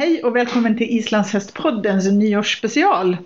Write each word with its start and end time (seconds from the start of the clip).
Hej 0.00 0.22
och 0.22 0.36
välkommen 0.36 0.78
till 0.78 0.90
Islandshästpoddens 0.90 2.10
nyårsspecial. 2.10 3.16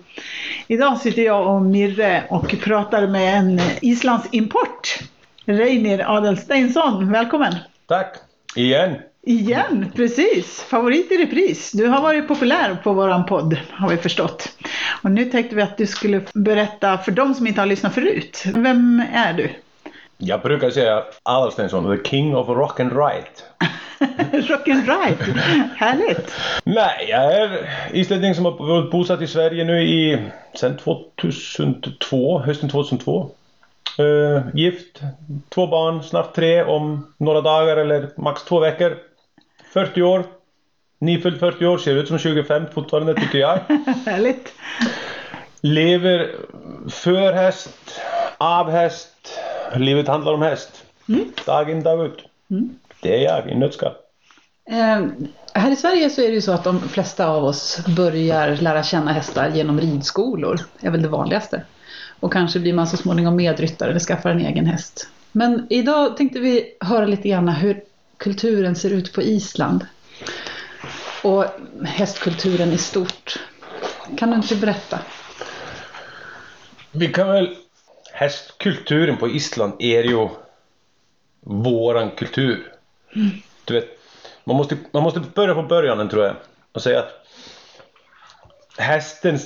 Idag 0.67 0.97
sitter 0.97 1.21
jag 1.21 1.55
och 1.55 1.61
Mirre 1.61 2.23
och 2.29 2.55
pratar 2.63 3.07
med 3.07 3.37
en 3.37 3.61
islandsimport. 3.81 4.99
Reynir 5.45 6.15
Adelsteinsson, 6.17 7.11
välkommen! 7.11 7.55
Tack! 7.87 8.15
Igen! 8.55 8.95
Igen, 9.21 9.91
precis! 9.95 10.61
Favorit 10.61 11.11
i 11.11 11.17
repris. 11.17 11.71
Du 11.71 11.87
har 11.87 12.01
varit 12.01 12.27
populär 12.27 12.77
på 12.83 12.93
våran 12.93 13.25
podd, 13.25 13.57
har 13.69 13.89
vi 13.89 13.97
förstått. 13.97 14.57
Och 15.03 15.11
nu 15.11 15.25
tänkte 15.25 15.55
vi 15.55 15.61
att 15.61 15.77
du 15.77 15.87
skulle 15.87 16.21
berätta 16.33 16.97
för 16.97 17.11
de 17.11 17.33
som 17.33 17.47
inte 17.47 17.61
har 17.61 17.65
lyssnat 17.65 17.93
förut. 17.93 18.43
Vem 18.55 19.03
är 19.13 19.33
du? 19.33 19.49
Jag 20.17 20.41
brukar 20.41 20.69
säga 20.69 21.03
Adelsteinsson, 21.23 21.97
the 21.97 22.09
king 22.09 22.35
of 22.35 22.47
rock 22.47 22.79
and 22.79 22.91
right. 22.91 23.43
rock 24.49 24.67
and 24.67 24.87
right, 24.87 25.21
härligt! 25.75 26.31
Nej, 26.63 27.07
jag 27.09 27.33
är 27.33 27.69
islänning 27.93 28.35
som 28.35 28.45
har 28.45 28.51
varit 28.51 28.91
bosatt 28.91 29.21
i 29.21 29.27
Sverige 29.27 29.63
nu 29.63 29.83
i 29.83 30.17
sedan 30.53 30.77
2002, 30.77 32.39
hösten 32.39 32.69
2002. 32.69 33.29
Uh, 33.99 34.41
gift, 34.53 35.01
två 35.49 35.67
barn, 35.67 36.03
snart 36.03 36.35
tre 36.35 36.63
om 36.63 37.13
några 37.17 37.41
dagar 37.41 37.77
eller 37.77 38.09
max 38.17 38.43
två 38.43 38.59
veckor. 38.59 38.97
40 39.73 40.01
år. 40.01 40.23
Nyfylld 40.99 41.39
40 41.39 41.65
år, 41.65 41.77
ser 41.77 41.95
ut 41.95 42.07
som 42.07 42.19
25 42.19 42.65
fortfarande 42.73 43.13
tycker 43.13 43.37
jag. 43.39 43.59
Härligt! 44.05 44.53
Lever 45.61 46.35
för 46.89 47.33
häst, 47.33 48.01
av 48.37 48.71
häst. 48.71 49.39
Livet 49.75 50.07
handlar 50.07 50.33
om 50.33 50.41
häst. 50.41 50.85
Mm. 51.09 51.31
Dag 51.45 51.69
in, 51.69 51.83
dag 51.83 52.05
ut. 52.05 52.25
Mm. 52.49 52.79
Det 53.05 53.15
är 53.15 53.23
jag 53.23 53.51
i 53.51 53.55
nötskal. 53.55 53.93
Eh, 54.69 55.05
här 55.53 55.71
i 55.71 55.75
Sverige 55.75 56.09
så 56.09 56.21
är 56.21 56.27
det 56.27 56.33
ju 56.33 56.41
så 56.41 56.51
att 56.51 56.63
de 56.63 56.89
flesta 56.89 57.27
av 57.27 57.43
oss 57.43 57.79
börjar 57.97 58.55
lära 58.55 58.83
känna 58.83 59.13
hästar 59.13 59.49
genom 59.49 59.79
ridskolor. 59.79 60.59
Det 60.79 60.87
är 60.87 60.91
väl 60.91 61.01
det 61.01 61.07
vanligaste. 61.07 61.63
Och 62.19 62.33
kanske 62.33 62.59
blir 62.59 62.73
man 62.73 62.87
så 62.87 62.97
småningom 62.97 63.35
medryttare 63.35 63.89
eller 63.89 63.99
skaffar 63.99 64.29
en 64.29 64.45
egen 64.45 64.65
häst. 64.65 65.09
Men 65.31 65.67
idag 65.69 66.17
tänkte 66.17 66.39
vi 66.39 66.77
höra 66.79 67.05
lite 67.05 67.29
grann 67.29 67.49
hur 67.49 67.81
kulturen 68.17 68.75
ser 68.75 68.89
ut 68.89 69.13
på 69.13 69.21
Island. 69.21 69.85
Och 71.23 71.45
hästkulturen 71.85 72.71
i 72.71 72.77
stort. 72.77 73.39
Kan 74.17 74.29
du 74.29 74.35
inte 74.35 74.55
berätta? 74.55 74.99
Vi 76.91 77.07
kan 77.07 77.27
väl... 77.27 77.55
Hästkulturen 78.13 79.17
på 79.17 79.29
Island 79.29 79.73
är 79.79 80.03
ju 80.03 80.29
våran 81.41 82.11
kultur. 82.11 82.74
Du 83.65 83.73
vet, 83.73 83.87
man 84.43 84.55
måste, 84.55 84.77
man 84.91 85.03
måste 85.03 85.19
börja 85.19 85.55
på 85.55 85.63
början 85.63 86.09
tror 86.09 86.25
jag 86.25 86.35
och 86.71 86.81
säga 86.81 86.99
att 86.99 87.27
hästen 88.77 89.39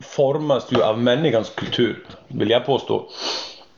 formas 0.00 0.72
ju 0.72 0.82
av 0.82 0.98
människans 0.98 1.50
kultur, 1.50 2.06
vill 2.28 2.50
jag 2.50 2.66
påstå. 2.66 3.08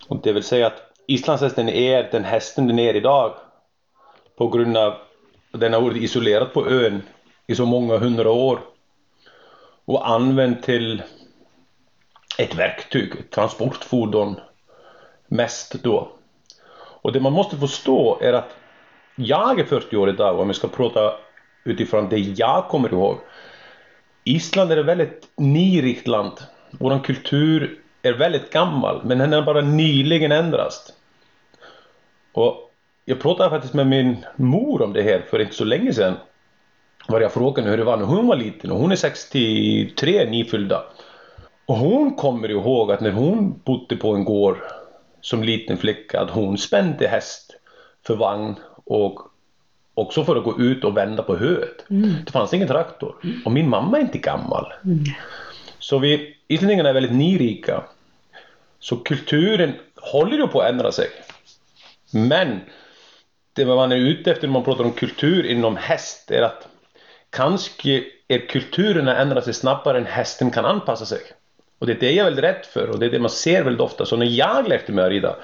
Och 0.08 0.20
det 0.22 0.32
vill 0.32 0.42
säga 0.42 0.66
att 0.66 0.92
islandshästen 1.06 1.68
är 1.68 2.08
den 2.12 2.24
hästen 2.24 2.66
den 2.66 2.78
är 2.78 2.96
idag 2.96 3.34
på 4.36 4.48
grund 4.48 4.76
av 4.76 4.92
att 5.52 5.60
den 5.60 5.72
har 5.72 5.80
varit 5.80 6.02
isolerad 6.02 6.52
på 6.52 6.68
ön 6.68 7.02
i 7.46 7.54
så 7.54 7.66
många 7.66 7.98
hundra 7.98 8.30
år 8.30 8.60
och 9.84 10.08
använd 10.08 10.62
till 10.62 11.02
ett 12.38 12.54
verktyg, 12.54 13.16
ett 13.16 13.30
transportfordon 13.30 14.40
mest 15.26 15.82
då. 15.82 16.08
Och 16.76 17.12
det 17.12 17.20
man 17.20 17.32
måste 17.32 17.56
förstå 17.56 18.18
är 18.20 18.32
att 18.32 18.56
jag 19.16 19.60
är 19.60 19.64
40 19.64 19.96
år 19.96 20.08
idag 20.08 20.40
om 20.40 20.46
jag 20.46 20.56
ska 20.56 20.68
prata 20.68 21.12
utifrån 21.64 22.08
det 22.08 22.18
jag 22.18 22.68
kommer 22.68 22.92
ihåg. 22.92 23.18
Island 24.24 24.72
är 24.72 24.76
ett 24.76 24.86
väldigt 24.86 25.28
nyrikt 25.36 26.06
land. 26.06 26.32
Vår 26.70 27.04
kultur 27.04 27.78
är 28.02 28.12
väldigt 28.12 28.52
gammal 28.52 29.00
men 29.04 29.18
den 29.18 29.32
har 29.32 29.42
bara 29.42 29.60
nyligen 29.60 30.32
ändrats. 30.32 30.92
Och 32.32 32.70
jag 33.04 33.20
pratade 33.20 33.50
faktiskt 33.50 33.74
med 33.74 33.86
min 33.86 34.24
mor 34.36 34.82
om 34.82 34.92
det 34.92 35.02
här 35.02 35.24
för 35.30 35.40
inte 35.40 35.54
så 35.54 35.64
länge 35.64 35.92
sedan. 35.92 36.14
Var 37.08 37.20
jag 37.20 37.32
frågade 37.32 37.70
hur 37.70 37.76
det 37.76 37.84
var 37.84 37.96
när 37.96 38.04
hon 38.04 38.26
var 38.26 38.36
liten 38.36 38.70
och 38.70 38.78
hon 38.78 38.92
är 38.92 38.96
63 38.96 40.30
nyfyllda. 40.30 40.82
Och 41.66 41.76
hon 41.76 42.14
kommer 42.14 42.50
ihåg 42.50 42.92
att 42.92 43.00
när 43.00 43.10
hon 43.10 43.60
bodde 43.64 43.96
på 43.96 44.14
en 44.14 44.24
gård 44.24 44.58
som 45.20 45.42
liten 45.42 45.76
flicka 45.76 46.20
att 46.20 46.30
hon 46.30 46.58
spände 46.58 47.08
häst 47.08 47.56
för 48.06 48.16
vagn 48.16 48.54
och 48.86 49.20
också 49.94 50.24
för 50.24 50.36
att 50.36 50.44
gå 50.44 50.60
ut 50.60 50.84
och 50.84 50.96
vända 50.96 51.22
på 51.22 51.36
höet. 51.36 51.90
Mm. 51.90 52.14
Det 52.26 52.32
fanns 52.32 52.54
ingen 52.54 52.68
traktor. 52.68 53.16
Och 53.44 53.52
min 53.52 53.68
mamma 53.68 53.96
är 53.96 54.02
inte 54.02 54.18
gammal. 54.18 54.72
Mm. 54.84 55.04
Så 55.78 55.98
vi 55.98 56.36
islänningarna 56.48 56.88
är 56.88 56.94
väldigt 56.94 57.12
nyrika. 57.12 57.84
Så 58.78 58.96
kulturen 58.96 59.72
håller 59.96 60.36
ju 60.36 60.46
på 60.46 60.60
att 60.60 60.70
ändra 60.70 60.92
sig. 60.92 61.08
Men 62.12 62.60
det 63.52 63.66
man 63.66 63.92
är 63.92 63.96
ute 63.96 64.30
efter 64.30 64.46
när 64.46 64.52
man 64.52 64.64
pratar 64.64 64.84
om 64.84 64.92
kultur 64.92 65.46
inom 65.46 65.76
häst 65.76 66.30
är 66.30 66.42
att 66.42 66.68
kanske 67.30 68.04
är 68.28 68.38
kulturerna 68.38 69.16
ändrar 69.16 69.40
sig 69.40 69.54
snabbare 69.54 69.98
än 69.98 70.06
hästen 70.06 70.50
kan 70.50 70.64
anpassa 70.64 71.06
sig. 71.06 71.20
Och 71.78 71.86
det 71.86 71.92
är 71.92 72.00
det 72.00 72.12
jag 72.12 72.18
är 72.18 72.24
väldigt 72.24 72.44
rädd 72.44 72.66
för 72.72 72.90
och 72.90 72.98
det 72.98 73.06
är 73.06 73.10
det 73.10 73.18
man 73.18 73.30
ser 73.30 73.62
väldigt 73.62 73.80
ofta. 73.80 74.06
Så 74.06 74.16
när 74.16 74.26
jag 74.26 74.68
lärde 74.68 74.92
mig 74.92 75.04
att 75.04 75.10
rida, 75.10 75.36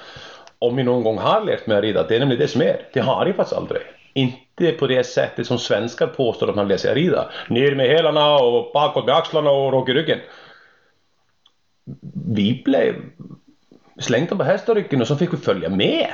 om 0.61 0.77
jag 0.77 0.85
någon 0.85 1.03
gång 1.03 1.17
har 1.17 1.41
lärt 1.45 1.67
mig 1.67 1.77
att 1.77 1.83
rida, 1.83 2.03
det 2.03 2.15
är 2.15 2.19
nämligen 2.19 2.41
det 2.41 2.47
som 2.47 2.61
är. 2.61 2.81
Det 2.93 2.99
har 2.99 3.25
jag 3.25 3.35
faktiskt 3.35 3.57
aldrig. 3.57 3.81
Inte 4.13 4.71
på 4.71 4.87
det 4.87 5.03
sättet 5.03 5.47
som 5.47 5.57
svenskar 5.59 6.07
påstår 6.07 6.49
att 6.49 6.55
man 6.55 6.67
lär 6.67 6.77
sig 6.77 6.91
att 6.91 6.97
rida. 6.97 7.29
Ner 7.49 7.75
med 7.75 7.87
hälarna 7.87 8.35
och 8.35 8.71
bakåt 8.73 9.05
med 9.05 9.15
axlarna 9.15 9.51
och 9.51 9.73
rak 9.73 9.89
i 9.89 9.93
ryggen. 9.93 10.19
Vi 12.27 12.61
blev 12.65 12.95
slängda 13.99 14.35
på 14.35 14.43
hästryggen 14.43 15.01
och 15.01 15.07
så 15.07 15.15
fick 15.15 15.33
vi 15.33 15.37
följa 15.37 15.69
med. 15.69 16.07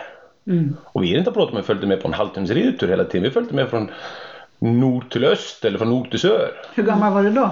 Mm. 0.48 0.78
Och 0.84 1.04
vi 1.04 1.14
är 1.14 1.18
inte 1.18 1.32
pratat 1.32 1.52
om 1.52 1.58
att 1.58 1.64
vi 1.64 1.68
följde 1.68 1.88
med 1.88 2.02
på 2.02 2.08
en 2.08 2.14
halvtimmes 2.14 2.52
ridtur 2.52 2.88
hela 2.88 3.04
tiden. 3.04 3.24
Vi 3.24 3.30
följde 3.30 3.54
med 3.54 3.70
från 3.70 3.92
nord 4.60 5.12
till 5.12 5.26
öst 5.26 5.66
eller 5.66 5.78
från 5.78 5.90
nord 5.90 6.10
till 6.10 6.20
söder. 6.20 6.52
Hur 6.76 6.84
gammal 6.84 7.14
var 7.14 7.24
du 7.24 7.32
då? 7.32 7.52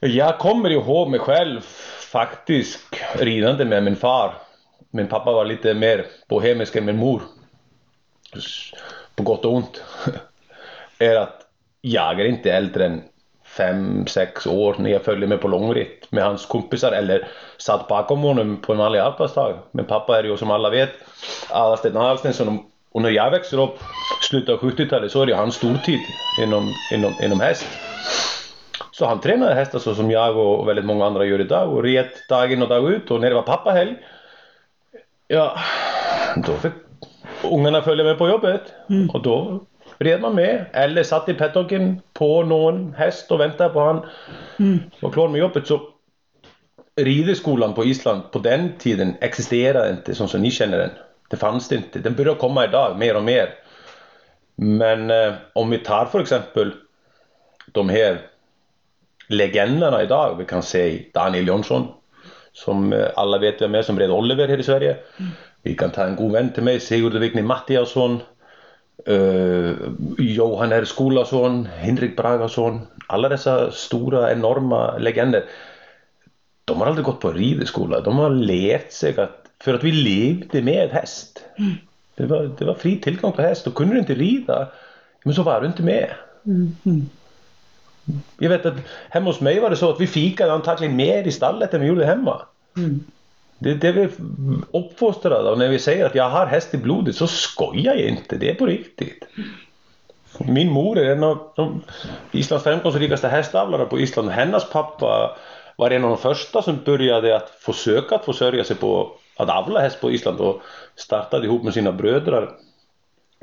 Jag 0.00 0.38
kommer 0.38 0.70
ihåg 0.70 1.10
mig 1.10 1.20
själv 1.20 1.60
faktiskt 2.12 2.96
ridande 3.18 3.64
med 3.64 3.82
min 3.82 3.96
far. 3.96 4.34
Min 4.90 5.08
pappa 5.08 5.32
var 5.32 5.44
lite 5.44 5.74
mer 5.74 6.06
bohemisk 6.28 6.76
än 6.76 6.84
min 6.84 6.96
mor. 6.96 7.22
På 9.16 9.22
gott 9.22 9.44
och 9.44 9.54
ont. 9.54 9.84
är 10.98 11.16
att 11.16 11.46
jag 11.80 12.20
är 12.20 12.24
inte 12.24 12.52
äldre 12.52 12.86
än 12.86 13.02
fem 13.44 14.06
sex 14.06 14.46
år 14.46 14.76
när 14.78 14.90
jag 14.90 15.02
följde 15.02 15.26
med 15.26 15.40
på 15.40 15.48
långritt 15.48 16.06
med 16.12 16.24
hans 16.24 16.46
kompisar 16.46 16.92
eller 16.92 17.28
satt 17.58 17.88
bakom 17.88 18.20
honom 18.20 18.56
på 18.56 18.72
en 18.72 18.78
vanlig 18.78 18.98
arbetsdag. 18.98 19.58
Men 19.70 19.84
pappa 19.84 20.18
är 20.18 20.24
ju 20.24 20.36
som 20.36 20.50
alla 20.50 20.70
vet 20.70 20.90
Alasten 21.50 21.96
Adelstensson 21.96 22.58
och 22.92 23.02
när 23.02 23.10
jag 23.10 23.30
växer 23.30 23.62
upp 23.62 23.78
slutet 24.22 24.54
av 24.54 24.60
70-talet 24.60 25.12
så 25.12 25.22
är 25.22 25.26
det 25.26 25.34
hans 25.34 25.54
stortid 25.54 26.00
inom, 26.42 26.74
inom, 26.92 27.14
inom 27.22 27.40
häst. 27.40 27.66
Så 28.92 29.06
han 29.06 29.20
tränade 29.20 29.54
hästar 29.54 29.78
så 29.78 29.94
som 29.94 30.10
jag 30.10 30.36
och 30.36 30.68
väldigt 30.68 30.84
många 30.84 31.06
andra 31.06 31.24
gör 31.24 31.40
idag 31.40 31.72
och 31.72 31.82
red 31.82 32.08
dag 32.28 32.52
in 32.52 32.62
och 32.62 32.68
dag 32.68 32.92
ut 32.92 33.10
och 33.10 33.20
när 33.20 33.28
det 33.28 33.34
var 33.34 33.42
pappahelg 33.42 33.96
ja, 35.30 35.58
då 36.36 36.52
fick 36.56 36.72
ungarna 37.52 37.82
följa 37.82 38.04
med 38.04 38.18
på 38.18 38.28
jobbet 38.28 38.62
Mm. 38.88 39.10
och 39.10 39.22
då 39.22 39.60
red 39.98 40.20
man 40.20 40.34
med 40.34 40.64
eller 40.72 41.02
satt 41.02 41.28
i 41.28 41.34
paddocken 41.34 42.00
på 42.12 42.42
någon 42.42 42.94
häst 42.94 43.30
och 43.30 43.40
väntade 43.40 43.70
på 43.70 43.80
han 43.80 44.06
Mm. 44.58 44.78
var 45.00 45.10
klar 45.10 45.28
med 45.28 45.38
jobbet 45.38 45.66
så 45.66 45.80
rideskolan 46.96 47.74
på 47.74 47.84
Island 47.84 48.22
på 48.32 48.38
den 48.38 48.72
tiden 48.78 49.14
existerade 49.20 49.90
inte 49.90 50.14
som, 50.14 50.28
som 50.28 50.42
ni 50.42 50.50
känner 50.50 50.78
den. 50.78 50.90
Det 51.30 51.36
fanns 51.36 51.68
det 51.68 51.76
inte. 51.76 51.98
Den 51.98 52.14
börjar 52.14 52.34
komma 52.34 52.64
idag 52.64 52.98
mer 52.98 53.16
och 53.16 53.22
mer. 53.22 53.54
Men 54.54 55.10
eh, 55.10 55.32
om 55.52 55.70
vi 55.70 55.78
tar 55.78 56.04
för 56.06 56.20
exempel 56.20 56.72
de 57.72 57.88
här 57.88 58.18
legenderna 59.28 60.02
idag. 60.02 60.36
Vi 60.38 60.44
kan 60.44 60.62
säga 60.62 61.02
Daniel 61.14 61.46
Jonsson 61.46 61.88
som 62.52 62.92
eh, 62.92 63.06
alla 63.16 63.38
vet 63.38 63.62
vem 63.62 63.74
är 63.74 63.82
som 63.82 63.98
red 63.98 64.10
Oliver 64.10 64.48
här 64.48 64.58
i 64.58 64.62
Sverige. 64.62 64.96
Vi 65.62 65.74
kan 65.74 65.90
ta 65.90 66.04
en 66.04 66.16
god 66.16 66.32
vän 66.32 66.52
till 66.52 66.62
mig, 66.62 66.80
Sigurd 66.80 67.14
Vigni 67.14 67.42
Mattiasson. 67.42 68.20
Uh, 69.08 69.72
Johan 70.18 70.72
R 70.72 70.84
Skolason, 70.84 71.66
Henrik 71.66 72.16
Bragason. 72.16 72.80
Alla 73.06 73.28
dessa 73.28 73.70
stora 73.70 74.32
enorma 74.32 74.98
legender. 74.98 75.44
De 76.64 76.80
har 76.80 76.86
aldrig 76.86 77.04
gått 77.04 77.20
på 77.20 77.32
rideskola. 77.32 78.00
De 78.00 78.18
har 78.18 78.30
lärt 78.30 78.92
sig 78.92 79.20
att 79.20 79.40
för 79.60 79.74
att 79.74 79.84
vi 79.84 79.92
levde 79.92 80.62
med 80.62 80.90
häst. 80.90 81.44
Det, 82.16 82.26
var, 82.26 82.50
det 82.58 82.64
var 82.64 82.74
fri 82.74 83.00
tillgång 83.00 83.32
på 83.32 83.42
häst 83.42 83.66
och 83.66 83.74
kunde 83.74 83.94
du 83.94 84.00
inte 84.00 84.14
rida 84.14 84.68
men 85.24 85.34
så 85.34 85.42
var 85.42 85.60
du 85.60 85.66
inte 85.66 85.82
med. 85.82 86.10
Mm. 86.46 86.76
Jag 88.38 88.48
vet 88.48 88.66
att 88.66 88.74
hemma 89.10 89.30
hos 89.30 89.40
mig 89.40 89.60
var 89.60 89.70
det 89.70 89.76
så 89.76 89.90
att 89.90 90.00
vi 90.00 90.06
fikade 90.06 90.52
antagligen 90.52 90.96
mer 90.96 91.26
i 91.26 91.32
stallet 91.32 91.74
än 91.74 91.80
vi 91.80 91.86
gjorde 91.86 92.06
hemma. 92.06 92.42
Mm. 92.76 93.00
Det 93.58 93.70
är 93.70 93.74
det 93.74 93.92
vi 93.92 94.02
är 94.02 94.10
uppfostrade 94.72 95.50
och 95.50 95.58
när 95.58 95.68
vi 95.68 95.78
säger 95.78 96.06
att 96.06 96.14
jag 96.14 96.30
har 96.30 96.46
häst 96.46 96.74
i 96.74 96.76
blodet 96.76 97.16
så 97.16 97.26
skojar 97.26 97.94
jag 97.94 98.08
inte, 98.08 98.36
det 98.36 98.50
är 98.50 98.54
på 98.54 98.66
riktigt. 98.66 99.26
Min 100.38 100.72
mor 100.72 100.98
är 100.98 101.12
en 101.12 101.24
av 101.24 101.52
de 101.56 101.82
Islands 102.32 102.64
framgångsrikaste 102.64 103.28
hästavlarna 103.28 103.84
på 103.84 104.00
Island. 104.00 104.30
Hennes 104.30 104.70
pappa 104.70 105.36
var 105.76 105.90
en 105.90 106.04
av 106.04 106.10
de 106.10 106.18
första 106.18 106.62
som 106.62 106.78
började 106.84 107.36
att 107.36 107.50
försöka 107.50 108.14
att 108.14 108.24
försörja 108.24 108.64
sig 108.64 108.76
på 108.76 109.12
att 109.36 109.50
avla 109.50 109.80
häst 109.80 110.00
på 110.00 110.10
Island 110.10 110.40
och 110.40 110.62
startade 110.96 111.46
ihop 111.46 111.62
med 111.62 111.74
sina 111.74 111.92
bröder 111.92 112.50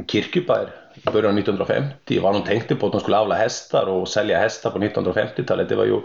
Kirkjubær 0.07 0.69
i 0.97 1.11
början 1.11 1.31
av 1.31 1.39
1950. 1.39 2.19
Vad 2.19 2.33
de 2.33 2.43
tänkte 2.43 2.75
på 2.75 2.85
att 2.85 2.91
de 2.91 3.01
skulle 3.01 3.17
avla 3.17 3.35
hästar 3.35 3.85
och 3.85 4.07
sälja 4.07 4.39
hästar 4.39 4.71
på 4.71 4.79
1950-talet. 4.79 5.69
Det 5.69 5.75
var 5.75 5.85
ju 5.85 6.01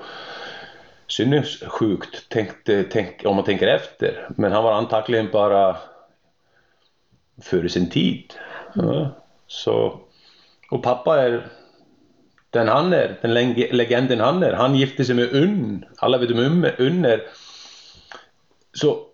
sinnessjukt 1.09 2.29
tänkte, 2.29 2.85
tänk, 2.91 3.23
om 3.25 3.37
man 3.37 3.45
tänker 3.45 3.67
efter. 3.67 4.29
Men 4.37 4.53
han 4.53 4.65
var 4.65 4.73
antagligen 4.73 5.31
bara 5.33 5.77
före 7.43 7.69
sin 7.69 7.91
tid. 7.91 8.35
Ja, 8.75 9.11
så, 9.47 10.01
och 10.71 10.83
pappa 10.83 11.23
är 11.23 11.47
den 12.51 12.69
han 12.69 12.93
är, 12.93 13.19
den 13.23 13.35
legenden 13.55 14.21
han 14.21 14.43
är. 14.43 14.53
Han 14.53 14.75
gifte 14.75 15.05
sig 15.05 15.15
med 15.15 15.33
Unn. 15.33 15.85
Alla 15.97 16.19
vet 16.19 16.31
om 16.31 16.67
Unn 16.79 17.05
är. 17.05 17.23
Så 18.73 19.07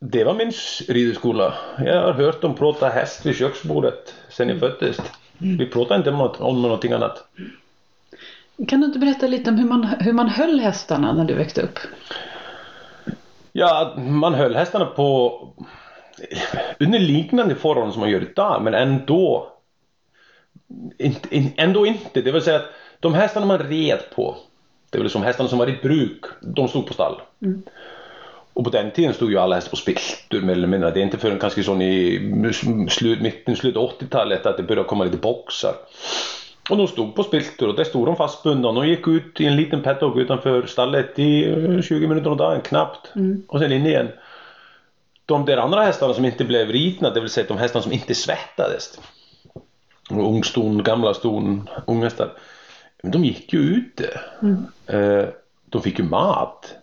det 0.00 0.24
var 0.24 0.34
min 0.34 0.52
ridskola. 0.88 1.54
Jag 1.78 2.02
har 2.02 2.12
hört 2.12 2.42
dem 2.42 2.54
prata 2.54 2.88
häst 2.88 3.26
vid 3.26 3.36
köksbordet 3.36 4.14
sen 4.30 4.48
jag 4.48 4.58
föddes. 4.58 5.00
Vi 5.38 5.66
pratar 5.66 5.96
inte 5.96 6.10
om, 6.10 6.20
om 6.20 6.62
någonting 6.62 6.92
annat. 6.92 7.28
Kan 8.68 8.80
du 8.80 8.86
inte 8.86 8.98
berätta 8.98 9.26
lite 9.26 9.50
om 9.50 9.56
hur 9.56 9.68
man, 9.68 9.84
hur 9.84 10.12
man 10.12 10.28
höll 10.28 10.60
hästarna 10.60 11.12
när 11.12 11.24
du 11.24 11.34
växte 11.34 11.62
upp? 11.62 11.78
Ja, 13.52 13.94
man 13.98 14.34
höll 14.34 14.54
hästarna 14.54 14.86
på 14.86 15.32
under 16.78 16.98
liknande 16.98 17.54
förhållanden 17.54 17.92
som 17.92 18.00
man 18.00 18.10
gör 18.10 18.22
idag 18.22 18.62
men 18.62 18.74
ändå 18.74 19.52
ändå 21.56 21.86
inte. 21.86 22.22
Det 22.22 22.32
vill 22.32 22.42
säga 22.42 22.56
att 22.56 22.72
de 23.00 23.14
hästarna 23.14 23.46
man 23.46 23.58
red 23.58 24.00
på, 24.14 24.36
det 24.90 24.98
vill 24.98 25.10
säga 25.10 25.24
hästarna 25.24 25.48
som 25.48 25.58
var 25.58 25.68
i 25.68 25.78
bruk, 25.82 26.24
de 26.40 26.68
stod 26.68 26.86
på 26.86 26.94
stall. 26.94 27.20
Mm. 27.42 27.62
Och 28.54 28.64
på 28.64 28.70
den 28.70 28.90
tiden 28.90 29.14
stod 29.14 29.30
ju 29.30 29.38
alla 29.38 29.54
hästar 29.54 29.70
på 29.70 29.76
spiltur 29.76 30.42
mer 30.42 30.52
eller 30.52 30.68
mindre. 30.68 30.90
Det 30.90 31.00
är 31.00 31.02
inte 31.02 31.18
förrän 31.18 31.38
kanske 31.38 31.62
sån 31.62 31.82
i 31.82 32.20
slut, 32.88 33.20
mitten, 33.20 33.56
slutet 33.56 33.82
80-talet 33.82 34.46
att 34.46 34.56
det 34.56 34.62
började 34.62 34.88
komma 34.88 35.04
lite 35.04 35.16
boxar. 35.16 35.74
Och 36.70 36.76
de 36.76 36.88
stod 36.88 37.14
på 37.14 37.22
spiltur 37.22 37.68
och 37.68 37.76
där 37.76 37.84
stod 37.84 38.06
de 38.06 38.16
fastbundna. 38.16 38.72
De 38.72 38.88
gick 38.88 39.08
ut 39.08 39.40
i 39.40 39.46
en 39.46 39.56
liten 39.56 39.82
paddock 39.82 40.16
utanför 40.16 40.66
stallet 40.66 41.18
i 41.18 41.42
20 41.82 42.06
minuter 42.06 42.30
om 42.30 42.36
dagen, 42.36 42.60
knappt. 42.60 43.16
Mm. 43.16 43.42
Och 43.48 43.58
sen 43.58 43.72
in 43.72 43.86
igen. 43.86 44.08
De 45.26 45.44
där 45.44 45.56
andra 45.56 45.82
hästarna 45.82 46.14
som 46.14 46.24
inte 46.24 46.44
blev 46.44 46.68
ritna, 46.68 47.10
det 47.10 47.20
vill 47.20 47.30
säga 47.30 47.46
de 47.48 47.58
hästarna 47.58 47.82
som 47.82 47.92
inte 47.92 48.14
svettades. 48.14 48.98
Ungston, 50.10 50.82
gamla 50.82 51.14
ston, 51.14 51.68
unghästar. 51.86 52.32
De 53.02 53.24
gick 53.24 53.52
ju 53.52 53.58
ute. 53.58 54.20
Mm. 54.42 54.66
Eh, 54.86 55.28
de 55.64 55.82
fick 55.82 55.98
ju 55.98 56.04
mat. 56.04 56.74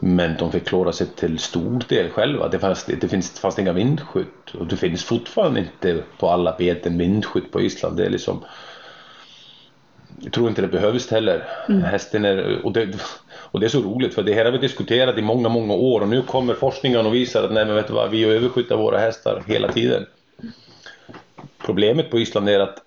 Men 0.00 0.36
de 0.38 0.52
fick 0.52 0.68
klara 0.68 0.92
sig 0.92 1.06
till 1.06 1.38
stor 1.38 1.82
del 1.88 2.10
själva. 2.10 2.48
Det 2.48 2.58
fanns, 2.58 2.84
det 2.84 3.08
finns, 3.08 3.40
fanns 3.40 3.58
inga 3.58 3.72
vindskydd 3.72 4.26
och 4.58 4.66
det 4.66 4.76
finns 4.76 5.04
fortfarande 5.04 5.60
inte 5.60 6.02
på 6.18 6.28
alla 6.28 6.56
beten 6.58 6.98
vindskydd 6.98 7.52
på 7.52 7.60
Island. 7.60 7.96
Det 7.96 8.04
är 8.06 8.10
liksom 8.10 8.44
jag 10.20 10.32
tror 10.32 10.48
inte 10.48 10.62
det 10.62 10.68
behövs 10.68 11.10
heller. 11.10 11.48
Mm. 11.68 11.82
Hästen 11.82 12.24
är, 12.24 12.66
och, 12.66 12.72
det, 12.72 12.88
och 13.32 13.60
det 13.60 13.66
är 13.66 13.70
så 13.70 13.80
roligt 13.80 14.14
för 14.14 14.22
det 14.22 14.34
här 14.34 14.44
har 14.44 14.52
vi 14.52 14.58
diskuterat 14.58 15.18
i 15.18 15.22
många, 15.22 15.48
många 15.48 15.74
år 15.74 16.00
och 16.00 16.08
nu 16.08 16.22
kommer 16.22 16.54
forskningen 16.54 17.06
och 17.06 17.14
visar 17.14 17.44
att 17.44 17.52
nej 17.52 17.64
men 17.64 17.74
vet 17.74 17.86
du 17.86 17.92
vad, 17.92 18.10
vi 18.10 18.24
överskjuter 18.24 18.76
våra 18.76 18.98
hästar 18.98 19.42
hela 19.46 19.72
tiden. 19.72 20.06
Problemet 21.58 22.10
på 22.10 22.18
Island 22.18 22.48
är 22.48 22.60
att 22.60 22.78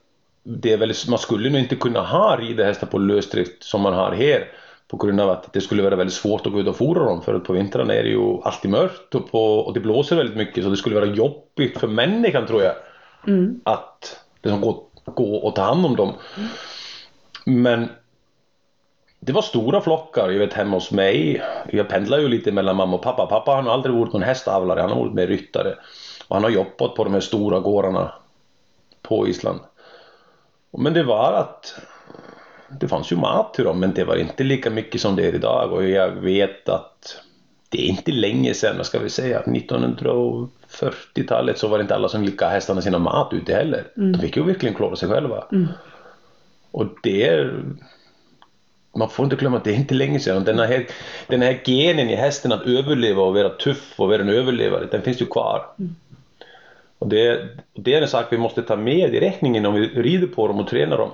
det 0.44 0.74
är 0.74 0.78
väl, 0.78 0.94
man 1.10 1.20
skulle 1.20 1.50
nog 1.50 1.60
inte 1.60 1.76
kunna 1.76 2.02
ha 2.02 2.38
ridhästar 2.38 2.88
på 2.88 2.98
lösdrift 2.98 3.64
som 3.64 3.82
man 3.82 3.94
har 3.94 4.12
här 4.12 4.48
på 4.90 4.98
grund 4.98 5.22
av 5.22 5.30
att 5.30 5.54
det 5.54 5.62
skulle 5.62 5.84
vara 5.84 5.96
väldigt 5.96 6.16
svårt 6.16 6.46
att 6.46 6.54
gå 6.54 6.60
ut 6.60 6.68
och 6.68 6.78
fora 6.78 7.06
dem 7.06 7.22
för 7.22 7.40
på 7.40 7.54
vintrarna 7.54 7.94
är 7.94 8.04
det 8.04 8.10
ju 8.10 8.42
alltid 8.44 8.72
mörkt 8.72 9.16
och, 9.16 9.32
på, 9.32 9.60
och 9.60 9.74
det 9.74 9.80
blåser 9.80 10.16
väldigt 10.16 10.38
mycket 10.38 10.64
så 10.64 10.70
det 10.70 10.78
skulle 10.78 10.96
vara 10.96 11.06
jobbigt 11.06 11.78
för 11.78 11.88
människan 11.88 12.48
tror 12.48 12.64
jag 12.64 12.74
mm. 13.28 13.62
att 13.64 14.20
liksom 14.44 14.62
gå, 14.62 14.84
gå 15.06 15.36
och 15.36 15.56
ta 15.56 15.62
hand 15.62 15.86
om 15.86 15.96
dem. 15.96 16.14
Mm. 16.38 16.50
Men 17.64 17.90
det 19.20 19.32
var 19.32 19.42
stora 19.42 19.82
flockar, 19.82 20.30
jag 20.30 20.40
vet 20.40 20.54
hemma 20.54 20.78
hos 20.78 20.92
mig. 20.92 21.44
Jag 21.72 21.90
pendlar 21.90 22.20
ju 22.20 22.28
lite 22.28 22.52
mellan 22.52 22.76
mamma 22.76 22.96
och 22.96 23.02
pappa. 23.02 23.26
Pappa 23.26 23.52
han 23.52 23.66
har 23.66 23.74
aldrig 23.74 23.96
varit 23.96 24.14
någon 24.14 24.22
hästavlare, 24.24 24.82
han 24.82 24.90
har 24.90 25.00
varit 25.00 25.14
mer 25.14 25.28
ryttare. 25.28 25.76
Och 26.28 26.36
han 26.36 26.44
har 26.44 26.52
jobbat 26.52 26.96
på 26.96 27.04
de 27.04 27.14
här 27.14 27.20
stora 27.20 27.60
gårdarna 27.60 28.14
på 29.02 29.28
Island. 29.28 29.60
Men 30.78 30.94
det 30.94 31.04
var 31.04 31.34
att 31.34 31.76
det 32.80 32.88
fanns 32.88 33.12
ju 33.12 33.16
mat 33.16 33.54
till 33.54 33.64
dem 33.64 33.80
men 33.80 33.94
det 33.94 34.04
var 34.04 34.16
inte 34.16 34.44
lika 34.44 34.70
mycket 34.70 35.02
som 35.02 35.16
det 35.16 35.28
är 35.28 35.36
idag 35.36 35.74
och 35.74 35.90
jag 35.90 36.12
vet 36.12 36.70
att 36.70 37.22
det 37.70 37.82
är 37.82 37.86
inte 37.90 38.12
länge 38.12 38.54
sedan, 38.54 38.78
vad 38.78 38.86
ska 38.86 39.00
vi 39.00 39.10
säga, 39.10 39.42
1940-talet 39.42 41.58
så 41.58 41.68
var 41.68 41.78
det 41.78 41.82
inte 41.82 41.96
alla 41.96 42.10
som 42.10 42.24
gick 42.24 42.42
hästarna 42.42 42.82
sina 42.82 43.00
mat 43.00 43.34
ute 43.34 43.54
heller. 43.54 43.84
Mm. 43.98 44.12
De 44.12 44.20
fick 44.20 44.38
ju 44.38 44.44
verkligen 44.44 44.76
klara 44.76 44.96
sig 44.96 45.10
själva. 45.10 45.44
Mm. 45.52 45.68
Och 46.72 46.86
det 47.04 47.28
är 47.28 47.64
man 48.96 49.10
får 49.10 49.24
inte 49.24 49.36
glömma 49.36 49.58
att 49.58 49.64
det 49.64 49.72
är 49.72 49.76
inte 49.76 49.96
länge 49.96 50.20
sedan. 50.20 50.44
Den 50.44 50.60
här, 50.60 50.88
den 51.28 51.42
här 51.42 51.62
genen 51.66 52.10
i 52.10 52.16
hästen 52.16 52.52
att 52.52 52.66
överleva 52.66 53.22
och 53.22 53.34
vara 53.34 53.50
tuff 53.50 54.00
och 54.00 54.08
vara 54.08 54.22
en 54.22 54.30
överlevare, 54.30 54.88
den 54.92 55.02
finns 55.02 55.22
ju 55.22 55.26
kvar. 55.26 55.66
Mm. 55.80 55.96
Och 57.00 57.08
det, 57.08 57.48
det 57.74 57.94
är 57.94 58.02
en 58.02 58.08
sak 58.08 58.26
vi 58.30 58.38
måste 58.38 58.62
ta 58.62 58.76
med 58.76 59.16
i 59.16 59.20
räkningen 59.20 59.66
om 59.66 59.74
vi 59.74 59.88
rider 59.88 60.28
på 60.28 60.48
dem 60.48 60.60
och 60.60 60.68
tränar 60.68 60.98
dem. 60.98 61.12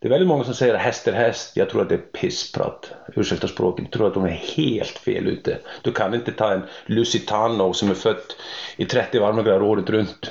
Det 0.00 0.08
är 0.08 0.10
väldigt 0.10 0.28
många 0.28 0.44
som 0.44 0.54
säger 0.54 0.74
häst 0.74 1.08
är 1.08 1.12
häst. 1.12 1.56
Jag 1.56 1.70
tror 1.70 1.82
att 1.82 1.88
det 1.88 1.94
är 1.94 1.98
pissprat. 1.98 2.92
Ursäkta 3.16 3.48
språket. 3.48 3.84
Jag 3.84 3.92
tror 3.92 4.06
att 4.06 4.14
de 4.14 4.24
är 4.24 4.42
helt 4.56 4.98
fel 4.98 5.26
ute. 5.26 5.58
Du 5.82 5.92
kan 5.92 6.14
inte 6.14 6.32
ta 6.32 6.52
en 6.52 6.62
Lusitano 6.86 7.72
som 7.72 7.90
är 7.90 7.94
född 7.94 8.34
i 8.76 8.84
30 8.84 9.18
varmgrader 9.18 9.62
året 9.62 9.90
runt. 9.90 10.30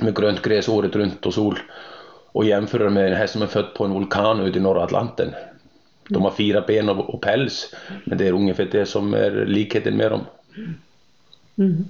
Med 0.00 0.16
grönt 0.16 0.42
gräs 0.42 0.68
året 0.68 0.96
runt 0.96 1.26
och 1.26 1.34
sol. 1.34 1.58
Och 2.32 2.44
jämföra 2.44 2.90
med 2.90 3.06
en 3.06 3.16
häst 3.16 3.32
som 3.32 3.42
är 3.42 3.46
född 3.46 3.74
på 3.74 3.84
en 3.84 3.94
vulkan 3.94 4.40
ute 4.40 4.58
i 4.58 4.62
norra 4.62 4.82
Atlanten. 4.82 5.34
De 6.08 6.22
har 6.22 6.30
fyra 6.30 6.64
ben 6.66 6.88
och, 6.88 7.20
päls. 7.20 7.74
Men 8.04 8.18
det 8.18 8.28
är 8.28 8.32
ungefär 8.32 8.68
det 8.72 8.86
som 8.86 9.14
är 9.14 9.30
likheten 9.30 9.96
med 9.96 10.10
dem. 10.10 10.20
Mm. 11.58 11.84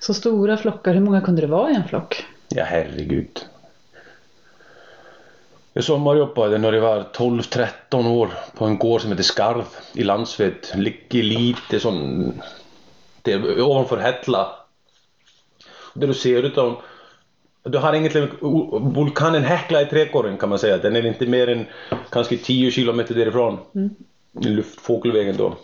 Så 0.00 0.14
stora 0.14 0.56
flockar, 0.56 0.94
hur 0.94 1.00
många 1.00 1.20
kunde 1.20 1.40
det 1.40 1.46
vara 1.46 1.70
i 1.70 1.74
en 1.74 1.88
flock? 1.88 2.24
Ja 2.48 2.64
herregud. 2.64 3.46
Jag 5.78 5.84
sommarjobbade 5.84 6.58
när 6.58 6.72
jag 6.72 6.80
var 6.80 7.04
12-13 7.12 8.08
år 8.08 8.30
på 8.56 8.64
en 8.64 8.78
gård 8.78 9.00
som 9.00 9.10
heter 9.10 9.24
Skarv 9.24 9.64
i 9.94 10.04
Landsved. 10.04 10.54
Ligger 10.74 11.22
lite 11.22 11.80
sån... 11.80 12.32
Det 13.22 13.32
är 13.32 13.60
ovanför 13.60 13.96
Hättla. 13.96 14.52
Där 15.94 16.06
du 16.06 16.14
ser 16.14 16.42
utav... 16.42 16.76
Du 17.62 17.78
har 17.78 17.94
egentligen 17.94 18.28
vulkanen 18.94 19.44
Hekla 19.44 19.82
i 19.82 19.86
trädgården 19.86 20.36
kan 20.36 20.48
man 20.48 20.58
säga. 20.58 20.78
Den 20.78 20.96
är 20.96 21.06
inte 21.06 21.26
mer 21.26 21.48
än 21.48 21.66
kanske 22.10 22.36
10 22.36 22.70
kilometer 22.70 23.14
därifrån. 23.14 23.58
Mm. 23.74 23.90
Luftfågelvägen 24.32 25.36
då. 25.36 25.54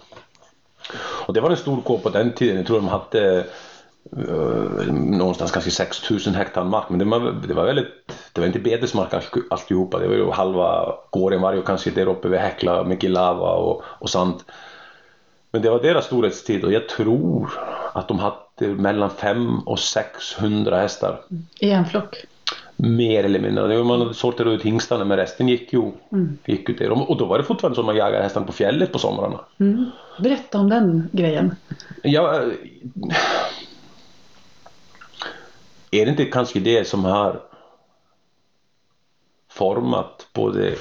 Och 1.27 1.35
det 1.35 1.41
var 1.41 1.51
en 1.51 1.57
stor 1.57 1.81
kår 1.81 1.99
på 1.99 2.09
den 2.09 2.33
tiden. 2.33 2.57
Jag 2.57 2.67
tror 2.67 2.77
de 2.77 2.89
hade 2.89 3.47
uh, 4.13 4.93
någonstans 4.93 5.53
kanske 5.53 5.71
6000 5.71 6.35
hektar 6.35 6.65
mark 6.65 6.85
men 6.89 6.99
det 6.99 7.05
var, 7.05 7.35
det 7.49 7.55
var 7.55 7.65
väldigt 7.65 7.87
det 8.33 8.41
var 8.41 8.47
inte 8.47 8.59
betesmark 8.59 9.15
alltihopa 9.51 9.99
det 9.99 10.09
var 10.09 10.15
ju 10.15 10.31
halva 10.31 10.95
gården 11.11 11.41
var 11.41 11.53
ju 11.53 11.63
kanske 11.63 11.91
där 11.91 12.09
uppe 12.09 12.29
vid 12.29 12.41
Häckla 12.41 12.85
mycket 12.85 13.11
lava 13.11 13.51
och, 13.51 13.83
och 13.85 14.11
sand 14.11 14.35
men 15.51 15.63
det 15.63 15.71
var 15.71 15.83
deras 15.83 16.07
storhetstid 16.07 16.65
och 16.65 16.73
jag 16.73 16.89
tror 16.89 17.51
att 17.93 18.09
de 18.09 18.19
hade 18.19 18.75
mellan 18.75 19.11
5 19.11 19.59
och 19.59 19.79
600 19.79 20.79
hästar 20.79 21.21
i 21.61 21.71
en 21.71 21.87
flock 21.87 22.27
mer 22.77 23.25
eller 23.25 23.41
mindre. 23.41 23.85
Man 23.85 24.01
hade 24.01 24.15
sorterat 24.15 24.53
ut 24.53 24.63
hingstarna 24.63 25.05
men 25.05 25.17
resten 25.17 25.49
gick 25.49 25.73
ju, 25.73 25.93
mm. 26.13 26.39
gick 26.45 26.69
ut 26.69 26.79
där. 26.79 27.11
Och 27.11 27.17
då 27.17 27.25
var 27.25 27.39
det 27.39 27.45
fortfarande 27.45 27.77
som 27.77 27.87
man 27.87 27.97
jagade 27.97 28.23
hästarna 28.23 28.47
på 28.47 28.53
fjället 28.53 28.93
på 28.93 28.99
somrarna. 28.99 29.41
Mm. 29.61 29.91
Berätta 30.19 30.59
om 30.59 30.71
den 30.71 31.09
grejen. 31.13 31.57
Ja, 32.03 32.43
är 36.01 36.05
det 36.05 36.11
inte 36.11 36.25
kanske 36.25 36.61
det 36.61 36.89
som 36.89 37.05
har 37.05 37.41
format 39.51 40.27
både 40.33 40.75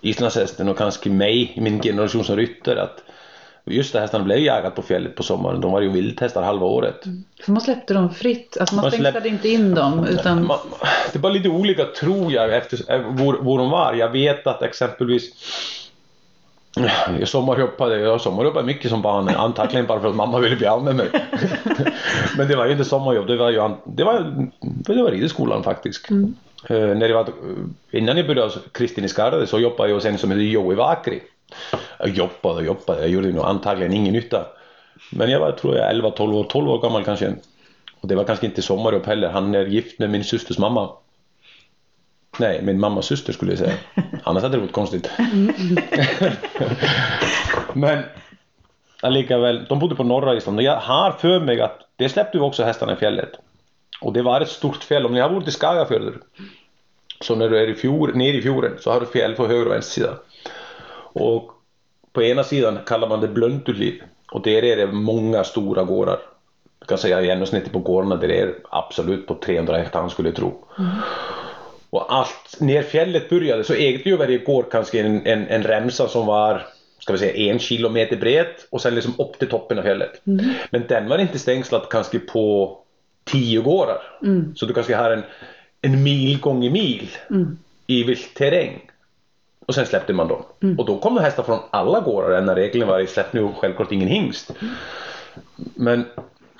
islandshästen 0.00 0.68
och 0.68 0.78
kanske 0.78 1.10
mig 1.10 1.52
i 1.54 1.60
min 1.60 1.82
generation 1.82 2.24
som 2.24 2.36
ryttare 2.36 2.82
att 2.82 3.04
just 3.64 3.92
det 3.92 4.00
hästarna 4.00 4.24
blev 4.24 4.38
jagade 4.38 4.70
på 4.70 4.82
fjället 4.82 5.16
på 5.16 5.22
sommaren. 5.22 5.60
De 5.60 5.72
var 5.72 5.80
ju 5.80 5.88
vildhästar 5.88 6.42
halva 6.42 6.66
året. 6.66 7.06
Mm. 7.06 7.24
För 7.44 7.52
man 7.52 7.60
släppte 7.60 7.94
dem 7.94 8.10
fritt, 8.10 8.56
alltså 8.60 8.74
man, 8.74 8.82
man 8.82 8.90
stängslade 8.90 9.28
inte 9.28 9.48
in 9.48 9.74
dem 9.74 10.06
utan... 10.06 10.46
Man, 10.46 10.58
det 11.12 11.18
var 11.18 11.30
lite 11.30 11.48
olika 11.48 11.84
tror 11.84 12.32
jag 12.32 12.56
efter 12.56 12.98
var, 12.98 13.34
var 13.34 13.58
de 13.58 13.70
var. 13.70 13.94
Jag 13.94 14.08
vet 14.08 14.46
att 14.46 14.62
exempelvis 14.62 15.32
jag 17.18 17.28
sommarjobbade, 17.28 17.98
jag 17.98 18.20
sommarjobbade 18.20 18.66
mycket 18.66 18.90
som 18.90 19.02
barn, 19.02 19.28
antagligen 19.28 19.86
bara 19.86 20.00
för 20.00 20.08
att 20.08 20.14
mamma 20.14 20.38
ville 20.38 20.56
bli 20.56 20.66
av 20.66 20.84
med 20.84 20.96
mig. 20.96 21.08
Men 22.36 22.48
det 22.48 22.56
var 22.56 22.66
ju 22.66 22.72
inte 22.72 22.84
sommarjobb, 22.84 23.26
det 23.26 23.36
var 23.36 23.50
ju 23.50 23.70
det 23.84 24.04
var, 24.04 24.48
det 24.60 25.02
var 25.02 25.10
ridskolan 25.10 25.62
faktiskt. 25.62 26.10
Mm. 26.10 26.34
Eh, 26.68 26.96
när 26.96 27.08
jag 27.08 27.14
var, 27.14 27.32
innan 27.90 28.16
jag 28.16 28.26
började 28.26 28.46
hos 28.46 28.58
Kristin 28.72 29.04
i 29.04 29.08
Skarde 29.08 29.46
så 29.46 29.58
jobbade 29.58 29.88
jag 29.88 29.96
hos 29.96 30.04
en 30.04 30.18
som 30.18 30.30
heter 30.30 30.42
Joey 30.42 30.76
Vakri. 30.76 31.22
Jag 31.98 32.08
jobbade 32.08 32.54
och 32.54 32.64
jobbade, 32.64 33.00
jag 33.00 33.10
gjorde 33.10 33.32
nog 33.32 33.44
antagligen 33.44 33.92
ingen 33.92 34.12
nytta. 34.12 34.46
Men 35.12 35.30
jag 35.30 35.40
var, 35.40 35.52
tror 35.52 35.76
jag, 35.76 35.94
11-12 35.94 36.34
år, 36.34 36.44
12 36.44 36.70
år 36.70 36.82
gammal 36.82 37.04
kanske. 37.04 37.34
Och 38.00 38.08
det 38.08 38.14
var 38.14 38.24
kanske 38.24 38.46
inte 38.46 38.62
sommarjobb 38.62 39.06
heller. 39.06 39.28
Han 39.28 39.54
är 39.54 39.66
gift 39.66 39.98
med 39.98 40.10
min 40.10 40.24
systers 40.24 40.58
mamma. 40.58 40.90
Nej, 42.40 42.62
min 42.62 42.80
mammas 42.80 43.06
syster 43.06 43.32
skulle 43.32 43.52
jag 43.52 43.58
säga. 43.58 43.74
Annars 44.24 44.42
hade 44.42 44.56
det 44.56 44.60
varit 44.60 44.72
konstigt. 44.72 45.10
Men 47.72 48.04
likaväl, 49.02 49.66
de 49.68 49.78
bodde 49.78 49.94
på 49.94 50.04
norra 50.04 50.36
Island 50.36 50.58
och 50.58 50.64
jag 50.64 50.76
har 50.76 51.12
för 51.12 51.40
mig 51.40 51.60
att 51.60 51.78
det 51.96 52.08
släppte 52.08 52.38
ju 52.38 52.44
också 52.44 52.64
hästarna 52.64 52.92
i 52.92 52.96
fjället. 52.96 53.30
Och 54.00 54.12
det 54.12 54.22
var 54.22 54.40
ett 54.40 54.48
stort 54.48 54.84
fjäll. 54.84 55.06
Om 55.06 55.14
ni 55.14 55.20
har 55.20 55.30
varit 55.30 55.48
i 55.48 55.50
Skagafjörður 55.50 56.20
så 57.20 57.34
när 57.34 57.48
du 57.48 57.58
är 57.58 57.68
i 57.68 57.74
fjord, 57.74 58.16
nere 58.16 58.36
i 58.36 58.42
fjorden 58.42 58.72
så 58.80 58.92
har 58.92 59.00
du 59.00 59.06
fjäll 59.06 59.34
på 59.34 59.46
höger 59.46 59.66
och 59.66 59.72
vänster 59.72 59.92
sida. 59.92 60.14
Och 61.12 61.52
på 62.12 62.22
ena 62.22 62.44
sidan 62.44 62.78
kallar 62.86 63.08
man 63.08 63.20
det 63.20 63.28
Blöntulliv 63.28 64.02
och 64.32 64.42
där 64.42 64.64
är 64.64 64.76
det 64.76 64.86
många 64.86 65.44
stora 65.44 65.84
gårdar. 65.84 66.18
Jag 66.78 66.88
kan 66.88 66.98
säga 66.98 67.20
genomsnittet 67.20 67.72
på 67.72 67.78
gårdarna 67.78 68.16
där 68.16 68.28
är 68.28 68.54
absolut 68.70 69.26
på 69.26 69.34
300 69.34 69.76
hektar 69.76 70.08
skulle 70.08 70.28
jag 70.28 70.36
tro. 70.36 70.64
Mm. 70.78 70.90
Och 71.90 72.14
allt, 72.14 72.56
när 72.60 72.82
fjället 72.82 73.28
började 73.28 73.64
så 73.64 73.74
ägde 73.74 74.10
ju 74.10 74.16
varje 74.16 74.38
gård 74.38 74.70
kanske 74.70 75.00
en, 75.00 75.26
en, 75.26 75.46
en 75.48 75.62
remsa 75.62 76.08
som 76.08 76.26
var 76.26 76.66
ska 76.98 77.12
vi 77.12 77.18
säga 77.18 77.52
en 77.52 77.58
kilometer 77.58 78.16
bred 78.16 78.46
och 78.70 78.80
sen 78.80 78.94
liksom 78.94 79.14
upp 79.18 79.38
till 79.38 79.48
toppen 79.48 79.78
av 79.78 79.82
fjället. 79.82 80.26
Mm. 80.26 80.46
Men 80.70 80.86
den 80.86 81.08
var 81.08 81.18
inte 81.18 81.38
stängslad 81.38 81.88
kanske 81.90 82.18
på 82.18 82.78
tio 83.24 83.60
gårdar. 83.60 84.02
Mm. 84.22 84.52
Så 84.56 84.66
du 84.66 84.74
kanske 84.74 84.96
har 84.96 85.10
en, 85.10 85.22
en 85.82 86.02
mil 86.02 86.40
gånger 86.40 86.70
mil 86.70 87.08
mm. 87.30 87.58
i 87.86 88.04
vilt 88.04 88.34
terräng. 88.34 88.80
Och 89.66 89.74
sen 89.74 89.86
släppte 89.86 90.12
man 90.12 90.28
dem. 90.28 90.42
Mm. 90.62 90.78
Och 90.78 90.86
då 90.86 90.98
kom 90.98 91.14
det 91.14 91.20
hästar 91.20 91.42
från 91.42 91.58
alla 91.70 92.00
gårdar. 92.00 92.30
Enda 92.30 92.56
regeln 92.56 92.88
var 92.88 93.00
att 93.00 93.10
släpp 93.10 93.32
nu 93.32 93.48
självklart 93.56 93.92
ingen 93.92 94.08
hingst. 94.08 94.50
Men, 95.56 96.04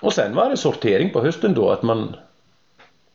och 0.00 0.12
sen 0.12 0.34
var 0.34 0.50
det 0.50 0.56
sortering 0.56 1.10
på 1.10 1.20
hösten 1.20 1.54
då 1.54 1.70
att 1.70 1.82
man 1.82 2.16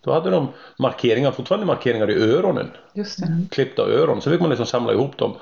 då 0.06 0.14
hade 0.14 0.30
de 0.30 0.48
markeringar, 0.78 1.32
fortfarande 1.32 1.66
markeringar 1.66 2.10
i 2.12 2.34
öronen. 2.34 2.72
Just 2.94 3.20
det. 3.20 3.28
Klippta 3.52 3.82
öron, 3.82 4.22
så 4.22 4.30
fick 4.30 4.42
man 4.42 4.50
liksom 4.50 4.66
samla 4.66 4.94
ihop 4.94 5.18
dem. 5.18 5.34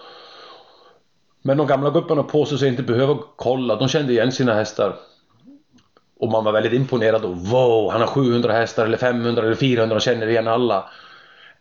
Men 1.41 1.57
de 1.57 1.67
gamla 1.67 1.89
gubbarna 1.89 2.23
påstod 2.23 2.59
sig 2.59 2.69
inte 2.69 2.83
behöva 2.83 3.17
kolla, 3.35 3.75
de 3.75 3.87
kände 3.87 4.13
igen 4.13 4.31
sina 4.31 4.53
hästar. 4.53 4.95
Och 6.19 6.31
man 6.31 6.43
var 6.43 6.51
väldigt 6.51 6.73
imponerad 6.73 7.21
då. 7.21 7.27
Wow, 7.27 7.91
han 7.91 8.01
har 8.01 8.07
700 8.07 8.53
hästar 8.53 8.85
eller 8.85 8.97
500 8.97 9.43
eller 9.43 9.55
400 9.55 9.95
och 9.95 10.01
känner 10.01 10.27
igen 10.27 10.47
alla. 10.47 10.89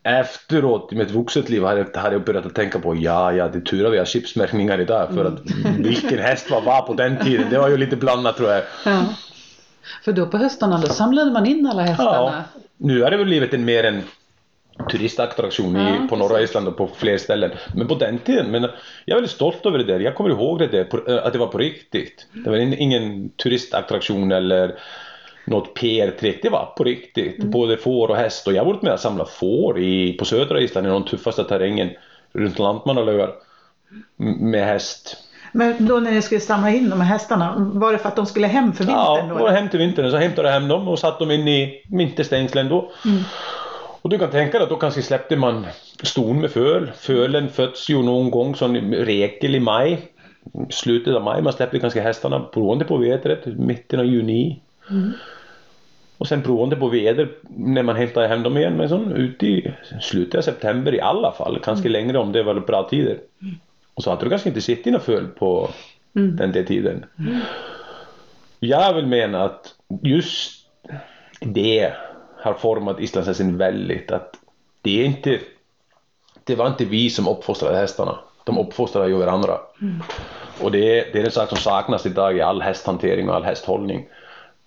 Efteråt 0.02 0.92
i 0.92 0.96
mitt 0.96 1.10
vuxet 1.10 1.48
liv 1.48 1.64
hade 1.64 1.86
jag 1.94 2.24
börjat 2.24 2.46
att 2.46 2.54
tänka 2.54 2.78
på 2.78 2.94
ja, 2.96 3.32
ja, 3.32 3.48
det 3.48 3.58
är 3.58 3.62
tur 3.62 3.86
att 3.86 3.92
vi 3.92 3.98
har 3.98 4.04
chipsmärkningar 4.04 4.80
idag 4.80 5.08
för 5.14 5.24
att 5.24 5.40
vilken 5.78 6.18
häst 6.18 6.50
var 6.50 6.60
var 6.60 6.82
på 6.82 6.94
den 6.94 7.24
tiden. 7.24 7.46
Det 7.50 7.58
var 7.58 7.68
ju 7.68 7.76
lite 7.76 7.96
blandat 7.96 8.36
tror 8.36 8.50
jag. 8.50 8.62
Ja. 8.84 9.04
För 10.04 10.12
då 10.12 10.26
på 10.26 10.36
höstarna 10.36 10.78
då 10.78 10.86
samlade 10.86 11.30
man 11.30 11.46
in 11.46 11.66
alla 11.66 11.82
hästarna? 11.82 12.10
Ja. 12.12 12.60
Nu 12.82 13.02
har 13.02 13.10
det 13.10 13.16
väl 13.16 13.26
blivit 13.26 13.54
en 13.54 13.64
mer 13.64 13.84
en 13.84 14.02
turistattraktion 14.90 15.76
i, 15.76 15.80
ja, 15.80 16.06
på 16.10 16.16
norra 16.16 16.40
Island 16.40 16.68
och 16.68 16.76
på 16.76 16.90
fler 16.96 17.18
ställen. 17.18 17.50
Men 17.74 17.88
på 17.88 17.94
den 17.94 18.18
tiden, 18.18 18.50
men 18.50 18.62
jag 18.62 18.70
är 19.06 19.14
väldigt 19.14 19.30
stolt 19.30 19.66
över 19.66 19.78
det 19.78 19.84
där. 19.84 20.00
Jag 20.00 20.14
kommer 20.14 20.30
ihåg 20.30 20.58
det 20.58 20.66
där, 20.66 21.18
att 21.18 21.32
det 21.32 21.38
var 21.38 21.46
på 21.46 21.58
riktigt. 21.58 22.26
Det 22.32 22.50
var 22.50 22.56
ingen 22.56 23.30
turistattraktion 23.30 24.32
eller 24.32 24.78
något 25.44 25.74
PR-trick. 25.74 26.42
Det 26.42 26.48
var 26.48 26.72
på 26.76 26.84
riktigt. 26.84 27.38
Mm. 27.38 27.50
Både 27.50 27.76
får 27.76 28.08
och 28.08 28.16
häst. 28.16 28.46
Och 28.46 28.52
jag 28.52 28.64
har 28.64 28.72
varit 28.72 28.82
med 28.82 28.92
och 28.92 29.00
samlat 29.00 29.30
får 29.30 29.80
i, 29.80 30.12
på 30.12 30.24
södra 30.24 30.60
Island 30.60 30.86
i 30.86 30.90
den 30.90 31.04
tuffaste 31.04 31.44
terrängen 31.44 31.90
runt 32.32 32.58
Lantmannalöar 32.58 33.34
med 34.40 34.66
häst. 34.66 35.16
Men 35.52 35.86
då 35.86 36.00
när 36.00 36.10
ni 36.10 36.22
skulle 36.22 36.40
samla 36.40 36.70
in 36.70 36.90
de 36.90 37.00
här 37.00 37.08
hästarna, 37.08 37.54
var 37.74 37.92
det 37.92 37.98
för 37.98 38.08
att 38.08 38.16
de 38.16 38.26
skulle 38.26 38.46
hem 38.46 38.72
för 38.72 38.84
vintern? 38.84 39.28
Ja, 39.28 39.38
då, 39.38 39.48
hem 39.48 39.68
till 39.68 39.78
vintern. 39.78 40.10
Så 40.10 40.16
hämtade 40.16 40.48
jag 40.48 40.54
hem 40.54 40.68
dem 40.68 40.88
och 40.88 40.98
satte 40.98 41.24
dem 41.24 41.30
in 41.30 41.48
i 41.48 41.82
vinterstängslen 41.88 42.68
då. 42.68 42.92
Mm. 43.04 43.22
Och 44.02 44.10
du 44.10 44.18
kan 44.18 44.30
tänka 44.30 44.58
dig 44.58 44.62
att 44.62 44.68
då 44.68 44.76
kanske 44.76 45.02
släppte 45.02 45.36
man 45.36 45.66
ston 46.02 46.40
med 46.40 46.50
föl. 46.50 46.90
Fölen 46.96 47.48
föds 47.48 47.90
ju 47.90 48.02
någon 48.02 48.30
gång 48.30 48.54
som 48.54 48.76
regel 48.92 49.54
i 49.54 49.60
maj. 49.60 50.08
Slutet 50.70 51.14
av 51.14 51.22
maj. 51.22 51.42
Man 51.42 51.52
släpper 51.52 51.78
kanske 51.78 52.00
hästarna 52.00 52.46
beroende 52.54 52.84
på 52.84 52.96
vädret, 52.96 53.46
mitten 53.46 54.00
av 54.00 54.06
juni. 54.06 54.60
Mm. 54.90 55.12
Och 56.18 56.28
sen 56.28 56.42
beroende 56.42 56.76
på 56.76 56.88
väder 56.88 57.28
när 57.56 57.82
man 57.82 57.96
hämtar 57.96 58.28
hem 58.28 58.42
dem 58.42 58.56
igen. 58.56 58.76
Men 58.76 58.88
sån 58.88 59.12
ut 59.12 59.42
i 59.42 59.74
slutet 60.00 60.38
av 60.38 60.42
september 60.42 60.94
i 60.94 61.00
alla 61.00 61.32
fall. 61.32 61.58
Kanske 61.64 61.88
mm. 61.88 61.92
längre 61.92 62.18
om 62.18 62.32
det 62.32 62.42
var 62.42 62.54
bra 62.54 62.88
tider. 62.90 63.18
Och 63.94 64.02
så 64.02 64.10
hade 64.10 64.24
du 64.24 64.30
kanske 64.30 64.48
inte 64.48 64.60
sett 64.60 64.84
dina 64.84 64.98
föl 64.98 65.26
på 65.26 65.70
mm. 66.16 66.36
den 66.36 66.52
där 66.52 66.62
tiden. 66.62 67.04
Mm. 67.18 67.40
Jag 68.60 68.94
vill 68.94 69.06
mena 69.06 69.44
att 69.44 69.74
just 70.02 70.66
det 71.40 71.92
har 72.36 72.54
format 72.54 73.00
islandshästen 73.00 73.58
väldigt. 73.58 74.10
Att 74.10 74.36
det 74.82 75.00
är 75.00 75.04
inte 75.04 75.38
det 76.44 76.54
var 76.54 76.66
inte 76.66 76.84
vi 76.84 77.10
som 77.10 77.28
uppfostrade 77.28 77.76
hästarna. 77.76 78.18
De 78.44 78.58
uppfostrade 78.58 79.08
ju 79.08 79.16
varandra. 79.16 79.58
Mm. 79.80 80.02
Och 80.60 80.72
det 80.72 81.00
är, 81.00 81.12
det 81.12 81.20
är 81.20 81.24
en 81.24 81.30
sak 81.30 81.48
som 81.48 81.58
saknas 81.58 82.06
idag 82.06 82.36
i 82.36 82.40
all 82.40 82.62
hästhantering 82.62 83.28
och 83.28 83.34
all 83.34 83.44
hästhållning. 83.44 84.06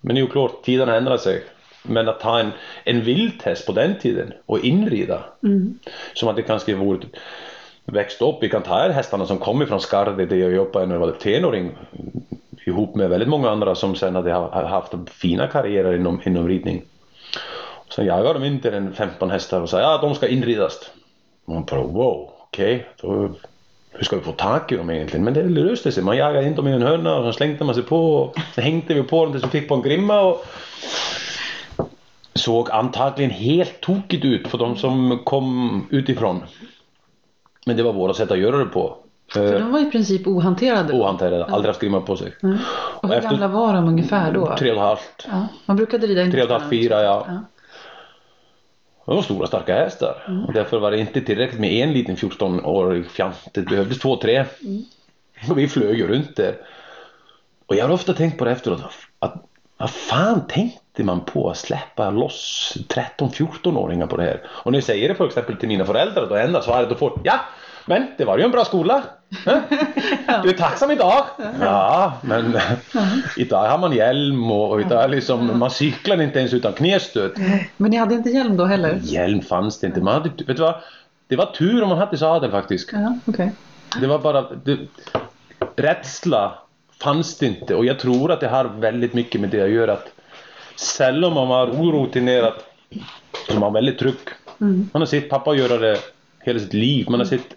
Men 0.02 0.16
det 0.16 0.20
är 0.20 0.24
ju 0.24 0.30
klart, 0.30 0.64
tiden 0.64 0.90
ändrar 0.90 1.18
sig. 1.18 1.44
Men 1.84 2.10
att 2.10 2.22
ha 2.22 2.40
en, 2.40 2.52
en 2.84 3.02
vilthäst 3.02 3.66
på 3.66 3.72
den 3.72 4.00
tiden 4.00 4.34
och 4.46 4.60
inrida. 4.60 5.24
Mm. 5.44 5.80
Som 6.14 6.30
att 6.30 6.36
det 6.36 6.42
kanske 6.42 6.76
vore 6.76 7.00
växte 7.86 8.26
upp. 8.26 8.36
Vi 8.42 8.50
kan 8.50 8.62
ta 8.62 8.90
hästarna 8.90 9.26
som 9.26 9.38
kom 9.38 9.62
ifrån 9.62 9.82
Skarde 9.82 10.26
där 10.26 10.36
jag 10.36 10.52
jobbade 10.52 10.86
när 10.86 10.96
jag 10.96 11.00
var 11.00 11.12
tenåring 11.12 11.72
ihop 12.66 12.96
med 12.96 13.10
väldigt 13.10 13.30
många 13.30 13.50
andra 13.50 13.76
som 13.76 13.96
sen 13.96 14.16
hade 14.16 14.32
haft 14.68 14.94
fina 15.10 15.48
karriärer 15.48 15.96
inom, 15.96 16.22
inom 16.26 16.48
ridning. 16.48 16.84
Så 17.90 18.04
jagade 18.04 18.40
de 18.40 18.46
in 18.46 18.60
till 18.60 18.74
en 18.74 18.94
15 18.94 19.30
hästar 19.30 19.62
och 19.62 19.70
sa 19.70 19.80
ja 19.80 19.98
de 20.02 20.16
ska 20.16 20.28
inridas. 20.28 20.92
Man 21.46 21.66
bara 21.66 21.82
wow, 21.82 22.30
okej, 22.40 22.88
okay. 23.04 23.28
hur 23.92 24.04
ska 24.04 24.16
vi 24.16 24.22
få 24.22 24.32
tag 24.32 24.62
i 24.72 24.76
dem 24.76 24.90
egentligen? 24.90 25.24
Men 25.24 25.34
det 25.34 25.44
löste 25.44 25.92
sig, 25.92 26.04
man 26.04 26.18
jagade 26.18 26.48
in 26.48 26.56
dem 26.56 26.68
i 26.68 26.72
en 26.72 26.82
hörna 26.82 27.16
och 27.16 27.24
så 27.24 27.38
slängde 27.38 27.64
man 27.64 27.76
sig 27.76 27.84
på 27.84 28.16
och 28.16 28.36
så 28.56 28.62
hängde 28.62 28.94
vi 28.94 29.04
på 29.04 29.26
dem 29.26 29.32
tills 29.34 29.46
vi 29.46 29.60
fick 29.60 29.68
på 29.68 29.76
en 29.76 29.82
grimma 29.82 30.22
och 30.22 30.46
såg 32.34 32.72
antagligen 32.72 33.32
helt 33.32 33.82
tokigt 33.82 34.26
ut 34.26 34.48
för 34.48 34.58
de 34.58 34.76
som 34.76 35.20
kom 35.24 35.88
utifrån. 35.92 36.44
Men 37.66 37.78
det 37.78 37.84
var 37.84 37.94
våra 37.94 38.14
sätt 38.14 38.32
att 38.32 38.40
göra 38.40 38.58
det 38.58 38.66
på. 38.66 38.98
För 39.34 39.60
de 39.60 39.72
var 39.72 39.80
i 39.80 39.92
princip 39.92 40.28
ohanterade? 40.28 40.94
Ohanterade, 40.94 41.46
aldrig 41.46 41.68
haft 41.68 41.82
grimma 41.82 42.02
på 42.02 42.18
sig. 42.18 42.36
Mm. 42.44 42.58
Och 43.02 43.10
hur 43.10 43.22
gamla 43.22 43.48
var 43.48 43.74
de 43.74 43.88
ungefär 43.88 44.34
då? 44.34 44.56
Tre 44.58 44.72
och 44.72 44.78
ett 44.78 44.84
halvt. 44.84 45.28
Ja, 45.28 45.48
man 45.66 45.78
brukade 45.78 46.08
rida 46.08 46.24
in 46.24 46.32
Tre 46.32 46.42
och 46.42 46.46
ett 46.46 46.62
halvt, 46.62 46.70
fyra 46.70 47.04
ja. 47.04 47.26
ja. 47.28 47.42
De 49.06 49.16
var 49.16 49.22
stora 49.22 49.48
starka 49.48 49.76
hästar 49.76 50.24
mm. 50.28 50.46
och 50.46 50.54
därför 50.54 50.80
var 50.80 50.92
det 50.92 51.00
inte 51.00 51.22
tillräckligt 51.22 51.60
med 51.60 51.72
en 51.72 51.94
liten 51.94 52.16
14-årig 52.16 53.10
fjant. 53.10 53.48
Det 53.54 53.62
behövdes 53.62 54.00
två, 54.00 54.16
tre. 54.16 54.36
Mm. 54.38 54.84
Och 55.50 55.58
vi 55.58 55.68
flög 55.68 55.98
ju 55.98 56.08
runt 56.08 56.36
där. 56.36 56.58
Och 57.66 57.76
jag 57.76 57.86
har 57.86 57.94
ofta 57.94 58.14
tänkt 58.14 58.38
på 58.38 58.46
det 58.46 58.52
efteråt. 58.52 58.82
Att, 59.20 59.46
vad 59.78 59.90
fan 59.90 60.48
tänkte 60.48 61.04
man 61.04 61.20
på 61.26 61.50
att 61.50 61.58
släppa 61.58 62.10
loss 62.10 62.74
13-14-åringar 62.90 64.08
på 64.08 64.18
det 64.18 64.24
här? 64.24 64.42
Och 64.48 64.72
när 64.72 64.78
jag 64.78 64.84
säger 64.84 65.10
det 65.10 65.16
för 65.16 65.28
exempel 65.28 65.56
till 65.56 65.68
mina 65.68 65.86
föräldrar 65.86 66.28
då 66.30 66.36
enda 66.36 66.62
svaret 66.62 66.90
då 66.90 66.96
får 66.96 67.20
ja 67.24 67.40
men 67.86 68.08
det 68.18 68.26
var 68.26 68.38
ju 68.38 68.44
en 68.44 68.52
bra 68.52 68.66
skola. 68.66 69.04
Du 70.44 70.50
är 70.50 70.58
tacksam 70.58 70.92
idag? 70.92 71.26
Ja, 71.62 72.14
men 72.22 72.58
idag 73.38 73.70
har 73.70 73.78
man 73.78 73.94
hjälm 73.94 74.52
och 74.52 74.82
idag 74.82 75.10
liksom, 75.10 75.60
man 75.60 75.72
cyklar 75.72 76.22
inte 76.22 76.40
ens 76.40 76.54
utan 76.54 76.74
knästöd. 76.74 77.32
Men 77.78 77.92
ni 77.92 77.98
hade 77.98 78.16
inte 78.16 78.30
hjälm 78.30 78.58
då 78.58 78.66
heller? 78.66 79.00
Hjälm 79.04 79.42
fanns 79.42 79.80
det 79.80 79.88
inte. 79.88 80.02
Man 80.02 80.14
hade, 80.14 80.30
vet 80.30 80.58
du 80.58 80.64
vad? 80.64 80.76
Det 81.28 81.36
var 81.36 81.46
tur 81.46 81.84
om 81.84 81.90
man 81.90 81.98
hade 81.98 82.18
sadel 82.18 82.52
faktiskt. 82.52 82.90
Ja, 82.94 83.18
okay. 83.26 83.50
Det 84.02 84.08
var 84.08 84.20
bara... 84.20 84.42
Det, 84.42 84.78
rädsla 85.76 86.54
fanns 87.02 87.38
det 87.38 87.46
inte 87.46 87.76
och 87.76 87.86
jag 87.86 88.00
tror 88.00 88.32
att 88.32 88.40
det 88.40 88.48
har 88.48 88.66
väldigt 88.66 89.14
mycket 89.14 89.42
med 89.42 89.50
det 89.50 89.62
att 89.62 89.70
göra 89.70 89.94
att 89.94 90.12
sällan 90.76 91.34
man 91.34 91.48
var 91.48 91.68
orutinerad 91.68 92.54
så 93.50 93.60
man 93.60 93.74
väldigt 93.74 94.00
trygg. 94.00 94.16
Mm. 94.62 94.90
Man 94.94 95.02
har 95.02 95.08
sett 95.08 95.30
pappa 95.30 95.56
göra 95.56 95.78
det 95.78 96.00
hela 96.40 96.60
sitt 96.60 96.74
liv. 96.74 97.10
Man 97.10 97.20
har 97.20 97.28
sett 97.28 97.56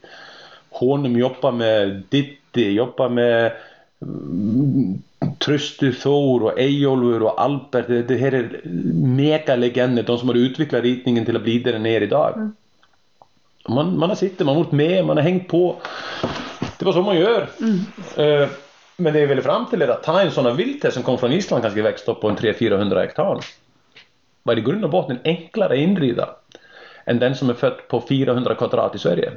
honom 0.70 1.18
jobba 1.18 1.50
med 1.50 2.02
Ditti, 2.08 2.70
jobba 2.70 3.08
med 3.08 3.52
mm, 4.02 5.02
Tröstu 5.38 5.92
Thor 5.92 6.42
och 6.42 6.58
Eyjolfur 6.58 7.22
och 7.22 7.40
Albert. 7.40 7.86
Det, 7.86 8.02
det 8.02 8.16
här 8.16 8.32
är 8.32 8.60
megalegender, 8.94 10.02
de 10.02 10.18
som 10.18 10.28
har 10.28 10.36
utvecklat 10.36 10.82
ritningen 10.82 11.24
till 11.24 11.36
att 11.36 11.42
bli 11.42 11.58
där 11.58 11.72
den 11.72 11.86
är 11.86 12.02
idag. 12.02 12.32
Mm. 12.36 12.52
Man, 13.68 13.98
man 13.98 14.08
har 14.08 14.16
sett 14.16 14.38
det, 14.38 14.44
man 14.44 14.56
har 14.56 14.64
varit 14.64 14.72
med, 14.72 15.04
man 15.04 15.16
har 15.16 15.24
hängt 15.24 15.48
på. 15.48 15.76
Det 16.78 16.84
var 16.84 16.92
så 16.92 17.02
man 17.02 17.16
gör. 17.16 17.48
Mm. 17.60 17.78
Uh, 18.42 18.48
men 19.00 19.12
det 19.12 19.20
jag 19.20 19.26
ville 19.26 19.42
fram 19.42 19.66
till 19.66 19.82
är 19.82 19.88
att 19.88 20.02
ta 20.02 20.20
en 20.20 20.30
sån 20.30 20.46
här 20.46 20.52
vilthäst 20.52 20.94
som 20.94 21.02
kom 21.02 21.18
från 21.18 21.32
Island 21.32 21.62
kanske 21.62 21.82
växt 21.82 22.08
upp 22.08 22.20
på 22.20 22.28
en 22.28 22.36
300-400 22.36 23.00
hektar. 23.00 23.40
Var 24.42 24.58
i 24.58 24.60
grund 24.60 24.84
och 24.84 24.90
botten 24.90 25.18
enklare 25.24 25.72
att 25.72 25.78
inrida 25.78 26.36
än 27.04 27.18
den 27.18 27.36
som 27.36 27.50
är 27.50 27.54
född 27.54 27.88
på 27.88 28.00
400 28.08 28.54
kvadrat 28.54 28.94
i 28.94 28.98
Sverige. 28.98 29.32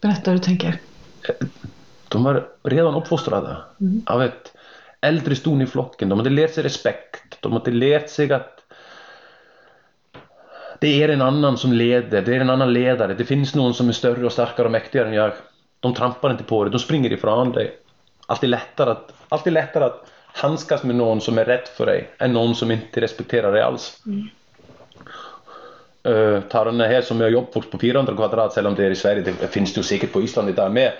Berätta 0.00 0.30
hur 0.30 0.38
du 0.38 0.44
tänker. 0.44 0.80
De 2.08 2.24
var 2.24 2.46
redan 2.62 2.94
uppfostrade 2.94 3.56
av 4.06 4.22
ett 4.22 4.52
äldre 5.00 5.36
ston 5.36 5.62
i 5.62 5.66
flocken. 5.66 6.08
De 6.08 6.18
hade 6.18 6.30
lärt 6.30 6.54
sig 6.54 6.64
respekt. 6.64 7.38
De 7.40 7.52
hade 7.52 7.70
lärt 7.70 8.10
sig 8.10 8.32
att 8.32 8.60
det 10.80 11.02
är 11.02 11.08
en 11.08 11.22
annan 11.22 11.58
som 11.58 11.72
leder, 11.72 12.22
det 12.22 12.36
är 12.36 12.40
en 12.40 12.50
annan 12.50 12.72
ledare. 12.72 13.14
Det 13.14 13.24
finns 13.24 13.54
någon 13.54 13.74
som 13.74 13.88
är 13.88 13.92
större 13.92 14.26
och 14.26 14.32
starkare 14.32 14.66
och 14.66 14.72
mäktigare 14.72 15.08
än 15.08 15.14
jag. 15.14 15.32
De 15.80 15.94
trampar 15.94 16.30
inte 16.30 16.44
på 16.44 16.64
det, 16.64 16.70
de 16.70 16.78
springer 16.78 17.12
ifrån 17.12 17.52
dig. 17.52 17.80
Alltid 18.26 18.50
lättare 18.50 18.90
att, 18.90 19.12
alltid 19.28 19.52
lättare 19.52 19.84
att 19.84 20.10
handskas 20.26 20.82
med 20.82 20.96
någon 20.96 21.20
som 21.20 21.38
är 21.38 21.44
rätt 21.44 21.68
för 21.68 21.86
dig 21.86 22.10
än 22.18 22.32
någon 22.32 22.54
som 22.54 22.70
inte 22.70 23.00
respekterar 23.00 23.52
dig 23.52 23.62
alls. 23.62 24.02
Uh, 26.08 26.40
tar 26.40 26.64
den 26.64 26.80
här 26.80 27.02
som 27.02 27.20
är 27.20 27.34
uppvuxen 27.34 27.70
på 27.70 27.78
400 27.78 28.16
kvadrat, 28.16 28.56
eller 28.56 28.68
om 28.68 28.74
det 28.74 28.86
är 28.86 28.90
i 28.90 28.96
Sverige, 28.96 29.22
det 29.40 29.48
finns 29.48 29.74
det 29.74 29.78
ju 29.78 29.82
säkert 29.82 30.12
på 30.12 30.22
Island 30.22 30.48
idag 30.48 30.72
med, 30.72 30.92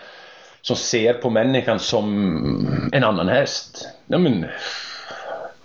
som 0.63 0.77
ser 0.77 1.15
på 1.15 1.31
människan 1.31 1.79
som 1.79 2.89
en 2.93 3.05
annan 3.05 3.29
häst. 3.29 3.89
Ja, 4.07 4.19
men, 4.19 4.47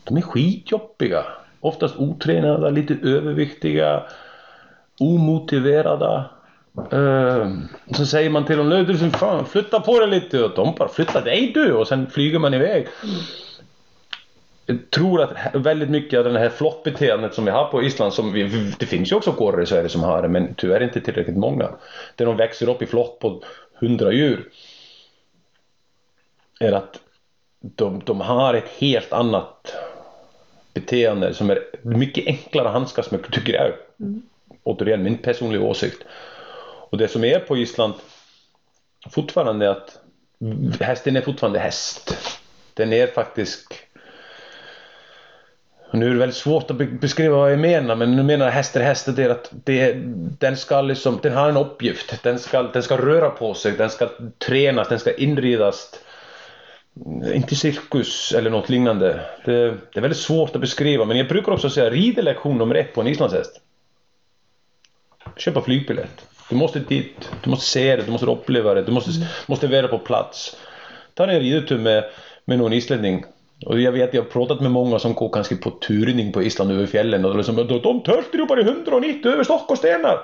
de 0.03 0.17
är 0.17 0.21
skitjobbiga. 0.21 1.25
Oftast 1.59 1.95
otränade, 1.97 2.71
lite 2.71 2.93
överviktiga, 3.03 4.03
omotiverade. 4.99 6.23
Uh, 6.93 7.47
så 7.91 8.05
säger 8.05 8.29
man 8.29 8.45
till 8.45 8.57
dem, 8.57 8.69
nu 8.69 8.85
du 8.85 9.11
fan 9.11 9.45
flytta 9.45 9.79
på 9.79 9.99
dig 9.99 10.09
lite 10.09 10.43
och 10.43 10.55
de 10.55 10.75
bara 10.77 10.89
flytta 10.89 11.21
dig 11.21 11.51
du 11.53 11.73
och 11.73 11.87
sen 11.87 12.09
flyger 12.09 12.39
man 12.39 12.53
iväg. 12.53 12.87
Jag 14.65 14.89
tror 14.89 15.21
att 15.21 15.31
väldigt 15.53 15.89
mycket 15.89 16.19
av 16.19 16.33
det 16.33 16.39
här 16.39 16.49
flockbeteendet 16.49 17.33
som 17.33 17.45
vi 17.45 17.51
har 17.51 17.65
på 17.65 17.83
Island, 17.83 18.13
som 18.13 18.31
vi, 18.31 18.73
det 18.79 18.85
finns 18.85 19.11
ju 19.11 19.15
också 19.15 19.31
kårer 19.31 19.61
i 19.61 19.65
Sverige 19.65 19.89
som 19.89 20.03
har 20.03 20.21
det 20.21 20.27
men 20.27 20.53
tyvärr 20.53 20.83
inte 20.83 21.01
tillräckligt 21.01 21.37
många. 21.37 21.69
Där 22.15 22.25
de 22.25 22.37
växer 22.37 22.69
upp 22.69 22.81
i 22.81 22.85
flock 22.85 23.19
på 23.19 23.43
hundra 23.73 24.11
djur. 24.11 24.49
Är 26.59 26.71
att 26.71 26.99
de, 27.59 28.01
de 28.05 28.21
har 28.21 28.53
ett 28.53 28.69
helt 28.79 29.13
annat 29.13 29.75
beteende 30.73 31.33
som 31.33 31.49
är 31.49 31.59
mycket 31.81 32.27
enklare 32.27 32.67
att 32.67 32.73
handskas 32.73 33.11
med 33.11 33.31
tycker 33.31 33.53
jag. 33.53 33.71
Mm. 33.99 34.21
Återigen 34.63 35.03
min 35.03 35.17
personliga 35.17 35.61
åsikt. 35.61 36.03
Och 36.89 36.97
det 36.97 37.07
som 37.07 37.23
är 37.23 37.39
på 37.39 37.57
Island 37.57 37.93
fortfarande 39.09 39.65
är 39.65 39.69
att 39.69 39.99
hästen 40.79 41.15
är 41.15 41.21
fortfarande 41.21 41.59
häst. 41.59 42.17
Den 42.73 42.93
är 42.93 43.07
faktiskt 43.07 43.73
nu 45.91 46.07
är 46.07 46.09
det 46.09 46.19
väldigt 46.19 46.37
svårt 46.37 46.71
att 46.71 46.77
beskriva 46.77 47.37
vad 47.37 47.51
jag 47.51 47.59
menar 47.59 47.95
men 47.95 48.15
nu 48.15 48.23
menar 48.23 48.45
jag 48.45 48.53
häst 48.53 48.75
är 48.75 48.79
häst 48.79 49.07
det 49.15 49.23
är 49.23 49.29
att 49.29 49.49
det, 49.51 49.93
den 50.39 50.57
ska 50.57 50.81
liksom, 50.81 51.19
den 51.21 51.33
har 51.33 51.49
en 51.49 51.57
uppgift. 51.57 52.23
Den 52.23 52.39
ska, 52.39 52.63
den 52.63 52.83
ska 52.83 52.97
röra 52.97 53.29
på 53.29 53.53
sig, 53.53 53.71
den 53.71 53.89
ska 53.89 54.09
tränas, 54.37 54.87
den 54.89 54.99
ska 54.99 55.13
inridas. 55.13 55.91
Inte 57.33 57.55
cirkus 57.55 58.31
eller 58.31 58.49
något 58.49 58.69
liknande. 58.69 59.25
Det, 59.45 59.69
det 59.69 59.97
är 59.97 60.01
väldigt 60.01 60.19
svårt 60.19 60.55
att 60.55 60.61
beskriva 60.61 61.05
men 61.05 61.17
jag 61.17 61.27
brukar 61.27 61.51
också 61.51 61.69
säga 61.69 61.89
ridelektion 61.89 62.57
nummer 62.57 62.75
ett 62.75 62.93
på 62.93 63.01
en 63.01 63.07
islandshäst. 63.07 63.61
Köpa 65.35 65.61
flygbiljett. 65.61 66.28
Du 66.49 66.55
måste 66.55 66.79
dit, 66.79 67.31
du 67.43 67.49
måste 67.49 67.65
se 67.65 67.95
det, 67.95 68.03
du 68.03 68.11
måste 68.11 68.25
uppleva 68.25 68.73
det, 68.73 68.81
du 68.81 68.91
måste, 68.91 69.11
mm. 69.11 69.27
måste 69.47 69.67
vara 69.67 69.87
på 69.87 69.99
plats. 69.99 70.57
Ta 71.13 71.23
en 71.23 71.39
ridetur 71.39 71.77
med, 71.77 72.03
med 72.45 72.57
någon 72.57 72.73
islänning 72.73 73.25
och 73.65 73.79
jag 73.79 73.91
vet, 73.91 74.13
jag 74.13 74.21
har 74.21 74.29
pratat 74.29 74.61
med 74.61 74.71
många 74.71 74.99
som 74.99 75.13
går 75.13 75.29
kanske 75.29 75.55
på 75.55 75.69
turning 75.69 76.31
på 76.31 76.43
Island 76.43 76.71
över 76.71 76.85
fjällen 76.85 77.25
och 77.25 77.35
liksom, 77.35 77.55
de, 77.55 77.67
de 77.67 78.47
bara 78.47 78.61
i 78.61 78.63
190 78.63 79.31
över 79.31 79.43
stock 79.43 79.71
och 79.71 79.77
stenar. 79.77 80.19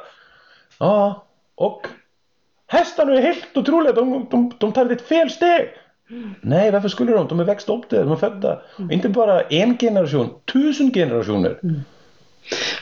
Ja, 0.79 1.25
och 1.55 1.87
hästarna 2.67 3.13
är 3.13 3.21
helt 3.21 3.57
otroliga, 3.57 3.93
de, 3.93 4.27
de, 4.31 4.51
de 4.57 4.71
tar 4.71 4.89
ett 4.89 5.07
fel 5.07 5.29
steg. 5.29 5.69
Nej, 6.41 6.71
varför 6.71 6.89
skulle 6.89 7.11
de? 7.11 7.27
De 7.27 7.39
är 7.39 7.43
växt 7.43 7.69
upp 7.69 7.89
där, 7.89 8.03
de 8.03 8.11
är 8.11 8.15
födda. 8.15 8.61
Mm. 8.79 8.91
Inte 8.91 9.09
bara 9.09 9.41
en 9.41 9.77
generation, 9.77 10.29
tusen 10.53 10.93
generationer. 10.93 11.59
Mm. 11.63 11.81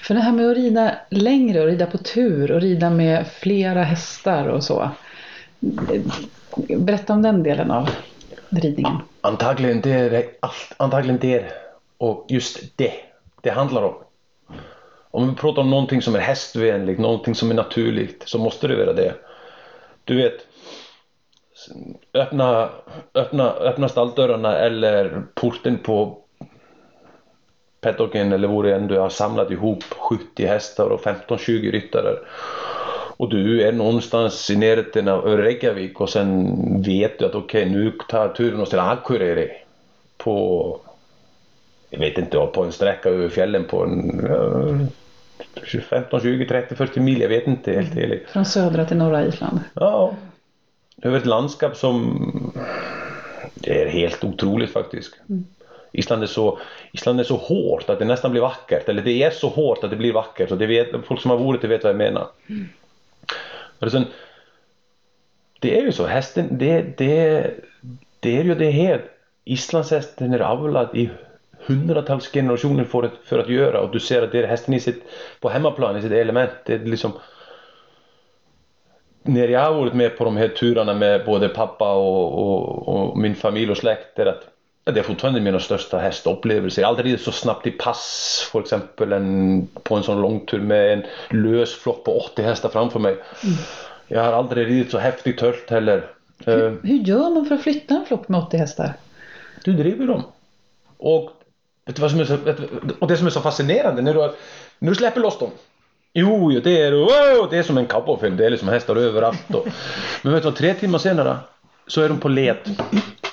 För 0.02 0.14
det 0.14 0.20
här 0.20 0.32
med 0.32 0.52
att 0.52 0.58
rida 0.58 0.96
längre 1.10 1.62
och 1.62 1.68
rida 1.68 1.86
på 1.86 1.98
tur 1.98 2.52
och 2.52 2.62
rida 2.62 2.90
med 2.90 3.28
flera 3.28 3.84
hästar 3.84 4.48
och 4.48 4.64
så. 4.64 4.90
Berätta 6.78 7.14
om 7.14 7.22
den 7.22 7.44
delen 7.44 7.72
av 7.72 7.90
ridningen. 8.50 8.98
Antagligen 9.22 9.82
det 9.82 9.92
är 9.92 10.10
det, 10.10 10.26
antagligen 10.78 11.20
det 11.20 11.46
och 11.98 12.26
just 12.30 12.78
det 12.78 12.94
det 13.42 13.50
handlar 13.50 13.84
om. 13.84 13.94
Om 15.12 15.30
vi 15.30 15.36
pratar 15.36 15.62
om 15.62 15.70
någonting 15.70 16.02
som 16.02 16.16
är 16.16 16.20
hästvänligt, 16.20 17.00
någonting 17.00 17.36
som 17.36 17.52
är 17.52 17.56
naturligt 17.56 18.24
så 18.26 18.38
måste 18.38 18.68
det 18.68 18.76
vara 18.76 18.94
det. 18.94 19.14
Du 20.04 20.16
vet 20.16 20.48
öppna, 22.14 22.70
öppna, 23.14 23.52
öppna 23.52 23.90
stalldörrarna 23.90 24.58
eller 24.58 25.24
porten 25.34 25.78
på 25.78 26.23
paddocken 27.84 28.34
eller 28.34 28.48
var 28.48 28.64
det 28.64 28.76
än 28.76 28.88
du 28.88 29.00
har 29.00 29.10
samlat 29.10 29.52
ihop 29.52 29.84
70 29.84 30.46
hästar 30.46 30.86
och 30.86 31.02
15-20 31.02 31.72
ryttare 31.72 32.16
och 33.18 33.30
du 33.30 33.62
är 33.62 33.72
någonstans 33.72 34.50
i 34.50 34.56
närheten 34.56 35.08
av 35.08 35.38
Reykjavik 35.38 36.02
och 36.02 36.10
sen 36.10 36.82
vet 36.82 37.20
du 37.20 37.26
att 37.26 37.36
okej 37.36 37.62
okay, 37.62 37.76
nu 37.76 37.92
tar 38.10 38.30
turen 38.30 38.60
oss 38.60 38.70
till 38.70 38.80
Akureyri 38.80 39.52
på 40.18 40.80
jag 41.94 42.00
vet 42.00 42.18
inte, 42.18 42.38
på 42.38 42.64
en 42.64 42.72
sträcka 42.72 43.10
över 43.10 43.30
fjällen 43.30 43.66
på 43.66 43.84
en 43.84 44.90
15, 45.90 46.22
20, 46.22 46.46
30, 46.48 46.76
40 46.76 47.00
mil, 47.00 47.22
jag 47.22 47.30
vet 47.30 47.48
inte 47.48 47.72
helt 47.72 47.98
ärligt. 47.98 48.12
Mm. 48.12 48.26
Från 48.28 48.46
södra 48.46 48.86
till 48.86 48.98
norra 48.98 49.26
Island? 49.26 49.60
Ja, 49.74 50.16
över 51.02 51.18
ett 51.18 51.26
landskap 51.26 51.76
som 51.76 52.54
det 53.56 53.82
är 53.82 53.90
helt 53.90 54.24
otroligt 54.24 54.72
faktiskt. 54.72 55.14
Mm. 55.30 55.46
Island 55.94 56.24
är, 56.24 56.28
så, 56.28 56.60
Island 56.92 57.20
är 57.20 57.24
så 57.24 57.36
hårt 57.36 57.90
att 57.90 58.00
det 58.00 58.06
nästan 58.06 58.32
blir 58.32 58.42
vackert, 58.42 58.90
eller 58.90 59.02
det 59.02 59.24
är 59.24 59.30
så 59.30 59.48
hårt 59.48 59.84
att 59.84 59.90
det 59.90 59.96
blir 59.96 60.14
vackert 60.14 60.60
det 60.60 60.66
vet, 60.66 61.06
folk 61.06 61.22
som 61.22 61.32
har 61.32 61.38
varit 61.38 61.62
det 61.62 61.68
vet 61.68 61.84
vad 61.84 61.90
jag 61.90 61.98
menar. 61.98 62.28
Mm. 62.50 62.70
Och 63.80 63.92
sen, 63.92 64.06
det 65.60 65.80
är 65.80 65.82
ju 65.82 65.92
så, 65.92 66.06
hästen, 66.06 66.48
det, 66.52 66.98
det, 66.98 67.52
det 68.20 68.38
är 68.38 68.44
ju 68.44 68.56
det 68.56 68.72
här 68.72 69.02
islandshästen 69.44 70.34
är 70.34 70.40
avlad 70.40 70.90
i 70.94 71.10
hundratals 71.66 72.32
generationer 72.32 72.84
för 72.84 73.04
att, 73.04 73.14
för 73.24 73.40
att 73.40 73.50
göra 73.50 73.82
och 73.82 73.92
du 73.92 74.00
ser 74.00 74.22
att 74.22 74.32
det 74.32 74.40
är 74.40 74.48
hästen 74.48 74.74
i 74.74 74.80
sitt, 74.80 75.04
på 75.40 75.50
hemmaplan 75.50 75.98
i 75.98 76.02
sitt 76.02 76.12
element. 76.12 76.52
Det 76.66 76.74
är 76.74 76.80
liksom 76.80 77.12
när 79.24 79.48
jag 79.48 79.60
har 79.60 79.74
varit 79.74 79.94
med 79.94 80.18
på 80.18 80.24
de 80.24 80.38
här 80.38 80.48
turerna 80.48 80.94
med 80.94 81.26
både 81.26 81.50
pappa 81.50 81.94
och, 81.94 82.34
och, 82.34 82.88
och 82.88 83.18
min 83.18 83.36
familj 83.36 83.72
och 83.72 83.78
släkt 83.78 84.20
är 84.20 84.26
att 84.26 84.53
det 84.84 85.00
är 85.00 85.04
fortfarande 85.04 85.42
mina 85.42 85.60
största 85.60 85.98
hästupplevelser. 85.98 86.82
Jag 86.82 86.88
har 86.88 86.90
aldrig 86.90 87.06
ridit 87.06 87.22
så 87.22 87.32
snabbt 87.32 87.68
i 87.68 87.72
pass 87.72 88.50
för 88.52 88.60
exempel 88.60 89.14
en, 89.14 89.68
på 89.84 89.96
en 89.96 90.04
sån 90.04 90.22
långtur 90.22 90.62
med 90.62 90.94
en 90.94 91.04
lös 91.30 91.76
flock 91.76 92.04
på 92.04 92.20
80 92.20 92.42
hästar 92.42 92.70
framför 92.70 93.00
mig. 93.00 93.12
Mm. 93.14 93.56
Jag 94.08 94.24
har 94.24 94.34
aldrig 94.34 94.68
ridit 94.68 94.92
så 94.92 94.98
häftigt 94.98 95.42
hölt 95.42 95.70
heller. 95.70 96.08
Hur, 96.46 96.64
uh, 96.64 96.74
hur, 96.84 96.98
gör 96.98 97.30
man 97.30 97.46
för 97.46 97.56
att 97.56 97.64
flytta 97.64 97.96
en 97.96 98.06
flock 98.06 98.28
med 98.28 98.40
80 98.40 98.58
hästar? 98.58 98.94
Du 99.64 99.74
driver 99.74 100.08
dem. 100.08 100.24
Och, 100.98 101.32
vet 101.86 101.96
du 101.96 102.02
vad 102.02 102.12
som 102.12 102.20
är 102.20 102.26
så, 102.26 102.38
och 103.00 103.08
det 103.08 103.18
som 103.18 103.28
är 103.28 103.32
så 103.32 103.42
fascinerande 103.42 104.02
när 104.02 104.14
du, 104.14 104.34
när 104.80 104.90
du 104.90 104.96
släpper 104.96 105.22
loss 105.22 105.40
dem. 105.40 105.50
Jo, 106.14 106.60
det 106.64 106.82
är, 106.82 106.92
wow, 106.92 107.50
det 107.50 107.58
är 107.58 107.64
som 107.64 107.78
en 107.78 107.86
cowboyfilm, 107.86 108.38
det 108.38 108.46
är 108.46 108.50
liksom 108.50 108.68
hästar 108.68 108.96
överallt. 108.96 109.56
Och, 109.56 109.68
men 110.22 110.34
vet 110.34 110.44
du 110.44 110.50
vad, 110.50 110.58
tre 110.58 110.74
timmar 110.74 111.00
senare 111.00 111.38
så 111.88 112.02
är 112.02 112.10
de 112.10 112.20
på 112.20 112.30
led. 112.30 112.58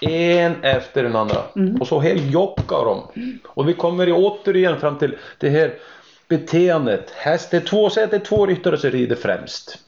En 0.00 0.64
efter 0.64 1.02
den 1.02 1.16
andra. 1.16 1.42
Mm. 1.56 1.80
Och 1.80 1.86
så 1.86 2.00
här 2.00 2.14
jockar 2.14 2.84
de. 2.84 3.02
Och 3.46 3.68
vi 3.68 3.74
kommer 3.74 4.12
återigen 4.12 4.80
fram 4.80 4.98
till 4.98 5.16
det 5.38 5.48
här 5.48 5.74
beteendet. 6.28 7.10
Häst, 7.10 7.50
det 7.50 7.56
är 7.56 7.60
två, 7.60 7.88
det 7.88 8.12
är 8.12 8.18
två 8.18 8.46
ryttare 8.46 8.78
som 8.78 8.90
rider 8.90 9.16
främst. 9.16 9.78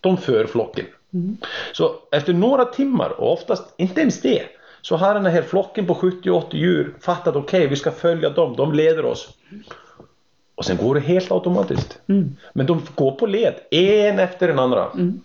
De 0.00 0.16
för 0.16 0.46
flocken. 0.46 0.86
Mm. 1.14 1.36
Så 1.72 1.94
efter 2.10 2.32
några 2.32 2.64
timmar, 2.64 3.20
och 3.20 3.32
oftast 3.32 3.74
inte 3.76 4.00
ens 4.00 4.20
det, 4.20 4.42
så 4.82 4.96
har 4.96 5.14
den 5.14 5.26
här 5.26 5.42
flocken 5.42 5.86
på 5.86 5.94
70-80 5.94 6.56
djur 6.56 6.94
fattat 7.00 7.36
okej, 7.36 7.58
okay, 7.58 7.68
vi 7.68 7.76
ska 7.76 7.90
följa 7.90 8.30
dem, 8.30 8.56
de 8.56 8.72
leder 8.72 9.04
oss. 9.04 9.28
Och 10.54 10.64
sen 10.64 10.76
går 10.76 10.94
det 10.94 11.00
helt 11.00 11.32
automatiskt. 11.32 11.98
Mm. 12.06 12.36
Men 12.52 12.66
de 12.66 12.82
går 12.94 13.12
på 13.12 13.26
led, 13.26 13.54
en 13.70 14.18
efter 14.18 14.48
den 14.48 14.58
andra. 14.58 14.90
Mm. 14.94 15.20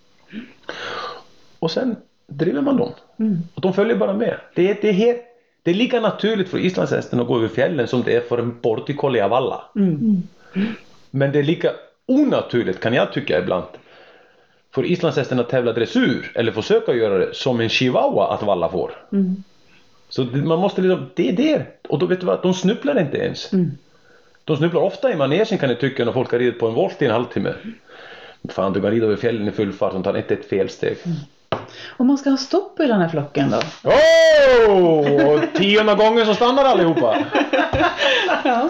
Och 1.60 1.72
sen 1.72 1.96
driver 2.28 2.62
man 2.62 2.78
dem. 2.78 2.92
Mm. 3.20 3.38
Och 3.54 3.62
de 3.62 3.74
följer 3.74 3.96
bara 3.96 4.14
med. 4.14 4.36
Det 4.54 4.70
är, 4.70 4.78
det, 4.82 4.90
är 4.90 4.94
helt, 4.94 5.22
det 5.64 5.72
är 5.72 5.76
lika 5.76 6.00
naturligt 6.00 6.50
för 6.50 6.58
islandshästen 6.58 7.20
att 7.20 7.28
gå 7.28 7.38
över 7.38 7.48
fjällen 7.48 7.88
som 7.88 8.04
det 8.04 8.16
är 8.16 8.22
för 8.22 8.38
en 8.38 8.60
border 8.62 8.94
collie 8.94 9.22
av 9.22 9.34
alla. 9.34 9.62
Mm. 9.76 10.24
Men 11.12 11.32
det 11.32 11.40
är 11.40 11.44
lika 11.44 11.72
onaturligt 12.06 12.80
kan 12.80 12.94
jag 12.94 13.14
tycka 13.14 13.40
ibland 13.40 13.66
för 14.72 14.86
islandshästen 14.86 15.40
att 15.40 15.50
tävla 15.50 15.74
dressyr 15.74 16.32
eller 16.36 16.52
försöka 16.52 16.94
göra 16.94 17.18
det 17.18 17.36
som 17.36 17.60
en 17.60 17.70
chihuahua 17.70 18.28
att 18.34 18.44
valla 18.44 18.70
får. 18.70 18.92
Mm. 19.12 19.44
Så 20.10 20.24
man 20.24 20.60
måste 20.60 20.82
liksom, 20.82 21.10
det 21.16 21.30
är 21.30 21.34
det. 21.34 21.66
Och 21.90 22.00
då 22.00 22.06
vet 22.06 22.20
du 22.20 22.26
vad, 22.26 22.42
de 22.42 22.54
snubblar 22.54 23.00
inte 23.00 23.18
ens. 23.18 23.54
Mm. 23.54 23.72
De 24.44 24.58
snubblar 24.58 24.82
ofta 24.82 25.12
i 25.12 25.16
manegen 25.16 25.58
kan 25.58 25.70
jag 25.70 25.80
tycka 25.80 26.06
när 26.06 26.12
folk 26.12 26.32
har 26.32 26.40
ridit 26.40 26.60
på 26.60 26.68
en 26.68 26.74
volt 26.74 27.02
i 27.02 27.06
en 27.06 27.12
halvtimme. 27.12 27.54
Fan, 28.50 28.74
du 28.74 28.82
kan 28.82 28.92
rida 28.92 29.06
över 29.06 29.16
fjällen 29.16 29.48
i 29.48 29.52
full 29.52 29.74
fart 29.74 29.94
och 29.94 30.04
tar 30.04 30.18
inte 30.18 30.34
ett 30.34 30.46
felsteg. 30.46 30.98
Om 31.98 32.08
man 32.08 32.18
ska 32.18 32.30
ha 32.30 32.38
stopp 32.38 32.80
i 32.80 32.88
den 32.88 33.02
här 33.02 33.10
flocken 33.10 33.50
då? 33.52 33.90
Oh! 33.90 35.42
Tionde 35.54 35.96
gången 35.96 36.26
så 36.26 36.34
stannar 36.34 36.66
allihopa. 36.66 37.18
Ja. 38.44 38.70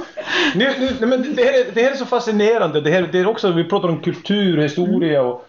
Nu, 0.55 0.95
nu, 0.99 1.05
men 1.07 1.36
det, 1.36 1.43
här 1.43 1.53
är, 1.53 1.71
det 1.73 1.83
här 1.83 1.91
är 1.91 1.95
så 1.95 2.05
fascinerande. 2.05 2.81
Det 2.81 2.89
här, 2.91 3.10
det 3.12 3.19
är 3.19 3.27
också, 3.27 3.51
vi 3.51 3.63
pratar 3.63 3.89
om 3.89 4.01
kultur, 4.01 4.62
historia 4.62 5.21
och 5.21 5.47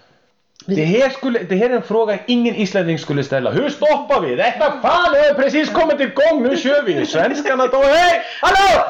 det 0.66 0.84
här, 0.84 1.10
skulle, 1.10 1.38
det 1.38 1.56
här 1.56 1.70
är 1.70 1.76
en 1.76 1.82
fråga 1.82 2.18
ingen 2.26 2.54
islänning 2.54 2.98
skulle 2.98 3.24
ställa. 3.24 3.50
Hur 3.50 3.68
stoppar 3.68 4.20
vi? 4.20 4.36
Detta 4.36 4.80
fan 4.82 5.12
det 5.12 5.18
har 5.18 5.34
precis 5.34 5.70
kommit 5.70 6.00
igång, 6.00 6.42
nu 6.42 6.56
kör 6.56 6.82
vi! 6.82 7.06
Svenskarna 7.06 7.66
då, 7.66 7.82
hej! 7.82 8.22
Hallå! 8.40 8.84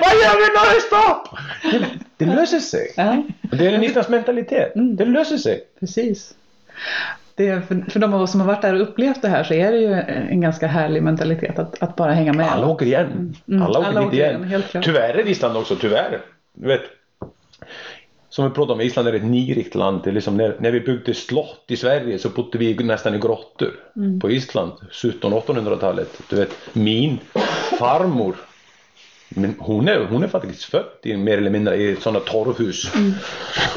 Vad 0.00 0.14
gör 0.14 0.36
vi 0.36 0.76
är 0.76 0.80
stopp? 0.80 1.38
Det, 1.62 2.24
det 2.24 2.34
löser 2.34 2.60
sig. 2.60 2.92
ja, 2.96 3.22
Det 3.42 3.66
är 3.66 3.72
en 3.72 3.84
isländsk 3.84 4.10
mentalitet. 4.10 4.72
Det 4.74 5.04
löser 5.04 5.36
sig. 5.36 5.64
precis. 5.80 6.34
Det 7.36 7.48
är 7.48 7.60
för, 7.60 7.84
för 7.90 8.00
de 8.00 8.14
av 8.14 8.22
oss 8.22 8.30
som 8.30 8.40
har 8.40 8.46
varit 8.46 8.62
där 8.62 8.74
och 8.74 8.82
upplevt 8.82 9.22
det 9.22 9.28
här 9.28 9.44
så 9.44 9.54
är 9.54 9.72
det 9.72 9.78
ju 9.78 9.92
en 10.30 10.40
ganska 10.40 10.66
härlig 10.66 11.02
mentalitet 11.02 11.58
att, 11.58 11.82
att 11.82 11.96
bara 11.96 12.12
hänga 12.12 12.32
med. 12.32 12.52
Alla 12.52 12.66
åker 12.66 12.86
igen. 12.86 13.34
Mm, 13.48 13.62
Alla 13.62 13.78
åker 13.78 13.88
alla 13.88 14.00
dit 14.00 14.08
åker 14.08 14.16
igen. 14.16 14.30
igen, 14.36 14.44
helt 14.44 14.68
klart. 14.70 14.84
Tyvärr 14.84 15.14
är 15.14 15.28
Island 15.28 15.56
också, 15.56 15.76
tyvärr. 15.76 16.20
Du 16.54 16.68
vet. 16.68 16.80
Som 18.28 18.44
vi 18.44 18.50
pratade 18.50 18.72
om, 18.72 18.80
Island 18.80 19.08
är 19.08 19.12
ett 19.12 19.24
nirikt 19.24 19.74
land. 19.74 20.00
Det 20.04 20.10
är 20.10 20.14
liksom 20.14 20.36
när, 20.36 20.56
när 20.58 20.70
vi 20.70 20.80
byggde 20.80 21.14
slott 21.14 21.64
i 21.68 21.76
Sverige 21.76 22.18
så 22.18 22.28
bodde 22.28 22.58
vi 22.58 22.74
nästan 22.74 23.14
i 23.14 23.18
grottor 23.18 23.70
Mm. 23.96 24.20
på 24.20 24.30
Island. 24.30 24.72
1700-1800-talet. 24.90 26.20
Du 26.30 26.36
vet, 26.36 26.50
min 26.72 27.18
farmor 27.78 28.36
men 29.28 29.54
hon 29.58 29.88
är, 29.88 30.04
hon 30.04 30.22
är 30.22 30.28
faktiskt 30.28 30.64
född 30.64 30.84
i 31.02 31.16
mer 31.16 31.38
eller 31.38 31.50
mindre 31.50 31.76
i 31.76 31.96
sådana 31.96 32.20
torvhus. 32.20 32.94
Mm. 32.94 33.12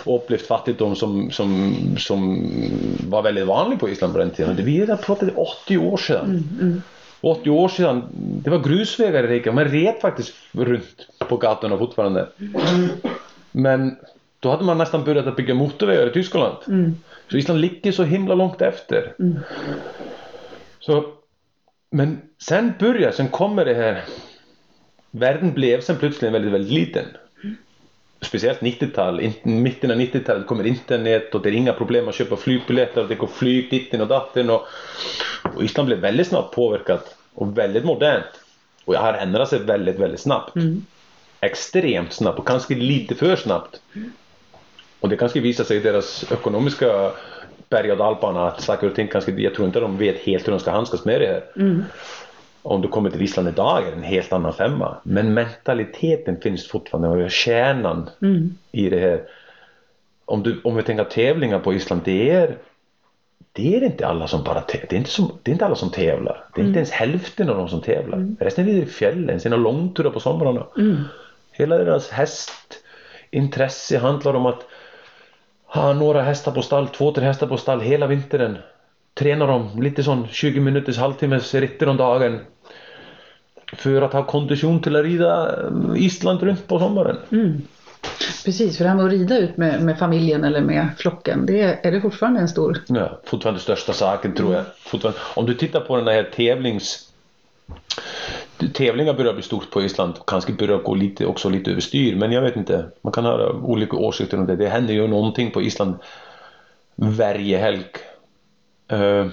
Och 0.04 0.16
upplevt 0.16 0.48
fattigdom 0.48 0.96
som, 0.96 1.32
som, 1.32 1.76
som 1.98 2.50
var 3.10 3.22
väldigt 3.22 3.46
vanlig 3.46 3.80
på 3.80 3.90
Island 3.90 4.14
på 4.14 4.20
den 4.20 4.30
tiden. 4.30 4.56
Vi 4.56 4.88
pratade 5.02 5.32
80 5.32 5.78
år 5.78 5.98
sedan. 5.98 6.44
Mm, 6.62 6.82
80 7.22 7.50
år 7.50 7.68
sedan, 7.68 8.04
det 8.14 8.50
var 8.50 8.60
grusvägar 8.60 9.24
i 9.24 9.28
Reykjavik. 9.28 9.56
Man 9.56 9.66
red 9.66 9.96
faktiskt 10.02 10.34
runt 10.52 11.08
på 11.18 11.38
gatorna 11.38 11.78
fortfarande. 11.78 12.28
Men 13.52 13.96
då 14.40 14.52
hade 14.52 14.64
man 14.64 14.78
nästan 14.78 15.04
börjat 15.04 15.28
att 15.28 15.36
bygga 15.36 15.54
motorvägar 15.54 16.08
i 16.08 16.14
Tyskland. 16.14 16.56
Mm. 16.68 16.96
Så 17.32 17.38
Island 17.38 17.62
ligger 17.62 17.92
så 17.92 18.04
himla 18.04 18.36
långt 18.36 18.62
efter. 18.62 19.14
Så, 20.80 21.06
men 21.92 22.22
sen 22.48 22.74
börjar, 22.80 23.12
sen 23.12 23.28
kommer 23.28 23.66
det 23.66 23.74
här. 23.74 24.04
Världen 25.12 25.54
blev 25.54 25.82
sen 25.82 25.98
plötsligt 25.98 26.34
väldigt, 26.34 26.54
väldigt 26.54 26.74
liten. 26.74 27.06
Speciellt 28.22 28.60
90-tal, 28.60 29.20
in- 29.22 29.34
mitten 29.44 29.92
av 29.92 29.98
90-talet 29.98 30.48
kommer 30.48 30.68
internet 30.68 31.36
och 31.36 31.42
det 31.42 31.50
är 31.50 31.54
inga 31.54 31.74
problem 31.74 32.08
att 32.08 32.16
köpa 32.16 32.36
flygbiljetter 32.36 33.02
och 33.02 33.08
det 33.08 33.16
går 33.16 33.28
flyg 33.28 33.70
ditten 33.70 34.02
och 34.02 34.08
datten 34.08 34.50
och, 34.50 34.68
och 35.56 35.64
Island 35.64 35.86
blev 35.86 36.00
väldigt 36.00 36.28
snabbt 36.28 36.56
påverkat 36.56 37.16
och 37.34 37.58
väldigt 37.58 37.86
modernt. 37.86 38.26
Och 38.86 38.96
jag 38.96 39.00
har 39.00 39.14
ändrat 39.14 39.50
sig 39.50 39.60
väldigt, 39.60 40.00
väldigt 40.00 40.20
snabbt. 40.20 40.54
Extremt 41.42 42.14
snabbt 42.14 42.40
och 42.40 42.48
kanske 42.48 42.76
lite 42.76 43.16
för 43.16 43.36
snabbt. 43.36 43.82
Och 45.00 45.10
det 45.10 45.18
kanske 45.18 45.40
visar 45.40 45.64
sig 45.64 45.78
i 45.78 45.80
deras 45.80 46.32
ekonomiska 46.32 47.12
berg 47.70 47.92
och 47.92 47.98
dalbana 47.98 48.48
att 48.48 48.62
saker 48.62 48.88
och 48.90 48.96
ting 48.96 49.08
kanske, 49.08 49.32
jag 49.32 49.54
tror 49.56 49.68
inte 49.68 49.80
de 49.80 49.98
vet 49.98 50.18
helt 50.20 50.48
hur 50.48 50.52
de 50.52 50.60
ska 50.60 50.72
handskas 50.72 51.06
med 51.06 51.22
det 51.22 51.28
här. 51.28 51.44
Om 52.62 52.82
du 52.82 52.88
kommer 52.88 53.10
till 53.10 53.22
Island 53.22 53.48
idag 53.48 53.88
är 53.88 53.92
det 53.92 53.98
en 53.98 54.04
helt 54.04 54.34
annan 54.34 54.54
femma. 54.54 54.98
Men 55.04 55.34
mentaliteten 55.34 56.42
finns 56.42 56.68
fortfarande 56.68 57.26
och 57.26 57.32
kärnan 57.32 58.10
i 58.72 58.90
det 58.90 59.00
här. 59.00 59.24
Om, 60.26 60.44
du, 60.44 60.62
om 60.64 60.76
vi 60.76 60.84
tänker 60.84 61.04
tävlingar 61.04 61.60
på 61.60 61.74
Island, 61.74 62.02
det 62.06 62.30
är 62.30 62.58
det 63.52 63.76
är 63.76 63.84
inte 63.84 64.08
alla 64.08 64.28
som 64.28 64.44
bara. 64.44 64.64
Det 64.68 64.94
är 64.94 64.98
inte, 64.98 65.10
som, 65.10 65.32
det 65.44 65.52
är 65.52 65.54
inte 65.54 65.66
alla 65.66 65.76
som 65.76 65.92
tävlar. 65.92 66.46
Det 66.56 66.62
är 66.62 66.66
inte 66.66 66.80
ens 66.80 66.92
hälften 66.92 67.50
av 67.50 67.58
de 67.58 67.70
som 67.70 67.82
tävlar. 67.82 68.36
Resten 68.40 68.66
rider 68.66 68.82
i 68.82 68.86
fjällen, 68.86 69.40
sina 69.40 69.56
långturer 69.56 70.10
på 70.10 70.20
somrarna. 70.20 70.66
Hela 71.52 71.78
deras 71.78 72.10
hästintresse 72.10 73.98
handlar 73.98 74.34
om 74.34 74.46
att 74.46 74.66
ha 75.66 75.94
några 75.94 76.22
hästar 76.22 76.52
på 76.52 76.62
stall, 76.62 76.88
två, 76.88 77.12
tre 77.12 77.26
hästar 77.26 77.48
på 77.48 77.58
stall 77.58 77.82
hela 77.82 78.08
vintern. 78.08 78.58
Träna 79.14 79.46
dem 79.46 79.82
lite 79.82 80.04
sån 80.04 80.28
20 80.28 80.60
minuters 80.60 80.98
halvtimmes 80.98 81.54
ritter 81.54 81.90
om 81.90 81.98
dagen. 81.98 82.40
För 83.74 84.02
att 84.02 84.14
ha 84.14 84.24
kondition 84.24 84.82
till 84.82 84.96
att 84.96 85.06
rida 85.06 85.62
eh, 85.64 86.04
Island 86.04 86.44
runt 86.44 86.68
på 86.68 86.80
sommaren. 86.80 87.18
Precis, 88.46 88.78
för 88.78 88.84
det 88.84 88.90
här 88.90 88.98
med 88.98 89.06
att 89.06 89.12
rida 89.12 89.38
ut 89.38 89.58
med, 89.58 89.82
med 89.82 90.00
familjen 90.00 90.44
eller 90.44 90.62
med 90.62 90.88
flocken, 90.98 91.46
det 91.46 91.62
är, 91.62 91.80
är 91.84 91.92
det 91.92 92.02
fortfarande 92.02 92.40
en 92.40 92.50
stor... 92.50 92.78
Ja, 92.88 93.20
fortfarande 93.24 93.60
största 93.60 93.94
saken 93.94 94.34
tror 94.36 94.54
jag. 94.54 94.64
Fortfarande, 94.78 95.20
om 95.36 95.46
du 95.46 95.54
tittar 95.54 95.80
på 95.80 95.96
den 95.96 96.08
här 96.08 96.24
tävlings... 96.24 97.06
Tävlingar 98.74 99.14
börjar 99.14 99.34
bli 99.34 99.44
stort 99.44 99.72
på 99.72 99.82
Island 99.82 100.14
och 100.20 100.30
kanske 100.30 100.54
börjar 100.54 100.78
gå 100.78 100.96
lite, 100.96 101.26
också 101.26 101.50
lite 101.50 101.72
överstyr 101.72 102.16
men 102.16 102.32
jag 102.32 102.42
vet 102.42 102.56
inte. 102.56 102.86
Man 103.02 103.14
kan 103.14 103.26
ha 103.26 103.52
olika 103.52 103.98
åsikter 103.98 104.38
om 104.38 104.48
det. 104.48 104.56
Det 104.56 104.68
händer 104.68 104.94
ju 104.94 105.08
någonting 105.08 105.52
på 105.52 105.62
Island 105.62 105.96
varje 106.96 107.58
helg. 107.58 107.86
Eh, 108.90 109.28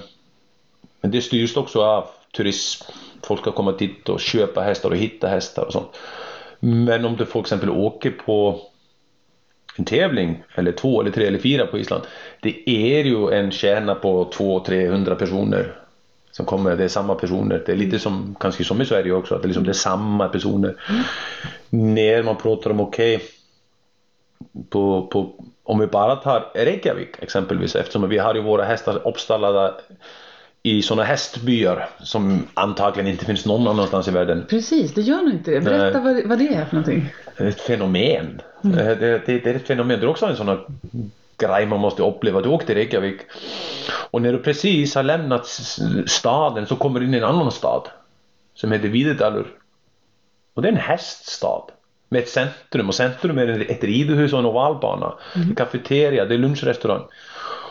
Men 1.01 1.11
det 1.11 1.23
styrs 1.23 1.57
också 1.57 1.83
av 1.83 2.07
turism. 2.37 2.85
Folk 3.23 3.40
ska 3.40 3.53
komma 3.53 3.73
dit 3.73 4.09
och 4.09 4.21
köpa 4.21 4.61
hästar 4.61 4.90
och 4.90 4.97
hitta 4.97 5.29
hästar 5.29 5.64
och 5.64 5.73
sånt. 5.73 5.99
Men 6.61 7.05
om 7.05 7.16
du 7.16 7.27
för 7.27 7.40
exempel 7.40 7.71
åker 7.71 8.11
på 8.11 8.61
en 9.79 9.85
tävling 9.85 10.42
eller 10.55 10.73
två 10.73 11.01
eller 11.01 11.11
tre 11.11 11.27
eller 11.27 11.38
fyra 11.38 11.66
på 11.66 11.79
Island. 11.79 12.03
Det 12.40 12.71
är 12.71 13.05
ju 13.05 13.31
en 13.31 13.51
kärna 13.51 13.95
på 13.95 14.31
200-300 14.31 15.14
personer 15.14 15.77
som 16.31 16.47
kommer, 16.47 16.77
det 16.77 16.85
är 16.85 16.88
samma 16.88 17.14
personer. 17.14 17.62
Det 17.66 17.73
är 17.73 17.77
lite 17.77 17.99
som, 17.99 18.37
kanske 18.40 18.64
som 18.64 18.83
i 18.83 18.87
Sverige 18.87 19.12
också, 19.12 19.35
att 19.35 19.42
det, 19.42 19.49
liksom, 19.49 19.64
det 19.64 19.71
är 19.71 19.75
samma 19.75 20.29
personer. 20.29 20.77
När 21.71 22.23
man 22.23 22.37
pratar 22.37 22.71
om 22.71 22.81
okej, 22.81 23.21
på, 24.70 25.07
på, 25.07 25.33
om 25.64 25.79
vi 25.79 25.87
bara 25.87 26.16
tar 26.16 26.51
Reykjavik 26.55 27.22
exempelvis, 27.22 27.77
eftersom 27.77 28.09
vi 28.09 28.18
har 28.18 28.35
ju 28.35 28.42
våra 28.42 28.64
hästar 28.64 29.09
uppstallade 29.09 29.75
i 30.62 30.83
sådana 30.83 31.03
hästbyar 31.05 31.88
som 31.99 32.46
antagligen 32.55 33.11
inte 33.11 33.25
finns 33.25 33.46
någon 33.46 33.68
annanstans 33.68 34.09
i 34.09 34.11
världen. 34.11 34.46
Precis, 34.51 34.94
det 34.94 35.01
gör 35.01 35.22
nog 35.22 35.33
inte 35.33 35.51
det. 35.51 35.61
Berätta 35.61 36.01
vad, 36.01 36.27
vad 36.27 36.38
det 36.38 36.49
är 36.49 36.64
för 36.64 36.77
någonting. 36.77 37.12
ett 37.37 37.61
fenomen. 37.61 38.40
Eh, 38.64 38.70
Det, 38.70 38.94
det, 39.27 39.38
det 39.38 39.46
är 39.46 39.55
ett 39.55 39.66
fenomen. 39.66 40.01
Det 40.01 40.07
är 40.07 40.11
också 40.11 40.27
en 40.27 40.37
sån 40.37 40.49
här 40.49 40.66
grej 41.38 41.66
man 41.66 41.81
måste 41.81 42.03
uppleva. 42.03 42.40
Du 42.40 42.49
åkte 42.49 42.66
till 42.66 42.75
Reykjavik 42.75 43.20
och 44.11 44.22
när 44.22 44.33
du 44.33 44.38
precis 44.38 44.94
har 44.94 45.03
lämnat 45.03 45.46
staden 46.07 46.66
så 46.66 46.77
kommer 46.77 47.01
du 47.01 47.07
in 47.07 47.14
i 47.14 47.16
en 47.16 47.25
annan 47.25 47.53
stad 47.53 47.88
som 48.55 48.72
heter 48.72 48.88
Videdalur. 48.88 49.46
Och 50.55 50.62
det 50.62 50.68
är 50.68 50.72
en 50.72 50.79
häststad 50.79 51.62
med 52.09 52.23
ett 52.23 52.29
centrum 52.29 52.88
och 52.88 52.95
centrum 52.95 53.38
är 53.38 53.71
ett 53.71 53.85
ridhus 53.85 54.33
och 54.33 54.38
en 54.38 54.47
ovalbana. 54.47 55.14
En 55.35 55.55
kafeteria, 55.55 56.25
det 56.25 56.35
är 56.35 56.38
lunchrestaurang. 56.38 57.03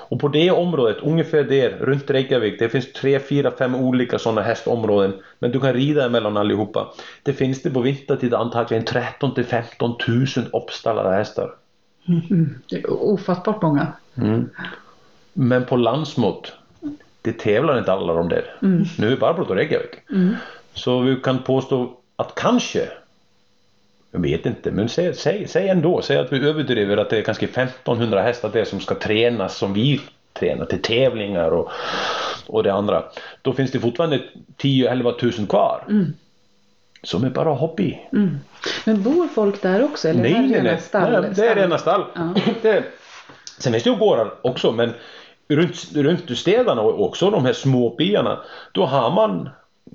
Och 0.10 0.19
på 0.19 0.28
det 0.28 0.52
området, 0.52 0.98
ungefär 1.04 1.43
där, 1.43 1.69
runt 1.69 2.10
Reykjavik, 2.10 2.60
det 2.60 2.69
finns 2.69 2.93
tre, 2.93 3.19
fyra, 3.19 3.52
fem 3.52 3.76
olika 3.76 4.19
sådana 4.19 4.41
hästområden. 4.41 5.13
Men 5.39 5.52
du 5.52 5.60
kan 5.60 5.74
rida 5.74 6.06
emellan 6.06 6.38
allihopa. 6.38 6.88
Det 7.24 7.34
finns 7.34 7.62
det 7.62 7.69
på 7.69 7.82
vintertid 7.82 8.34
antagligen 8.34 8.86
13 8.86 9.34
till 9.34 9.45
15 9.45 9.95
000 10.08 10.26
uppstallade 10.54 11.15
hästar. 11.15 11.52
Det 12.69 12.76
är 12.76 12.91
ofattbart 12.91 13.62
många. 13.62 13.88
Men 15.34 15.65
på 15.65 15.76
landsmått, 15.76 16.54
det 17.21 17.39
tävlar 17.39 17.78
inte 17.78 17.93
alla 17.93 18.13
de 18.13 18.30
där. 18.30 18.56
Nu 19.00 19.12
är 19.12 19.17
bara 19.17 19.34
på 19.34 19.56
Reykjavik. 19.56 19.95
Så 20.74 21.00
vi 21.00 21.15
kan 21.15 21.43
påstå 21.43 21.98
att 22.15 22.36
kanske, 22.36 22.89
jag 24.15 24.21
vet 24.21 24.45
inte, 24.45 24.71
men 24.71 24.89
säg, 24.89 25.13
säg, 25.13 25.47
säg 25.47 25.69
ändå, 25.69 26.01
säg 26.01 26.17
att 26.17 26.34
vi 26.34 26.47
överdriver 26.47 26.97
att 26.97 27.10
det 27.10 27.17
är 27.17 27.21
kanske 27.21 27.45
1500 27.45 28.21
hästar 28.21 28.49
där 28.49 28.65
som 28.65 28.80
ska 28.80 28.95
tränas 28.95 29.58
som 29.58 29.73
vi 29.73 30.01
tränar 30.34 30.65
till 30.65 30.82
tävlingar 30.82 31.51
och, 31.51 31.71
och 32.47 32.63
det 32.63 32.73
andra. 32.73 33.04
Då 33.41 33.54
finns 33.54 33.71
det 33.71 33.80
fortfarande 33.80 34.21
10-11 34.58 35.38
000 35.39 35.47
kvar. 35.47 35.84
Som 37.04 37.23
är 37.23 37.30
bara 37.30 37.49
hobby. 37.49 37.99
Mm. 38.13 38.38
Men 38.86 39.04
bor 39.04 39.28
folk 39.28 39.62
där 39.62 39.84
också? 39.84 40.10
Eller 40.10 40.25
är 40.25 40.30
det 40.30 40.36
här 40.36 40.63
rena 40.63 40.78
stall? 40.78 41.21
nej, 41.21 41.32
det 41.36 41.47
är 41.47 41.56
rena 41.56 41.78
stall. 41.78 42.04
Det, 42.62 42.84
sen 43.60 43.71
finns 43.71 43.84
det 43.84 43.89
ju 43.89 43.95
gårdar 43.95 44.34
också 44.41 44.71
men 44.71 44.93
runt, 45.47 45.95
runt 45.95 46.38
städerna 46.38 46.82
och 46.82 47.06
också 47.06 47.30
de 47.30 47.45
här 47.45 47.54
små 47.54 47.95
byarna 47.95 48.39
då 48.71 48.86
har 48.86 49.12
man 49.12 49.49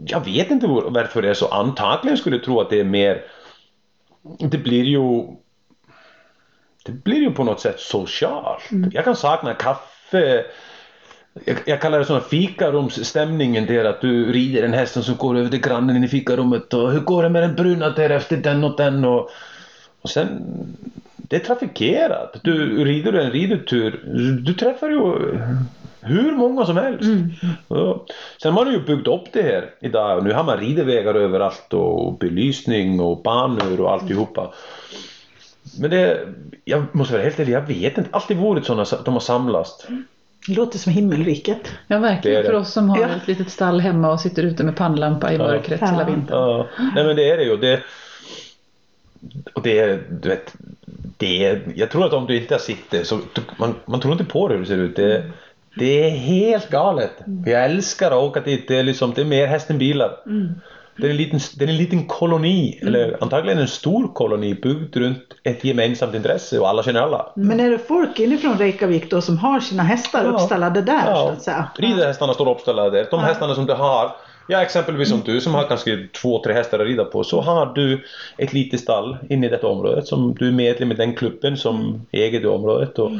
jag 0.06 0.24
vet 0.24 0.50
inte 0.50 0.66
var- 0.66 0.90
varför 0.90 1.22
det 1.22 1.30
är 1.30 1.34
så 1.34 1.46
antagligen 1.46 2.16
skulle 2.18 2.36
jag 2.36 2.44
tro 2.44 2.60
att 2.60 2.70
det 2.70 2.80
är 2.80 2.84
mer 2.84 3.22
det 4.22 4.58
blir 4.58 4.84
ju 4.84 5.22
det 6.84 6.92
blir 6.92 7.20
ju 7.20 7.30
på 7.30 7.44
något 7.44 7.60
sätt 7.60 7.80
socialt. 7.80 8.70
Jag 8.92 9.04
kan 9.04 9.16
sakna 9.16 9.54
kaffe 9.54 10.44
jag, 11.44 11.62
jag 11.66 11.80
kallar 11.80 11.98
det 11.98 12.04
sån 12.04 12.20
fikarumsstämningen 12.20 13.66
där 13.66 13.84
att 13.84 14.00
du 14.00 14.32
rider 14.32 14.62
en 14.62 14.72
häst 14.72 15.04
som 15.04 15.16
går 15.16 15.36
över 15.36 15.50
till 15.50 15.60
grannen 15.60 16.04
i 16.04 16.08
fikarummet 16.08 16.74
och 16.74 16.92
hur 16.92 17.00
går 17.00 17.22
det 17.22 17.28
med 17.28 17.42
den 17.42 17.54
bruna 17.54 17.90
där 17.90 18.10
efter 18.10 18.36
den 18.36 18.64
och 18.64 18.76
den 18.76 19.04
och, 19.04 19.30
och 20.00 20.10
sen 20.10 20.42
det 21.16 21.36
är 21.36 21.40
trafikerat. 21.40 22.40
Du 22.42 22.84
rider 22.84 23.12
en 23.12 23.30
ridutur, 23.30 24.00
du 24.44 24.54
träffar 24.54 24.88
ju 24.88 25.38
hur 26.02 26.32
många 26.32 26.66
som 26.66 26.76
helst. 26.76 27.02
Mm. 27.02 27.30
Ja. 27.68 28.04
Sen 28.42 28.52
har 28.52 28.64
man 28.64 28.72
ju 28.72 28.80
byggt 28.80 29.08
upp 29.08 29.24
det 29.32 29.42
här 29.42 29.70
idag 29.80 30.18
och 30.18 30.24
nu 30.24 30.32
har 30.32 30.44
man 30.44 30.58
ridevägar 30.58 31.14
överallt 31.14 31.72
och 31.74 32.18
belysning 32.18 33.00
och 33.00 33.22
banor 33.22 33.80
och 33.80 33.92
alltihopa. 33.92 34.52
Men 35.80 35.90
det, 35.90 36.20
jag 36.64 36.84
måste 36.92 37.14
vara 37.14 37.22
helt 37.22 37.40
ärlig, 37.40 37.52
jag 37.52 37.66
vet 37.66 37.98
inte. 37.98 38.10
Alltid 38.12 38.36
varit 38.36 38.64
sådana 38.66 38.82
att 38.82 39.04
de 39.04 39.14
har 39.14 39.20
samlats. 39.20 39.86
Det 40.46 40.54
låter 40.54 40.78
som 40.78 40.92
himmelriket. 40.92 41.72
Ja, 41.86 41.98
verkligen. 41.98 42.36
Det 42.36 42.42
det. 42.42 42.48
För 42.48 42.54
oss 42.58 42.72
som 42.72 42.90
har 42.90 42.98
Ja. 43.00 43.08
ett 43.08 43.28
litet 43.28 43.50
stall 43.50 43.80
hemma 43.80 44.12
och 44.12 44.20
sitter 44.20 44.42
ute 44.42 44.64
med 44.64 44.76
pannlampa 44.76 45.32
i 45.32 45.38
mörkret 45.38 45.80
Ja. 45.80 45.86
hela 45.86 46.04
vintern. 46.04 46.38
Ja, 46.38 46.66
nej 46.94 47.04
men 47.04 47.16
det 47.16 47.30
är 47.30 47.36
det 47.36 47.44
ju. 47.44 47.56
Det, 47.56 47.80
och 49.54 49.62
det 49.62 49.78
är, 49.78 50.02
du 50.22 50.28
vet, 50.28 50.54
det 51.16 51.46
är, 51.46 51.62
jag 51.74 51.90
tror 51.90 52.06
att 52.06 52.12
om 52.12 52.26
du 52.26 52.36
inte 52.36 52.54
har 52.54 52.58
sett 52.58 52.90
det 52.90 53.04
så 53.04 53.18
man, 53.56 53.74
man 53.84 54.00
tror 54.00 54.12
inte 54.12 54.24
på 54.24 54.48
det 54.48 54.54
hur 54.54 54.60
det 54.60 54.66
ser 54.66 54.76
ut. 54.76 54.96
Det, 54.96 55.24
det 55.76 56.06
är 56.06 56.10
helt 56.10 56.70
galet. 56.70 57.10
Jag 57.46 57.64
älskar 57.64 58.10
att 58.10 58.22
åka 58.22 58.40
dit. 58.40 58.68
Det 58.68 58.76
är, 58.78 58.82
liksom, 58.82 59.12
det 59.14 59.20
är 59.20 59.24
mer 59.24 59.46
häst 59.46 59.70
än 59.70 59.78
bilar. 59.78 60.16
Det 60.96 61.06
är 61.06 61.10
en 61.10 61.16
liten, 61.16 61.40
det 61.58 61.64
är 61.64 61.68
en 61.68 61.76
liten 61.76 62.06
koloni, 62.06 62.78
eller 62.82 63.16
antagligen 63.20 63.58
en 63.58 63.68
stor 63.68 64.08
koloni 64.14 64.54
byggd 64.54 64.96
runt 64.96 65.22
ett 65.42 65.64
gemensamt 65.64 66.14
intresse 66.14 66.58
och 66.58 66.68
alla 66.68 66.82
känner 66.82 67.00
alla. 67.00 67.32
Men 67.36 67.60
är 67.60 67.70
det 67.70 67.78
folk 67.78 68.20
inifrån 68.20 68.58
Reykjavik 68.58 69.10
då 69.10 69.20
som 69.20 69.38
har 69.38 69.60
sina 69.60 69.82
hästar 69.82 70.24
Ja. 70.24 70.30
uppställda 70.30 70.70
där 70.70 71.14
så 71.14 71.28
att 71.28 71.42
säga? 71.42 71.70
Ridhästarna 71.78 72.34
står 72.34 72.50
uppställda 72.50 72.90
där. 72.90 73.06
De 73.10 73.20
Ja. 73.20 73.26
hästarna 73.26 73.54
som 73.54 73.66
du 73.66 73.72
har, 73.72 74.12
ja 74.48 74.62
exempelvis 74.62 75.08
som 75.08 75.22
du 75.24 75.40
som 75.40 75.54
har 75.54 75.64
kanske 75.64 76.06
två, 76.22 76.42
tre 76.44 76.52
hästar 76.52 76.78
att 76.78 76.86
rida 76.86 77.04
på, 77.04 77.24
så 77.24 77.40
har 77.40 77.66
du 77.74 78.04
ett 78.38 78.52
litet 78.52 78.80
stall 78.80 79.16
inne 79.28 79.46
i 79.46 79.50
detta 79.50 79.66
området 79.66 80.06
som 80.06 80.34
du 80.38 80.48
är 80.48 80.52
medlem 80.52 80.92
i 80.92 80.94
den 80.94 81.14
klubben 81.14 81.56
som 81.56 82.06
äger 82.12 82.40
det 82.40 82.48
området. 82.48 82.98
Och, 82.98 83.10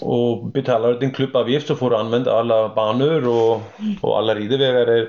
och 0.00 0.44
betalar 0.44 0.88
du 0.88 0.98
din 0.98 1.10
klubbavgift 1.10 1.66
så 1.68 1.76
får 1.76 1.90
du 1.90 1.96
använda 1.96 2.38
alla 2.38 2.68
banor 2.68 3.28
och, 3.28 3.62
och 4.00 4.18
alla 4.18 4.34
ridevägar 4.34 4.86
är, 4.86 5.08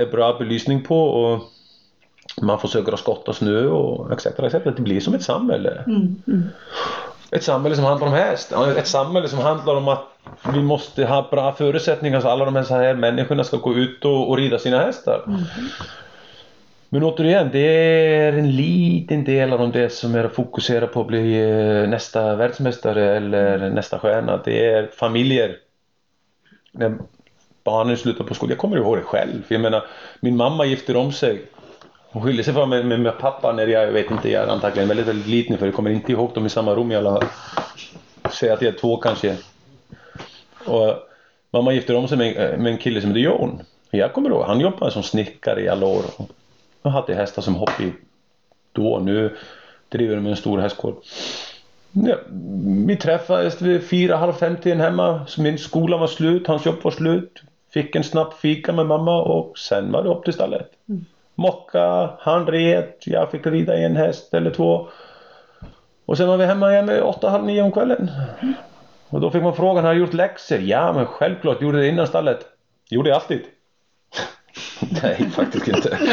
är 0.00 0.10
bra 0.10 0.38
belysning 0.38 0.82
på 0.84 1.08
och 1.08 1.40
man 2.42 2.58
försöker 2.58 2.92
att 2.92 2.98
skotta 2.98 3.32
snö 3.32 3.66
och 3.66 4.12
etc. 4.12 4.26
etc. 4.26 4.52
Det 4.52 4.82
blir 4.82 5.00
som 5.00 5.14
ett 5.14 5.22
samhälle. 5.22 5.84
Ett 7.30 7.44
samhälle 7.44 7.76
som 7.76 7.84
handlar 7.84 8.06
om 8.06 8.12
häst. 8.12 8.52
Ett 8.76 8.88
samhälle 8.88 9.28
som 9.28 9.38
handlar 9.38 9.74
om 9.74 9.88
att 9.88 10.04
vi 10.52 10.62
måste 10.62 11.04
ha 11.04 11.28
bra 11.30 11.52
förutsättningar 11.52 12.20
så 12.20 12.28
alla 12.28 12.44
de 12.44 12.56
här, 12.56 12.62
så 12.62 12.74
här 12.74 12.94
människorna 12.94 13.44
ska 13.44 13.56
gå 13.56 13.74
ut 13.74 14.04
och, 14.04 14.30
och 14.30 14.36
rida 14.36 14.58
sina 14.58 14.78
hästar. 14.78 15.22
Men 16.88 17.02
återigen, 17.02 17.48
det 17.52 17.58
är 17.58 18.32
en 18.32 18.50
liten 18.56 19.24
del 19.24 19.52
av 19.52 19.72
det 19.72 19.90
som 19.90 20.14
är 20.14 20.24
att 20.24 20.34
fokusera 20.34 20.86
på 20.86 21.00
att 21.00 21.06
bli 21.06 21.40
eh, 21.40 21.88
nästa 21.88 22.36
världsmästare 22.36 23.16
eller 23.16 23.70
nästa 23.70 23.98
stjärna. 23.98 24.40
Det 24.44 24.66
är 24.66 24.86
familjer. 24.86 25.56
När 26.72 26.98
barnen 27.64 27.96
slutar 27.96 28.24
på 28.24 28.34
skolan. 28.34 28.50
Jag 28.50 28.58
kommer 28.58 28.76
ihåg 28.76 28.96
det 28.96 29.02
själv. 29.02 29.42
Jag 29.48 29.60
menar, 29.60 29.84
min 30.20 30.36
mamma 30.36 30.64
gifter 30.64 30.96
om 30.96 31.12
sig. 31.12 31.42
Hon 32.10 32.22
skilde 32.22 32.44
sig 32.44 32.54
från 32.54 32.68
mig 32.68 32.84
med, 32.84 33.00
med 33.00 33.18
pappa 33.18 33.52
när 33.52 33.66
jag, 33.66 33.86
jag 33.86 33.92
vet 33.92 34.10
inte, 34.10 34.30
jag 34.30 34.42
är 34.42 34.48
antagligen 34.48 34.88
väldigt, 34.88 35.06
väldigt 35.06 35.26
liten 35.26 35.58
för 35.58 35.66
jag 35.66 35.74
kommer 35.74 35.90
inte 35.90 36.12
ihåg 36.12 36.34
dem 36.34 36.46
i 36.46 36.48
samma 36.48 36.74
rum 36.74 36.92
i 36.92 36.96
alla. 36.96 37.22
Säg 38.30 38.50
att 38.50 38.62
jag 38.62 38.74
är 38.74 38.78
två 38.78 38.96
kanske. 38.96 39.36
Och 40.66 40.94
mamma 41.50 41.72
gifter 41.72 41.96
om 41.96 42.08
sig 42.08 42.18
med, 42.18 42.58
med 42.58 42.72
en 42.72 42.78
kille 42.78 43.00
som 43.00 43.10
heter 43.10 43.20
Jon. 43.20 43.62
Jag 43.90 44.12
kommer 44.12 44.30
ihåg, 44.30 44.44
han 44.44 44.60
jobbade 44.60 44.92
som 44.92 45.02
snickare 45.02 45.62
i 45.62 45.68
alla 45.68 45.86
år. 45.86 46.02
Och 46.86 46.92
hade 46.92 47.14
hästar 47.14 47.42
som 47.42 47.54
hobby 47.54 47.92
då. 48.72 48.98
Nu 48.98 49.36
driver 49.88 50.16
de 50.16 50.26
en 50.26 50.36
stor 50.36 50.58
hästkår. 50.58 50.94
Ja, 51.92 52.16
vi 52.86 52.96
träffades 52.96 53.62
vid 53.62 53.88
fyra, 53.88 54.16
halv 54.16 54.32
fem 54.32 54.56
tiden 54.56 54.80
hemma. 54.80 55.26
Så 55.26 55.42
Min 55.42 55.58
skola 55.58 55.96
var 55.96 56.06
slut, 56.06 56.46
hans 56.46 56.66
jobb 56.66 56.76
var 56.82 56.90
slut. 56.90 57.42
Fick 57.70 57.96
en 57.96 58.04
snabb 58.04 58.32
fika 58.32 58.72
med 58.72 58.86
mamma 58.86 59.22
och 59.22 59.58
sen 59.58 59.92
var 59.92 60.02
det 60.02 60.08
upp 60.08 60.24
till 60.24 60.32
stallet. 60.32 60.70
Mocka, 61.34 62.10
han 62.18 62.46
red, 62.46 62.92
jag 63.00 63.30
fick 63.30 63.46
rida 63.46 63.78
en 63.78 63.96
häst 63.96 64.34
eller 64.34 64.50
två. 64.50 64.88
Och 66.04 66.16
sen 66.16 66.28
var 66.28 66.36
vi 66.36 66.44
hemma 66.44 66.72
igen 66.72 66.86
vid 66.86 67.00
åtta, 67.00 67.30
halv 67.30 67.44
nio 67.44 67.62
om 67.62 67.72
kvällen. 67.72 68.10
Och 69.08 69.20
då 69.20 69.30
fick 69.30 69.42
man 69.42 69.56
frågan, 69.56 69.84
har 69.84 69.94
du 69.94 70.00
gjort 70.00 70.14
läxor? 70.14 70.58
Ja, 70.58 70.92
men 70.92 71.06
självklart, 71.06 71.62
gjorde 71.62 71.78
det 71.78 71.88
innan 71.88 72.06
stallet. 72.06 72.46
Gjorde 72.88 73.08
jag 73.08 73.16
alltid. 73.16 73.40
Nej, 75.02 75.30
faktiskt 75.30 75.68
inte. 75.68 75.98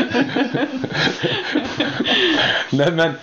Nej, 2.72 2.92
men 2.92 3.14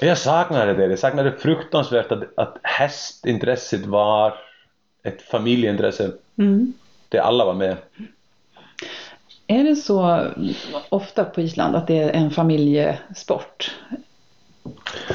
jag 0.00 0.18
saknade 0.18 0.74
det. 0.74 0.86
Jag 0.86 0.98
saknade 0.98 1.32
fruktansvärt 1.32 2.12
att, 2.12 2.38
att 2.38 2.58
hästintresset 2.62 3.86
var 3.86 4.34
ett 5.02 5.22
familjeintresse. 5.22 6.10
Där 7.08 7.18
alla 7.18 7.44
var 7.44 7.54
med. 7.54 7.76
Är 9.46 9.64
det 9.64 9.76
så 9.76 10.26
ofta 10.88 11.24
på 11.24 11.40
Island 11.40 11.76
att 11.76 11.86
det 11.86 11.98
är 11.98 12.10
en 12.10 12.30
familjesport? 12.30 13.74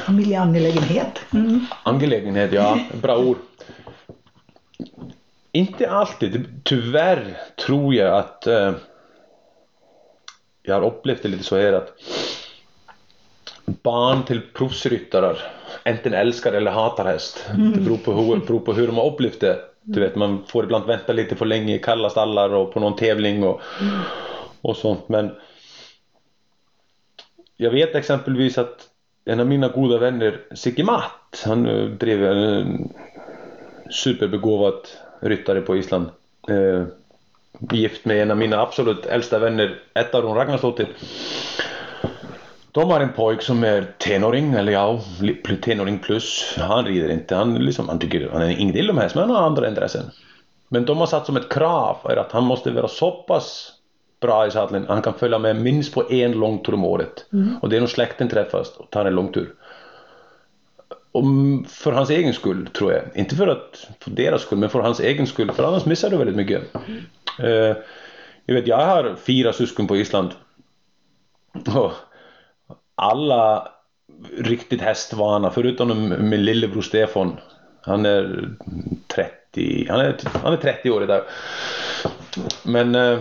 Familjeangelägenhet. 0.06 1.20
Angelägenhet, 1.82 2.52
ja. 2.52 2.78
Bra 3.02 3.18
ord. 3.18 3.36
Inte 5.52 5.90
alltid. 5.90 6.60
Tyvärr 6.64 7.36
tror 7.66 7.94
jag 7.94 8.18
att 8.18 8.46
eh, 8.46 8.72
jag 10.62 10.74
har 10.74 10.86
upplevt 10.86 11.22
det 11.22 11.28
lite 11.28 11.44
så 11.44 11.56
här 11.56 11.72
att 11.72 11.92
barn 13.64 14.24
till 14.24 14.40
proffsryttare 14.54 15.36
antingen 15.84 16.18
älskar 16.18 16.52
eller 16.52 16.70
hatar 16.70 17.04
häst. 17.04 17.44
Det 17.74 17.80
beror 17.80 17.96
på, 17.96 18.12
hur, 18.12 18.36
beror 18.36 18.60
på 18.60 18.72
hur 18.72 18.86
de 18.86 18.96
har 18.96 19.06
upplevt 19.12 19.40
det. 19.40 19.58
Du 19.82 20.00
vet, 20.00 20.16
man 20.16 20.44
får 20.46 20.64
ibland 20.64 20.86
vänta 20.86 21.12
lite 21.12 21.36
för 21.36 21.46
länge 21.46 21.74
i 21.74 21.78
kalla 21.78 22.10
stallar 22.10 22.54
och 22.54 22.72
på 22.72 22.80
någon 22.80 22.96
tävling 22.96 23.44
och, 23.44 23.60
och 24.60 24.76
sånt. 24.76 25.08
Men 25.08 25.30
jag 27.56 27.70
vet 27.70 27.94
exempelvis 27.94 28.58
att 28.58 28.88
en 29.24 29.40
av 29.40 29.46
mina 29.46 29.68
goda 29.68 29.98
vänner, 29.98 30.40
Sigge 30.54 30.84
Matt, 30.84 31.42
han 31.44 31.66
eh, 31.66 31.84
drev 31.84 32.24
en 32.24 32.88
superbegåvad 33.90 34.88
ryttare 35.20 35.60
på 35.60 35.76
Island. 35.76 36.10
Gift 37.72 38.04
med 38.04 38.22
en 38.22 38.30
av 38.30 38.36
mina 38.36 38.60
absolut 38.60 39.06
äldsta 39.06 39.38
vänner, 39.38 39.78
Ettaron 39.94 40.36
Ragnarsdottir. 40.36 40.88
De 42.72 42.90
har 42.90 43.00
en 43.00 43.12
pojk 43.12 43.42
som 43.42 43.64
är 43.64 43.86
tenåring, 43.98 44.54
eller 44.54 44.72
ja, 44.72 45.00
tenåring 45.62 45.98
plus. 45.98 46.54
Han 46.58 46.84
rider 46.84 47.08
inte, 47.08 47.34
han, 47.36 47.54
liksom, 47.54 47.88
han 47.88 47.98
tycker 47.98 48.30
han 48.32 48.42
är 48.42 48.60
inget 48.60 48.76
illa 48.76 48.92
med 48.92 49.02
häst, 49.02 49.14
men 49.14 49.24
han 49.24 49.36
har 49.36 49.46
andra 49.46 49.68
intressen. 49.68 50.04
Men 50.68 50.84
de 50.84 50.98
har 50.98 51.06
satt 51.06 51.26
som 51.26 51.36
ett 51.36 51.48
krav 51.48 51.96
är 52.04 52.16
att 52.16 52.32
han 52.32 52.44
måste 52.44 52.70
vara 52.70 52.88
så 52.88 53.10
pass 53.10 53.72
bra 54.20 54.46
i 54.46 54.50
sadeln 54.50 54.84
han 54.88 55.02
kan 55.02 55.14
följa 55.14 55.38
med 55.38 55.56
minst 55.56 55.94
på 55.94 56.12
en 56.12 56.32
långtur 56.32 56.74
om 56.74 56.84
året. 56.84 57.26
Och 57.62 57.68
det 57.68 57.76
är 57.76 57.80
när 57.80 57.86
släkten 57.86 58.28
träffas 58.28 58.76
och 58.76 58.90
tar 58.90 59.04
en 59.04 59.14
långtur. 59.14 59.54
Och 61.12 61.24
för 61.68 61.92
hans 61.92 62.10
egen 62.10 62.34
skull 62.34 62.66
tror 62.66 62.92
jag. 62.92 63.02
Inte 63.14 63.34
för, 63.34 63.46
att, 63.46 63.88
för 64.00 64.10
deras 64.10 64.42
skull 64.42 64.58
men 64.58 64.68
för 64.68 64.80
hans 64.80 65.00
egen 65.00 65.26
skull. 65.26 65.52
För 65.52 65.64
annars 65.64 65.84
missar 65.84 66.10
du 66.10 66.16
väldigt 66.16 66.36
mycket. 66.36 66.74
Eh, 66.74 66.80
jag 68.46 68.54
vet, 68.54 68.66
jag 68.66 68.86
har 68.86 69.16
fyra 69.26 69.52
syskon 69.52 69.86
på 69.86 69.96
Island. 69.96 70.30
Och 71.76 71.92
alla 72.94 73.68
riktigt 74.38 74.80
hästvana 74.80 75.50
förutom 75.50 76.14
min 76.30 76.44
lillebror 76.44 76.82
Stefan. 76.82 77.36
Han 77.82 78.06
är 78.06 78.48
30, 79.06 79.86
han 79.90 80.00
är, 80.00 80.16
han 80.42 80.52
är 80.52 80.56
30 80.56 80.90
år 80.90 81.02
idag. 81.02 81.22
Men 82.62 82.94
eh, 82.94 83.18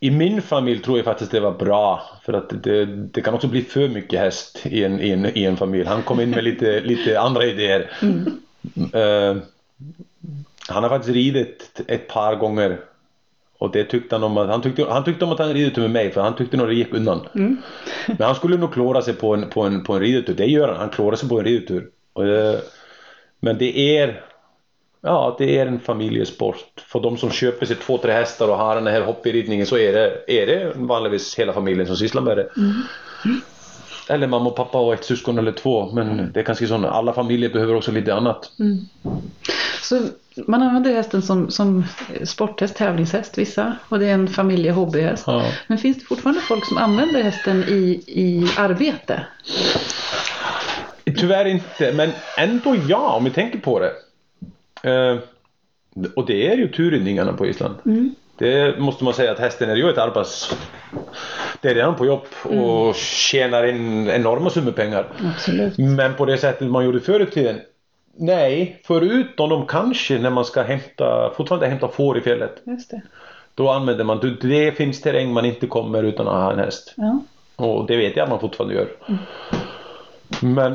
i 0.00 0.10
min 0.10 0.42
familj 0.42 0.82
tror 0.82 0.98
jag 0.98 1.04
faktiskt 1.04 1.30
det 1.30 1.40
var 1.40 1.50
bra 1.50 2.02
för 2.22 2.32
att 2.32 2.62
det, 2.62 2.84
det 2.86 3.20
kan 3.20 3.34
också 3.34 3.48
bli 3.48 3.62
för 3.62 3.88
mycket 3.88 4.20
häst 4.20 4.66
i 4.66 4.84
en, 4.84 5.00
i 5.00 5.10
en, 5.10 5.38
i 5.38 5.44
en 5.44 5.56
familj. 5.56 5.84
Han 5.84 6.02
kom 6.02 6.20
in 6.20 6.30
med 6.30 6.44
lite, 6.44 6.80
lite 6.80 7.20
andra 7.20 7.44
idéer. 7.44 7.90
Eh, 8.92 9.36
han 10.68 10.82
har 10.82 10.90
faktiskt 10.90 11.14
ridit 11.14 11.80
ett 11.86 12.08
par 12.08 12.34
gånger 12.34 12.80
och 13.58 13.72
det 13.72 13.84
tyckte 13.84 14.14
han 14.14 14.24
om 14.24 14.38
att 14.38 14.48
han 14.48 14.62
tyckte, 14.62 14.84
han 14.90 15.04
tyckte 15.04 15.24
om 15.24 15.32
att 15.32 15.38
han 15.38 15.52
ridetur 15.52 15.82
med 15.82 15.90
mig 15.90 16.10
för 16.10 16.20
han 16.20 16.36
tyckte 16.36 16.56
nog 16.56 16.68
det 16.68 16.74
gick 16.74 16.94
undan. 16.94 17.28
Men 18.06 18.22
han 18.22 18.34
skulle 18.34 18.56
nog 18.56 18.72
klara 18.72 19.02
sig 19.02 19.14
på 19.14 19.34
en, 19.34 19.50
på 19.50 19.62
en, 19.62 19.84
på 19.84 19.92
en 19.92 20.00
ridetur. 20.00 20.34
Det 20.34 20.46
gör 20.46 20.68
han. 20.68 20.76
Han 20.76 20.90
klarar 20.90 21.16
sig 21.16 21.28
på 21.28 21.38
en 21.38 21.44
ridetur. 21.44 21.90
Och 22.12 22.24
det, 22.24 22.62
men 23.40 23.58
det 23.58 23.98
är 23.98 24.24
Ja, 25.00 25.36
det 25.38 25.58
är 25.58 25.66
en 25.66 25.80
familjesport. 25.80 26.64
För 26.76 27.00
de 27.00 27.16
som 27.16 27.30
köper 27.30 27.66
sig 27.66 27.76
två, 27.76 27.98
tre 27.98 28.12
hästar 28.12 28.48
och 28.48 28.56
har 28.56 28.74
den 28.74 28.86
här 28.86 29.00
hobbyridningen 29.00 29.66
så 29.66 29.78
är 29.78 29.92
det, 29.92 30.24
är 30.26 30.46
det 30.46 30.72
vanligtvis 30.76 31.38
hela 31.38 31.52
familjen 31.52 31.86
som 31.86 31.96
sysslar 31.96 32.22
med 32.22 32.36
det. 32.36 32.48
Eller 34.08 34.26
mamma 34.26 34.50
och 34.50 34.56
pappa 34.56 34.78
och 34.78 34.94
ett 34.94 35.04
syskon 35.04 35.38
eller 35.38 35.52
två. 35.52 35.92
Men 35.92 36.32
det 36.34 36.40
är 36.40 36.44
kanske 36.44 36.66
så 36.66 36.86
alla 36.86 37.12
familjer 37.12 37.50
behöver 37.50 37.74
också 37.74 37.92
lite 37.92 38.14
annat. 38.14 38.52
Så 39.82 40.00
man 40.46 40.62
använder 40.62 40.92
hästen 40.92 41.22
som, 41.22 41.50
som 41.50 41.84
sporthäst, 42.24 42.76
tävlingshäst 42.76 43.38
vissa. 43.38 43.76
Och 43.88 43.98
det 43.98 44.06
är 44.06 44.14
en 44.14 44.28
familjehobbyhäst. 44.28 45.24
Ja. 45.26 45.52
Men 45.66 45.78
finns 45.78 45.98
det 45.98 46.04
fortfarande 46.04 46.40
folk 46.40 46.66
som 46.66 46.78
använder 46.78 47.22
hästen 47.22 47.64
i, 47.68 48.02
i 48.06 48.48
arbete? 48.56 49.26
Tyvärr 51.16 51.44
inte, 51.44 51.92
men 51.92 52.10
ändå 52.38 52.76
ja 52.88 53.12
om 53.16 53.24
vi 53.24 53.30
tänker 53.30 53.58
på 53.58 53.80
det. 53.80 53.92
Eh, 54.82 55.18
och 56.16 56.26
det 56.26 56.52
är 56.52 56.56
ju 56.56 56.68
turridningarna 56.68 57.32
på 57.32 57.46
Island. 57.46 57.74
Det 58.38 58.78
måste 58.78 59.04
man 59.04 59.14
säga 59.14 59.32
att 59.32 59.38
hästen 59.38 59.70
är 59.70 59.76
ju 59.76 59.90
ett 59.90 59.98
arbets... 59.98 60.56
Det 61.60 61.68
är 61.68 61.74
redan 61.74 61.94
på 61.94 62.06
jobb 62.06 62.26
och 62.42 62.94
tjänar 62.94 63.66
in 63.66 64.08
enorma 64.08 64.50
summor 64.50 64.72
pengar. 64.72 65.06
Absolut. 65.34 65.78
Men 65.78 66.14
på 66.14 66.24
det 66.24 66.38
sättet 66.38 66.68
man 66.68 66.84
gjorde 66.84 67.00
förr 67.00 67.20
i 67.20 67.26
tiden. 67.26 67.60
Nej, 68.20 68.80
förutom 68.84 69.50
de 69.50 69.66
kanske 69.66 70.18
när 70.18 70.30
man 70.30 70.44
ska 70.44 70.62
hämta, 70.62 71.30
fortfarande 71.36 71.66
hämta 71.66 71.88
får 71.88 72.18
i 72.18 72.20
fjället. 72.20 72.62
Just 72.64 72.90
det. 72.90 73.02
Då 73.54 73.70
använder 73.70 74.04
man, 74.04 74.38
det 74.40 74.72
finns 74.72 75.00
terräng 75.00 75.32
man 75.32 75.44
inte 75.44 75.66
kommer 75.66 76.02
utan 76.02 76.28
att 76.28 76.34
ha 76.34 76.52
en 76.52 76.58
häst. 76.58 76.94
Ja. 76.96 77.20
Och 77.56 77.86
det 77.86 77.96
vet 77.96 78.16
jag 78.16 78.24
att 78.24 78.30
man 78.30 78.40
fortfarande 78.40 78.74
gör. 78.74 78.88
Men 80.40 80.74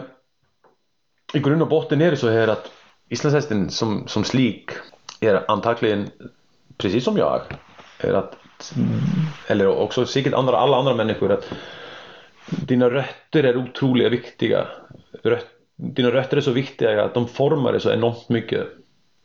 i 1.33 1.39
grund 1.39 1.61
och 1.61 1.67
botten 1.67 2.01
är 2.01 2.11
det 2.11 2.17
så 2.17 2.29
här 2.29 2.47
att 2.47 2.71
islandshästen 3.09 3.69
som, 3.69 4.07
som 4.07 4.23
slik 4.23 4.69
är 5.19 5.51
antagligen 5.51 6.09
precis 6.77 7.03
som 7.03 7.17
jag 7.17 7.41
är 7.99 8.13
att 8.13 8.35
eller 9.47 9.67
också 9.67 10.05
säkert 10.05 10.33
andra, 10.33 10.57
alla 10.57 10.77
andra 10.77 10.95
människor 10.95 11.31
att 11.31 11.49
dina 12.45 12.89
rötter 12.89 13.43
är 13.43 13.57
otroligt 13.57 14.11
viktiga. 14.11 14.67
Röt, 15.23 15.47
dina 15.75 16.11
rötter 16.11 16.37
är 16.37 16.41
så 16.41 16.51
viktiga 16.51 17.03
att 17.03 17.13
de 17.13 17.27
formar 17.27 17.71
dig 17.71 17.81
så 17.81 17.91
enormt 17.91 18.29
mycket. 18.29 18.67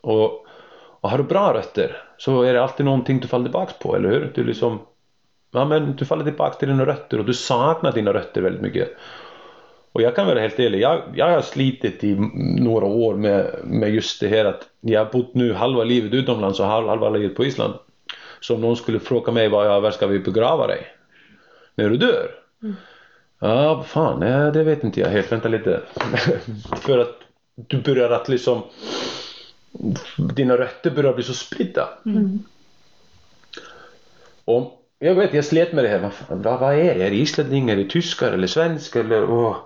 Och, 0.00 0.46
och 1.00 1.10
har 1.10 1.18
du 1.18 1.24
bra 1.24 1.54
rötter 1.54 2.02
så 2.18 2.42
är 2.42 2.54
det 2.54 2.62
alltid 2.62 2.86
någonting 2.86 3.20
du 3.20 3.28
faller 3.28 3.44
tillbaks 3.44 3.78
på, 3.78 3.96
eller 3.96 4.08
hur? 4.08 4.32
Du 4.34 4.44
liksom 4.44 4.78
Ja 5.50 5.64
men 5.64 5.96
du 5.96 6.04
faller 6.04 6.24
tillbaka 6.24 6.58
till 6.58 6.68
dina 6.68 6.86
rötter 6.86 7.18
och 7.18 7.24
du 7.24 7.34
saknar 7.34 7.92
dina 7.92 8.12
rötter 8.12 8.40
väldigt 8.40 8.62
mycket. 8.62 8.88
Och 9.92 10.02
jag 10.02 10.16
kan 10.16 10.26
vara 10.26 10.40
helt 10.40 10.58
ärlig, 10.58 10.80
jag, 10.80 11.02
jag 11.14 11.30
har 11.30 11.40
slitit 11.40 12.04
i 12.04 12.16
några 12.60 12.86
år 12.86 13.14
med, 13.14 13.54
med 13.64 13.90
just 13.90 14.20
det 14.20 14.28
här 14.28 14.44
att 14.44 14.68
jag 14.80 15.04
har 15.04 15.12
bott 15.12 15.34
nu 15.34 15.52
halva 15.52 15.84
livet 15.84 16.14
utomlands 16.14 16.60
och 16.60 16.66
halva, 16.66 16.90
halva 16.90 17.10
livet 17.10 17.36
på 17.36 17.44
Island. 17.44 17.74
Så 18.40 18.54
om 18.54 18.60
någon 18.60 18.76
skulle 18.76 19.00
fråga 19.00 19.32
mig 19.32 19.48
var, 19.48 19.64
jag, 19.64 19.80
var 19.80 19.90
ska 19.90 20.06
vi 20.06 20.18
begrava 20.18 20.66
dig? 20.66 20.86
När 21.74 21.90
du 21.90 21.96
dör? 21.96 22.30
Mm. 22.62 22.76
Ja, 23.38 23.74
vad 23.74 23.86
fan, 23.86 24.20
nej, 24.20 24.52
det 24.52 24.62
vet 24.62 24.84
inte 24.84 25.00
jag 25.00 25.08
helt. 25.08 25.32
Vänta 25.32 25.48
lite. 25.48 25.80
För 26.76 26.98
att 26.98 27.16
du 27.54 27.82
börjar 27.82 28.10
att 28.10 28.28
liksom 28.28 28.62
dina 30.16 30.56
rötter 30.56 30.90
börjar 30.90 31.14
bli 31.14 31.24
så 31.24 31.34
spridda. 31.34 31.88
Och 34.44 34.72
jag 34.98 35.14
vet, 35.14 35.34
jag 35.34 35.44
slet 35.44 35.72
med 35.72 35.84
det 35.84 35.88
här. 35.88 35.98
Vad, 35.98 36.12
fan, 36.12 36.42
vad, 36.42 36.60
vad 36.60 36.74
är 36.74 36.94
det? 36.94 37.04
Är 37.04 37.10
det 37.10 37.16
islänningar, 37.16 37.76
är 37.76 37.84
det 37.84 37.90
tyskar 37.90 38.32
eller 38.32 38.46
svenskar 38.46 39.00
eller? 39.00 39.30
åh. 39.30 39.56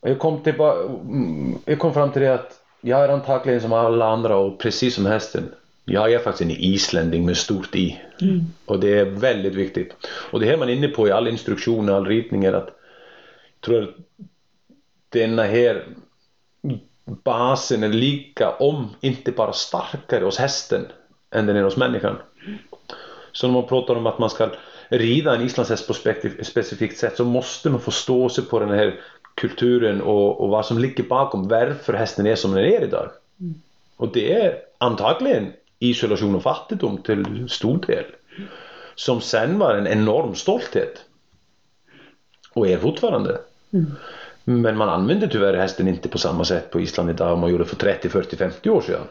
Jag 0.00 0.18
kom, 0.18 0.42
till, 0.42 0.54
mm, 0.54 1.58
jag 1.64 1.78
kom 1.78 1.94
fram 1.94 2.12
till 2.12 2.22
det 2.22 2.34
att 2.34 2.60
jag 2.80 3.04
är 3.04 3.08
antagligen 3.08 3.60
som 3.60 3.72
alla 3.72 4.08
andra 4.08 4.36
och 4.36 4.58
precis 4.58 4.94
som 4.94 5.06
hästen. 5.06 5.54
Jag 5.88 6.12
är 6.12 6.18
faktiskt 6.18 6.50
en 6.50 6.56
islänning 6.56 7.26
med 7.26 7.36
stort 7.36 7.74
i. 7.74 8.00
Och 8.64 8.80
det 8.80 8.98
är 8.98 9.04
väldigt 9.04 9.54
viktigt. 9.54 9.96
Och 10.30 10.40
det 10.40 10.52
är 10.52 10.56
man 10.56 10.68
inne 10.68 10.88
på 10.88 11.08
i 11.08 11.10
all 11.10 11.28
instruktion 11.28 11.88
och 11.88 11.96
all 11.96 12.06
ritning 12.06 12.44
är 12.44 12.52
att 12.52 12.68
jag 13.60 13.60
tror 13.60 13.82
att 13.82 13.94
denna 15.08 15.42
här 15.42 15.86
basen 17.04 17.82
är 17.82 17.88
lika 17.88 18.50
om 18.50 18.90
inte 19.00 19.32
bara 19.32 19.52
starkare 19.52 20.24
hos 20.24 20.38
hästen 20.38 20.86
än 21.30 21.46
den 21.46 21.56
är 21.56 21.62
hos 21.62 21.76
människan. 21.76 22.16
Så 23.32 23.46
när 23.46 23.54
man 23.54 23.68
pratar 23.68 23.94
om 23.94 24.06
att 24.06 24.18
man 24.18 24.30
ska 24.30 24.50
rida 24.88 25.34
en 25.34 25.42
islandshäst 25.42 25.86
på 25.86 26.08
ett 26.10 26.46
specifikt 26.46 26.98
sätt 26.98 27.16
så 27.16 27.24
måste 27.24 27.70
man 27.70 27.80
förstå 27.80 28.28
sig 28.28 28.44
på 28.44 28.58
den 28.58 28.70
här 28.70 29.00
kulturen 29.34 30.00
och, 30.00 30.40
och 30.40 30.48
vad 30.48 30.66
som 30.66 30.78
ligger 30.78 31.04
bakom 31.04 31.48
varför 31.48 31.92
hästen 31.92 32.26
är 32.26 32.36
som 32.36 32.52
den 32.52 32.64
är 32.64 32.84
idag. 32.84 33.10
Och 33.96 34.12
det 34.12 34.32
är 34.32 34.58
antagligen 34.78 35.52
isolation 35.78 36.34
och 36.34 36.42
fattigdom 36.42 36.98
till 37.02 37.48
stor 37.48 37.78
del. 37.86 38.04
Som 38.94 39.20
sen 39.20 39.58
var 39.58 39.74
en 39.74 39.86
enorm 39.86 40.34
stolthet. 40.34 41.04
Och 42.52 42.68
är 42.68 42.78
fortfarande. 42.78 43.38
Men 44.44 44.76
man 44.76 44.88
använder 44.88 45.26
tyvärr 45.26 45.54
hästen 45.54 45.88
inte 45.88 46.08
på 46.08 46.18
samma 46.18 46.44
sätt 46.44 46.70
på 46.70 46.80
Island 46.80 47.10
idag 47.10 47.30
som 47.30 47.40
man 47.40 47.50
gjorde 47.50 47.64
för 47.64 47.76
30, 47.76 48.08
40, 48.08 48.36
50 48.36 48.70
år 48.70 48.80
sedan. 48.80 49.06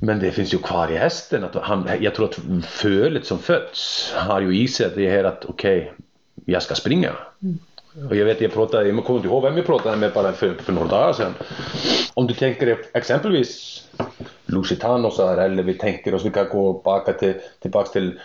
Men 0.00 0.18
det 0.18 0.30
finns 0.30 0.54
ju 0.54 0.58
kvar 0.58 0.92
i 0.92 0.96
hästen. 0.96 1.44
Att 1.44 1.54
han, 1.54 1.88
jag 2.00 2.14
tror 2.14 2.28
att 2.28 2.38
fölet 2.64 3.26
som 3.26 3.38
föds 3.38 4.12
har 4.16 4.40
ju 4.40 4.56
i 4.56 4.68
sig 4.68 4.90
det 4.94 5.10
här 5.10 5.24
att 5.24 5.44
okej, 5.44 5.92
jag 6.44 6.62
ska 6.62 6.74
springa. 6.74 7.12
Och 8.04 8.16
jag 8.16 8.24
vet, 8.24 8.40
jag 8.40 8.52
pratade, 8.52 8.88
jag 8.88 9.04
kommer 9.04 9.18
inte 9.18 9.28
ihåg 9.28 9.42
vem 9.42 9.56
jag 9.56 9.66
pratade 9.66 9.96
med 9.96 10.12
bara 10.12 10.32
för, 10.32 10.54
för 10.54 10.72
några 10.72 10.88
dagar 10.88 11.12
sedan. 11.12 11.34
Om 12.14 12.26
du 12.26 12.34
tänker 12.34 12.78
exempelvis 12.94 13.82
Lusitano 14.46 15.10
så 15.10 15.26
här, 15.26 15.36
eller 15.36 15.62
vi 15.62 15.74
tänker 15.74 16.14
oss, 16.14 16.24
vi 16.24 16.30
kan 16.30 16.48
gå 16.48 16.72
tillbaka 16.72 17.12
till, 17.12 17.34
tillbaka 17.62 17.88
till 17.88 18.20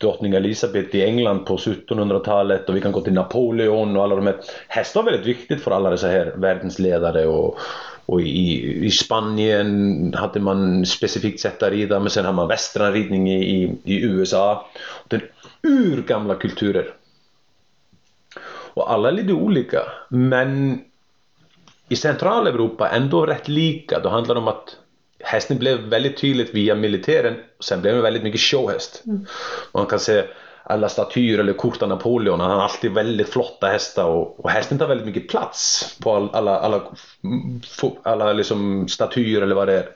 drottning 0.00 0.34
Elisabeth 0.34 0.96
i 0.96 1.04
England 1.04 1.44
på 1.44 1.56
1700-talet 1.56 2.68
och 2.68 2.76
vi 2.76 2.80
kan 2.80 2.92
gå 2.92 3.00
till 3.00 3.12
Napoleon 3.12 3.96
och 3.96 4.02
alla 4.02 4.16
de 4.16 4.26
här. 4.26 4.36
Hästar 4.68 5.02
var 5.02 5.10
väldigt 5.10 5.26
viktigt 5.26 5.62
för 5.62 5.70
alla 5.70 5.90
dessa 5.90 6.08
här 6.08 6.32
världsledare 6.36 7.26
och, 7.26 7.58
och 8.06 8.20
i, 8.20 8.86
i 8.86 8.90
Spanien 8.90 10.14
hade 10.16 10.40
man 10.40 10.86
specifikt 10.86 11.40
sätt 11.40 11.62
att 11.62 11.72
rida 11.72 12.00
men 12.00 12.10
sen 12.10 12.24
har 12.24 12.32
man 12.32 12.48
västernridning 12.48 13.30
i, 13.30 13.62
i, 13.62 13.78
i 13.84 14.02
USA. 14.02 14.70
Den 15.08 15.20
urgamla 15.62 16.34
kulturer. 16.34 16.95
Och 18.76 18.92
alla 18.92 19.08
är 19.08 19.12
lite 19.12 19.32
olika 19.32 19.82
men 20.08 20.80
i 21.88 21.96
Centraleuropa 21.96 22.88
ändå 22.88 23.26
rätt 23.26 23.48
lika. 23.48 24.00
Då 24.00 24.08
handlar 24.08 24.34
det 24.34 24.40
om 24.40 24.48
att 24.48 24.76
hästen 25.20 25.58
blev 25.58 25.78
väldigt 25.78 26.16
tydligt 26.16 26.54
via 26.54 26.74
militären 26.74 27.34
och 27.58 27.64
sen 27.64 27.80
blev 27.80 27.94
den 27.94 28.02
väldigt 28.02 28.22
mycket 28.22 28.40
showhäst. 28.40 29.02
Man 29.72 29.86
kan 29.86 29.98
se 29.98 30.24
alla 30.68 30.88
statyer 30.88 31.38
eller 31.38 31.52
kort 31.52 31.82
av 31.82 31.88
Napoleon, 31.88 32.40
han 32.40 32.50
har 32.50 32.62
alltid 32.62 32.92
väldigt 32.92 33.28
flotta 33.28 33.66
hästar 33.66 34.04
och, 34.04 34.44
och 34.44 34.50
hästen 34.50 34.78
tar 34.78 34.86
väldigt 34.86 35.06
mycket 35.06 35.28
plats 35.28 35.96
på 36.02 36.14
all, 36.14 36.30
alla, 36.32 36.58
alla, 36.58 36.82
alla 38.02 38.32
liksom 38.32 38.88
statyer 38.88 39.42
eller 39.42 39.54
vad 39.54 39.68
det 39.68 39.74
är. 39.74 39.88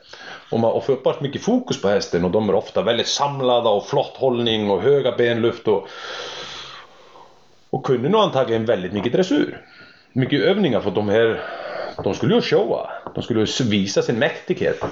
Och 0.49 0.59
man 0.59 0.81
får 0.81 0.93
uppenbart 0.93 1.21
mycket 1.21 1.41
fokus 1.41 1.81
på 1.81 1.89
hästen 1.89 2.25
och 2.25 2.31
de 2.31 2.49
är 2.49 2.55
ofta 2.55 2.81
väldigt 2.81 3.07
samlade 3.07 3.69
och 3.69 3.87
flott 3.87 4.13
hållning 4.15 4.69
och 4.69 4.81
höga 4.81 5.11
benluft 5.11 5.67
och, 5.67 5.87
och 7.71 7.85
kunde 7.85 8.09
nog 8.09 8.21
antagligen 8.21 8.65
väldigt 8.65 8.93
mycket 8.93 9.13
dressyr. 9.13 9.65
Mycket 10.13 10.41
övningar 10.41 10.79
för 10.79 10.91
de 10.91 11.09
här 11.09 11.41
de 12.03 12.13
skulle 12.13 12.35
ju 12.35 12.41
showa. 12.41 12.89
De 13.15 13.23
skulle 13.23 13.39
ju 13.39 13.69
visa 13.69 14.01
sin 14.01 14.19
mäktighet. 14.19 14.83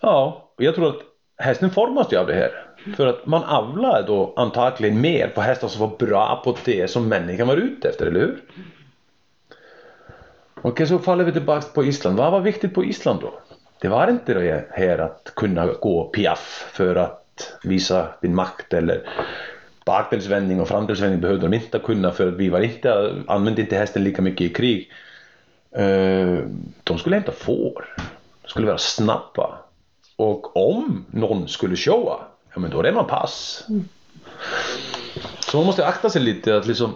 Ja, 0.00 0.50
och 0.56 0.64
jag 0.64 0.74
tror 0.74 0.88
att 0.88 1.00
hästen 1.38 1.70
formas 1.70 2.12
ju 2.12 2.16
av 2.16 2.26
det 2.26 2.34
här. 2.34 2.66
För 2.96 3.06
att 3.06 3.26
man 3.26 3.44
avlar 3.44 4.06
då 4.06 4.34
antagligen 4.36 5.00
mer 5.00 5.28
på 5.28 5.40
hästar 5.40 5.68
som 5.68 5.80
var 5.80 5.96
bra 5.98 6.42
på 6.44 6.56
det 6.64 6.90
som 6.90 7.08
människan 7.08 7.48
var 7.48 7.56
ute 7.56 7.88
efter, 7.88 8.06
eller 8.06 8.20
hur? 8.20 8.42
Okej, 10.62 10.86
så 10.86 10.98
faller 10.98 11.24
vi 11.24 11.32
tillbaka 11.32 11.66
på 11.74 11.84
Island. 11.84 12.16
Vad 12.16 12.32
var 12.32 12.40
viktigt 12.40 12.74
på 12.74 12.84
Island 12.84 13.20
då? 13.20 13.34
Det 13.80 13.88
var 13.88 14.08
inte 14.08 14.34
det 14.34 14.64
här 14.70 14.98
att 14.98 15.32
kunna 15.36 15.66
gå 15.66 16.04
piaff 16.04 16.70
för 16.72 16.96
att 16.96 17.56
visa 17.62 18.08
din 18.20 18.34
makt 18.34 18.72
eller 18.72 19.02
bakdelsvändning 19.84 20.60
och 20.60 20.68
framdelsvändning 20.68 21.20
behövde 21.20 21.48
de 21.48 21.56
inte 21.56 21.78
kunna 21.78 22.12
för 22.12 22.26
vi 22.26 22.48
var 22.48 22.60
inte, 22.60 23.22
använde 23.26 23.60
inte 23.60 23.76
hästen 23.76 24.04
lika 24.04 24.22
mycket 24.22 24.40
i 24.40 24.48
krig. 24.48 24.90
Eh, 25.70 26.38
de 26.84 26.98
skulle 26.98 27.16
hämta 27.16 27.32
får. 27.32 27.94
De 28.42 28.48
skulle 28.48 28.66
vara 28.66 28.78
snabba. 28.78 29.58
Och 30.16 30.56
om 30.56 31.04
någon 31.10 31.48
skulle 31.48 31.76
showa, 31.76 32.20
ja 32.54 32.60
men 32.60 32.70
då 32.70 32.82
är 32.82 32.92
man 32.92 33.06
pass. 33.06 33.66
Så 35.40 35.56
man 35.56 35.66
måste 35.66 35.86
akta 35.86 36.10
sig 36.10 36.22
lite 36.22 36.56
att 36.56 36.66
liksom 36.66 36.94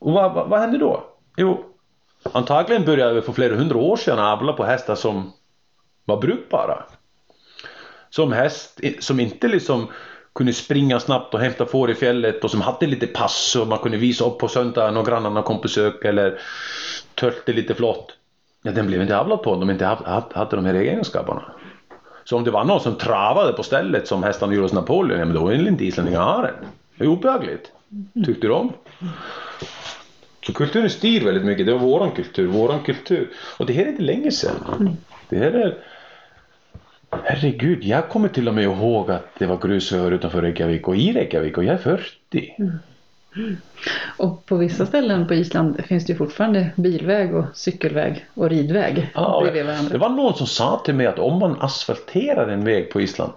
och 0.00 0.12
vad, 0.12 0.34
vad, 0.34 0.48
vad 0.48 0.60
händer 0.60 0.78
då? 0.78 1.04
Jo, 1.36 1.64
antagligen 2.32 2.84
började 2.84 3.14
vi 3.14 3.22
för 3.22 3.32
flera 3.32 3.56
hundra 3.56 3.78
år 3.78 3.96
sedan 3.96 4.18
avla 4.18 4.52
på 4.52 4.64
hästar 4.64 4.94
som 4.94 5.32
var 6.04 6.20
brukbara. 6.20 6.84
Som 8.10 8.32
häst 8.32 8.80
som 9.00 9.20
inte 9.20 9.48
liksom 9.48 9.88
kunde 10.40 10.52
springa 10.52 11.00
snabbt 11.00 11.34
och 11.34 11.40
hämta 11.40 11.66
får 11.66 11.90
i 11.90 11.94
fjället 11.94 12.44
och 12.44 12.50
som 12.50 12.60
hade 12.60 12.86
lite 12.86 13.06
pass 13.06 13.56
och 13.56 13.68
man 13.68 13.78
kunde 13.78 13.98
visa 13.98 14.24
upp 14.24 14.38
på 14.38 14.48
söndagen 14.48 14.96
och 14.96 15.06
grannarna 15.06 15.42
kom 15.42 15.56
på 15.56 15.62
besök 15.62 16.04
eller 16.04 16.38
tölte 17.14 17.52
lite 17.52 17.74
flott. 17.74 18.16
Ja, 18.62 18.72
den 18.72 18.86
blev 18.86 19.02
inte 19.02 19.18
avlad 19.18 19.42
på 19.42 19.52
om 19.52 19.60
de 19.60 19.70
inte 19.70 19.84
hade, 19.84 20.56
de 20.56 20.64
här 20.64 20.74
egenskaperna. 20.74 21.42
Så 22.24 22.36
om 22.36 22.44
det 22.44 22.50
var 22.50 22.64
någon 22.64 22.80
som 22.80 22.94
travade 22.94 23.52
på 23.52 23.62
stället 23.62 24.08
som 24.08 24.22
hästarna 24.22 24.52
gjorde 24.52 24.64
hos 24.64 24.72
Napoleon, 24.72 25.18
ja, 25.18 25.24
men 25.24 25.34
då 25.34 25.46
ville 25.46 25.68
inte 25.68 25.84
islänningarna 25.84 26.24
ha 26.24 26.42
den. 26.42 26.54
Det 26.96 27.04
är 27.04 27.08
obehagligt. 27.08 27.72
Tyckte 28.26 28.46
de. 28.46 28.72
Så 30.46 30.52
kulturen 30.52 30.90
styr 30.90 31.24
väldigt 31.24 31.44
mycket. 31.44 31.66
Det 31.66 31.72
var 31.72 31.80
våran 31.80 32.10
kultur, 32.10 32.46
våran 32.46 32.80
kultur. 32.80 33.30
Och 33.58 33.66
det 33.66 33.72
här 33.72 33.84
är 33.84 33.88
inte 33.88 34.02
länge 34.02 34.30
sedan. 34.30 34.96
Det 35.28 35.38
här 35.38 35.52
är... 35.52 35.76
Herregud, 37.10 37.84
jag 37.84 38.08
kommer 38.08 38.28
till 38.28 38.48
och 38.48 38.54
med 38.54 38.64
ihåg 38.64 39.10
att 39.10 39.26
det 39.38 39.46
var 39.46 39.56
grusöar 39.56 40.12
utanför 40.12 40.42
Reykjavik 40.42 40.88
och 40.88 40.96
i 40.96 41.12
Reykjavik 41.12 41.58
och 41.58 41.64
jag 41.64 41.74
är 41.74 41.78
40. 41.78 42.54
Och 44.16 44.46
på 44.46 44.56
vissa 44.56 44.86
ställen 44.86 45.26
på 45.26 45.34
Island 45.34 45.84
finns 45.84 46.06
det 46.06 46.14
fortfarande 46.14 46.70
bilväg 46.76 47.34
och 47.34 47.44
cykelväg 47.54 48.26
och 48.34 48.50
ridväg 48.50 49.10
Ja, 49.14 49.40
bredvid 49.42 49.66
varandra. 49.66 49.92
det 49.92 49.98
var 49.98 50.08
någon 50.08 50.34
som 50.34 50.46
sa 50.46 50.82
till 50.84 50.94
mig 50.94 51.06
att 51.06 51.18
om 51.18 51.38
man 51.38 51.56
asfalterar 51.60 52.48
en 52.48 52.64
väg 52.64 52.90
på 52.90 53.00
Island, 53.00 53.32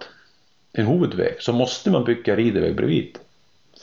en 0.72 0.86
huvudväg, 0.86 1.34
så 1.38 1.52
måste 1.52 1.90
man 1.90 2.04
bygga 2.04 2.36
ridväg 2.36 2.76
bredvid. 2.76 3.18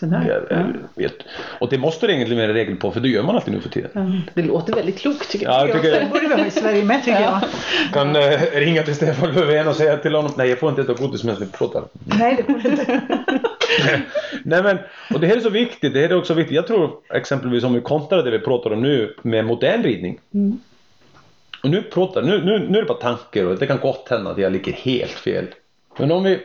Där. 0.10 0.46
Jag, 0.50 0.58
Ja. 0.60 0.66
vet. 0.96 1.14
Och 1.60 1.70
det 1.70 1.78
måste 1.78 2.08
det 2.08 2.14
egentligen 2.14 2.42
vara 2.48 2.54
regel 2.58 2.76
på, 2.76 2.92
för 2.92 3.00
det 3.00 3.08
gör 3.10 3.24
man 3.24 3.36
alltid 3.36 3.54
nu 3.54 3.60
för 3.62 3.70
tiden. 3.70 3.90
Ja, 3.94 4.12
Det 4.34 4.42
låter 4.42 4.74
väldigt 4.74 5.00
klokt 5.00 5.30
tycker 5.32 5.46
Ja, 5.46 5.60
jag 5.60 5.70
jag. 5.70 5.76
tycker 5.82 6.00
Det 6.00 6.06
borde 6.06 6.28
vi 6.28 6.34
ha 6.42 6.46
i 6.46 6.52
Sverige 6.52 6.84
med 6.84 7.04
tycker 7.04 7.22
jag. 7.22 7.42
kan 7.94 8.16
eh, 8.16 8.42
ringa 8.54 8.84
till 8.84 8.96
Stefan 8.96 9.32
Löfven 9.34 9.68
och 9.68 9.76
säga 9.76 9.98
till 9.98 10.16
honom, 10.16 10.32
nej 10.38 10.50
jag 10.50 10.60
får 10.60 10.70
inte 10.70 10.82
äta 10.82 10.94
godis 10.94 11.24
medan 11.24 11.40
vi 11.42 11.48
pratar. 11.52 11.84
Nej, 12.20 12.36
det 12.38 12.54
borde 12.54 12.70
inte. 12.70 13.02
Nej 14.44 14.64
men, 14.64 14.78
och 15.14 15.20
det 15.20 15.28
här 15.28 15.36
är 15.38 15.40
så 15.40 15.50
viktigt, 15.50 15.94
det 15.94 16.00
här 16.02 16.10
är 16.10 16.18
också 16.18 16.34
viktigt. 16.34 16.56
Jag 16.56 16.68
tror 16.68 16.92
exempelvis 17.14 17.64
om 17.64 17.74
vi 17.74 17.82
kontrar 17.82 18.24
det 18.24 18.32
vi 18.32 18.40
pratar 18.40 18.74
om 18.74 18.82
nu 18.82 19.16
med 19.22 19.46
modern 19.46 19.84
ridning. 19.84 20.20
Och 21.64 21.70
nu 21.70 21.82
pratar, 21.82 22.22
nu, 22.22 22.44
nu, 22.46 22.60
nu 22.70 22.78
är 22.78 22.82
det 22.82 22.88
bara 22.88 22.98
tankar 22.98 23.46
och 23.46 23.60
det 23.60 23.68
kan 23.68 23.78
gott 23.78 24.08
hända 24.10 24.32
att 24.32 24.38
jag 24.38 24.52
ligger 24.52 24.72
helt 24.74 25.12
fel. 25.12 25.46
Men 25.98 26.12
om 26.12 26.24
vi, 26.24 26.40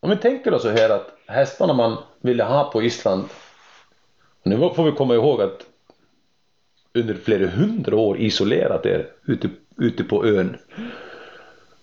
om 0.00 0.10
vi 0.10 0.16
tänker 0.16 0.54
oss 0.54 0.62
så 0.62 0.70
här 0.70 0.90
att 0.90 1.08
hästarna 1.32 1.72
man 1.72 1.96
ville 2.20 2.44
ha 2.44 2.70
på 2.70 2.82
Island. 2.82 3.24
Nu 4.42 4.56
får 4.56 4.84
vi 4.84 4.92
komma 4.92 5.14
ihåg 5.14 5.42
att 5.42 5.66
under 6.94 7.14
flera 7.14 7.46
hundra 7.46 7.96
år 7.96 8.18
isolerat 8.18 8.86
er 8.86 9.08
ute, 9.24 9.48
ute 9.76 10.04
på 10.04 10.26
ön. 10.26 10.56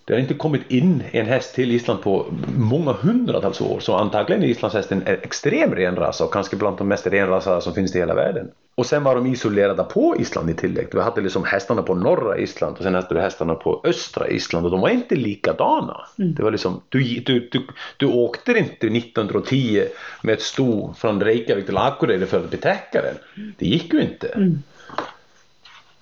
Det 0.04 0.12
har 0.12 0.20
inte 0.20 0.34
kommit 0.34 0.70
in 0.70 1.02
en 1.10 1.26
häst 1.26 1.54
till 1.54 1.72
Island 1.72 2.02
på 2.02 2.26
många 2.56 2.92
hundratals 2.92 3.60
år 3.60 3.80
så 3.80 3.94
antagligen 3.94 4.42
är 4.42 4.46
islandshästen 4.46 5.02
en 5.06 5.14
extrem 5.14 5.74
renrasa 5.74 6.24
och 6.24 6.32
kanske 6.32 6.56
bland 6.56 6.78
de 6.78 6.88
mest 6.88 7.06
renrasade 7.06 7.60
som 7.60 7.74
finns 7.74 7.96
i 7.96 7.98
hela 7.98 8.14
världen. 8.14 8.50
Och 8.74 8.86
sen 8.86 9.04
var 9.04 9.14
de 9.14 9.26
isolerade 9.26 9.84
på 9.84 10.16
Island 10.18 10.50
i 10.50 10.54
tillägg. 10.54 10.86
Du 10.92 11.00
hade 11.00 11.20
liksom 11.20 11.44
hästarna 11.44 11.82
på 11.82 11.94
norra 11.94 12.38
Island 12.38 12.76
och 12.76 12.82
sen 12.82 12.94
hade 12.94 13.14
du 13.14 13.20
hästarna 13.20 13.54
på 13.54 13.80
östra 13.84 14.28
Island 14.28 14.66
och 14.66 14.70
de 14.72 14.80
var 14.80 14.88
inte 14.88 15.14
likadana. 15.14 16.00
Det 16.16 16.42
var 16.42 16.50
liksom, 16.50 16.80
du, 16.88 17.02
du, 17.02 17.48
du, 17.52 17.66
du 17.96 18.06
åkte 18.06 18.52
inte 18.52 18.86
1910 18.86 19.84
med 20.22 20.32
ett 20.32 20.42
sto 20.42 20.94
från 20.94 21.20
Reykjavik 21.20 21.66
till 21.66 21.76
Akureyri 21.76 22.26
för 22.26 22.44
att 22.44 22.50
betäcka 22.50 23.02
den. 23.02 23.14
Det 23.58 23.66
gick 23.66 23.92
ju 23.92 24.02
inte. 24.02 24.54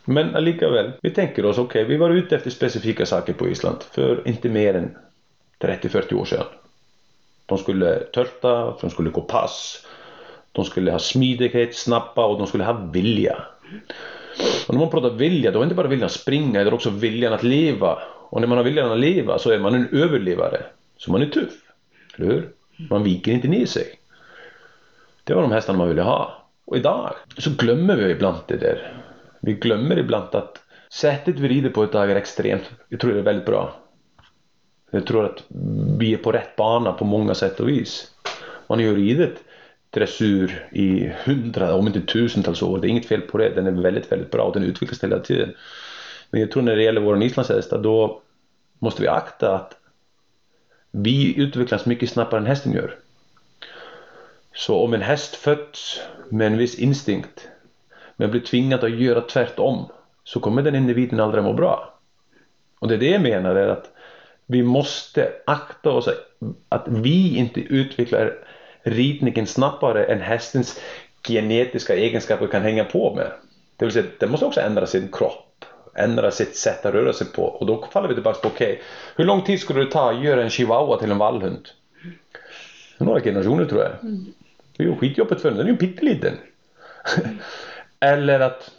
Men 0.08 0.34
eh, 0.34 0.40
likaväl, 0.40 0.92
vi 1.02 1.10
tänker 1.10 1.44
oss, 1.44 1.58
okej, 1.58 1.84
vi 1.84 1.96
var 1.96 2.10
ute 2.10 2.36
efter 2.36 2.50
specifika 2.50 3.06
saker 3.06 3.32
på 3.32 3.48
Island 3.48 3.76
för 3.90 4.28
inte 4.28 4.48
mer 4.48 4.74
än 4.74 4.96
30-40 5.60 6.14
år 6.14 6.24
sedan. 6.24 6.44
De 7.46 7.58
skulle 7.58 7.98
törta, 7.98 8.76
de 8.80 8.90
skulle 8.90 9.10
gå 9.10 9.20
pass, 9.20 9.86
de 10.52 10.64
skulle 10.64 10.92
ha 10.92 10.98
smidighet, 10.98 11.74
snabba 11.74 12.26
och 12.26 12.38
de 12.38 12.46
skulle 12.46 12.64
ha 12.64 12.72
vilja. 12.72 13.42
Och 14.68 14.74
när 14.74 14.80
man 14.80 14.90
pratar 14.90 15.10
vilja, 15.10 15.50
då 15.50 15.58
är 15.58 15.60
det 15.60 15.64
inte 15.64 15.74
bara 15.74 15.88
viljan 15.88 16.06
att 16.06 16.12
springa, 16.12 16.64
det 16.64 16.70
är 16.70 16.74
också 16.74 16.90
viljan 16.90 17.32
att 17.32 17.42
leva. 17.42 17.98
Och 18.30 18.40
när 18.40 18.48
man 18.48 18.58
har 18.58 18.64
viljan 18.64 18.92
att 18.92 18.98
leva 18.98 19.38
så 19.38 19.50
är 19.50 19.58
man 19.58 19.74
en 19.74 19.88
överlevare. 19.92 20.62
Så 20.96 21.12
man 21.12 21.22
är 21.22 21.26
tuff, 21.26 21.54
eller 22.16 22.26
hur? 22.26 22.48
Man 22.90 23.02
viker 23.02 23.32
inte 23.32 23.48
ner 23.48 23.66
sig. 23.66 23.98
Det 25.24 25.34
var 25.34 25.42
de 25.42 25.52
hästarna 25.52 25.78
man 25.78 25.88
ville 25.88 26.02
ha. 26.02 26.46
Och 26.64 26.76
idag 26.76 27.14
så 27.38 27.50
glömmer 27.50 27.96
vi 27.96 28.10
ibland 28.10 28.36
det 28.46 28.56
där. 28.56 28.94
Vi 29.40 29.52
glömmer 29.52 29.98
ibland 29.98 30.34
att 30.34 30.62
sättet 30.92 31.38
vi 31.38 31.48
rider 31.48 31.70
på 31.70 31.84
idag 31.84 32.10
är 32.10 32.16
extremt. 32.16 32.70
Jag 32.88 33.00
tror 33.00 33.12
det 33.12 33.18
är 33.18 33.22
väldigt 33.22 33.46
bra. 33.46 33.72
Jag 34.90 35.06
tror 35.06 35.24
att 35.24 35.44
vi 35.98 36.14
är 36.14 36.18
på 36.18 36.32
rätt 36.32 36.56
bana 36.56 36.92
på 36.92 37.04
många 37.04 37.34
sätt 37.34 37.60
och 37.60 37.68
vis. 37.68 38.10
Man 38.66 38.78
har 38.78 38.86
ju 38.86 38.96
ridit 38.96 39.44
dressur 39.90 40.68
i 40.72 41.12
hundra, 41.24 41.74
om 41.74 41.86
inte 41.86 42.00
tusentals 42.00 42.62
år. 42.62 42.78
Det 42.78 42.86
är 42.86 42.90
inget 42.90 43.06
fel 43.06 43.20
på 43.20 43.38
det. 43.38 43.48
Den 43.48 43.66
är 43.66 43.82
väldigt, 43.82 44.12
väldigt 44.12 44.30
bra 44.30 44.42
och 44.42 44.54
den 44.54 44.62
utvecklas 44.62 45.04
hela 45.04 45.18
tiden. 45.18 45.54
Men 46.30 46.40
jag 46.40 46.50
tror 46.50 46.62
när 46.62 46.76
det 46.76 46.82
gäller 46.82 47.00
vår 47.00 47.22
islandshäst, 47.22 47.70
då 47.70 48.22
måste 48.78 49.02
vi 49.02 49.08
akta 49.08 49.54
att 49.54 49.76
vi 50.90 51.40
utvecklas 51.40 51.86
mycket 51.86 52.10
snabbare 52.10 52.40
än 52.40 52.46
hästen 52.46 52.72
gör. 52.72 52.96
Så 54.54 54.84
om 54.84 54.94
en 54.94 55.02
häst 55.02 55.34
föds 55.34 56.00
med 56.28 56.46
en 56.46 56.58
viss 56.58 56.74
instinkt 56.74 57.48
men 58.18 58.30
blir 58.30 58.40
tvingad 58.40 58.84
att 58.84 58.90
göra 58.90 59.20
tvärtom 59.20 59.84
så 60.24 60.40
kommer 60.40 60.62
den 60.62 60.74
individen 60.74 61.20
aldrig 61.20 61.44
må 61.44 61.52
bra. 61.52 61.94
Och 62.78 62.88
det 62.88 62.94
är 62.94 62.98
det 62.98 63.10
jag 63.10 63.22
menar 63.22 63.54
är 63.54 63.68
att 63.68 63.90
vi 64.46 64.62
måste 64.62 65.32
akta 65.46 65.90
oss 65.90 66.08
att 66.68 66.84
vi 66.86 67.36
inte 67.36 67.60
utvecklar 67.60 68.34
ridningen 68.82 69.46
snabbare 69.46 70.04
än 70.04 70.20
hästens 70.20 70.80
genetiska 71.28 71.94
egenskaper 71.94 72.46
kan 72.46 72.62
hänga 72.62 72.84
på 72.84 73.14
med. 73.14 73.32
Det 73.76 73.84
vill 73.84 73.92
säga, 73.92 74.06
den 74.18 74.30
måste 74.30 74.46
också 74.46 74.60
ändra 74.60 74.86
sin 74.86 75.08
kropp, 75.12 75.64
ändra 75.94 76.30
sitt 76.30 76.56
sätt 76.56 76.86
att 76.86 76.94
röra 76.94 77.12
sig 77.12 77.26
på. 77.26 77.42
Och 77.42 77.66
då 77.66 77.86
faller 77.92 78.08
vi 78.08 78.14
tillbaka 78.14 78.40
på, 78.40 78.48
okej, 78.48 78.72
okay, 78.72 78.84
hur 79.16 79.24
lång 79.24 79.42
tid 79.42 79.60
skulle 79.60 79.84
det 79.84 79.90
ta 79.90 80.10
att 80.10 80.24
göra 80.24 80.42
en 80.42 80.50
chihuahua 80.50 80.98
till 80.98 81.10
en 81.10 81.18
vallhund? 81.18 81.68
Några 82.98 83.20
generationer 83.20 83.64
tror 83.64 83.82
jag. 83.82 83.92
Det 84.76 84.82
är 84.82 84.86
ju 84.86 84.96
skitjobbigt 84.96 85.40
för 85.42 85.48
den, 85.48 85.58
den 85.58 85.66
är 85.66 85.70
ju 85.70 85.76
pytteliten. 85.76 86.34
Eller 88.00 88.40
att 88.40 88.70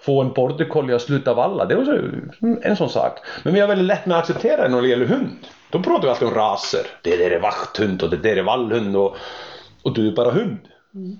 få 0.00 0.20
en 0.20 0.32
border 0.32 0.64
collie 0.64 0.94
att 0.94 1.02
sluta 1.02 1.34
valla, 1.34 1.64
det 1.64 1.74
är 1.74 1.78
också 1.78 1.98
en 2.62 2.76
sån 2.76 2.90
sak. 2.90 3.18
Men 3.44 3.54
vi 3.54 3.60
har 3.60 3.68
väldigt 3.68 3.86
lätt 3.86 4.06
med 4.06 4.18
att 4.18 4.22
acceptera 4.22 4.62
det 4.62 4.68
när 4.68 4.82
det 4.82 4.88
gäller 4.88 5.06
hund. 5.06 5.36
Då 5.70 5.82
pratar 5.82 6.02
vi 6.02 6.08
alltid 6.08 6.28
om 6.28 6.34
raser. 6.34 6.86
Det 7.02 7.16
där 7.16 7.30
är 7.30 7.40
vakthund 7.40 8.02
och 8.02 8.10
det 8.10 8.16
där 8.16 8.36
är 8.36 8.42
vallhund 8.42 8.96
och, 8.96 9.16
och 9.82 9.94
du 9.94 10.08
är 10.08 10.12
bara 10.12 10.30
hund. 10.30 10.58
Mm. 10.94 11.18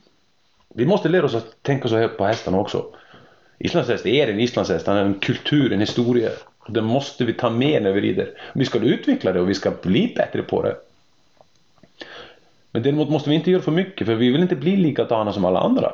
Vi 0.74 0.86
måste 0.86 1.08
lära 1.08 1.24
oss 1.24 1.34
att 1.34 1.62
tänka 1.62 1.88
så 1.88 1.96
här 1.96 2.08
på 2.08 2.24
hästarna 2.24 2.58
också. 2.58 2.84
Islandshäst 3.58 4.06
är 4.06 4.28
en 4.28 4.40
islandshäst, 4.40 4.86
han 4.86 4.96
är 4.96 5.04
en 5.04 5.14
kultur, 5.14 5.72
en 5.72 5.80
historia. 5.80 6.30
Och 6.58 6.72
det 6.72 6.82
måste 6.82 7.24
vi 7.24 7.32
ta 7.32 7.50
med 7.50 7.82
när 7.82 7.92
vi 7.92 8.00
rider. 8.00 8.30
Vi 8.52 8.64
ska 8.64 8.78
utveckla 8.78 9.32
det 9.32 9.40
och 9.40 9.48
vi 9.48 9.54
ska 9.54 9.70
bli 9.82 10.12
bättre 10.16 10.42
på 10.42 10.62
det. 10.62 10.76
Men 12.70 12.82
däremot 12.82 13.08
måste 13.08 13.30
vi 13.30 13.36
inte 13.36 13.50
göra 13.50 13.62
för 13.62 13.72
mycket 13.72 14.06
för 14.06 14.14
vi 14.14 14.30
vill 14.30 14.42
inte 14.42 14.56
bli 14.56 14.76
likadana 14.76 15.32
som 15.32 15.44
alla 15.44 15.60
andra. 15.60 15.92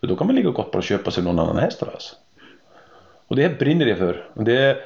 För 0.00 0.06
då 0.06 0.16
kan 0.16 0.26
man 0.26 0.36
lika 0.36 0.50
gott 0.50 0.72
bara 0.72 0.82
köpa 0.82 1.10
sig 1.10 1.24
någon 1.24 1.38
annan 1.38 1.58
hästras. 1.58 2.16
Och 3.26 3.36
det 3.36 3.42
här 3.42 3.56
brinner 3.58 3.86
jag 3.86 3.98
för. 3.98 4.30
Och 4.34 4.44
det, 4.44 4.76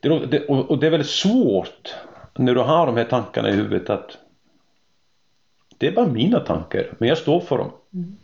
det, 0.00 0.26
det, 0.26 0.46
och 0.46 0.78
det 0.78 0.86
är 0.86 0.90
väldigt 0.90 1.10
svårt 1.10 1.94
när 2.38 2.54
du 2.54 2.60
har 2.60 2.86
de 2.86 2.96
här 2.96 3.04
tankarna 3.04 3.48
i 3.48 3.52
huvudet 3.52 3.90
att 3.90 4.18
det 5.78 5.86
är 5.86 5.92
bara 5.92 6.06
mina 6.06 6.40
tankar, 6.40 6.86
men 6.98 7.08
jag 7.08 7.18
står 7.18 7.40
för 7.40 7.58
dem. 7.58 7.70
Mm. 7.94 8.16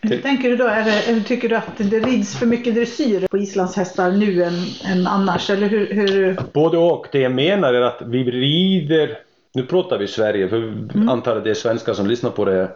Hur 0.00 0.18
tänker 0.18 0.50
du 0.50 0.56
då? 0.56 0.64
Det, 0.64 1.20
tycker 1.26 1.48
du 1.48 1.56
att 1.56 1.78
det 1.78 2.00
rids 2.00 2.38
för 2.38 2.46
mycket 2.46 2.74
dressyr 2.74 3.26
på 3.26 3.38
islandshästar 3.38 4.10
nu 4.10 4.42
än, 4.42 4.54
än 4.84 5.06
annars? 5.06 5.50
Eller 5.50 5.68
hur, 5.68 5.86
hur... 5.92 6.40
Både 6.52 6.78
och. 6.78 7.06
Det 7.12 7.18
jag 7.18 7.32
menar 7.32 7.74
är 7.74 7.80
att 7.80 8.02
vi 8.06 8.30
rider, 8.30 9.18
nu 9.54 9.62
pratar 9.62 9.98
vi 9.98 10.06
Sverige, 10.06 10.48
för 10.48 10.56
mm. 10.56 11.08
antar 11.08 11.36
att 11.36 11.44
det 11.44 11.50
är 11.50 11.54
svenskar 11.54 11.94
som 11.94 12.06
lyssnar 12.06 12.30
på 12.30 12.44
det. 12.44 12.70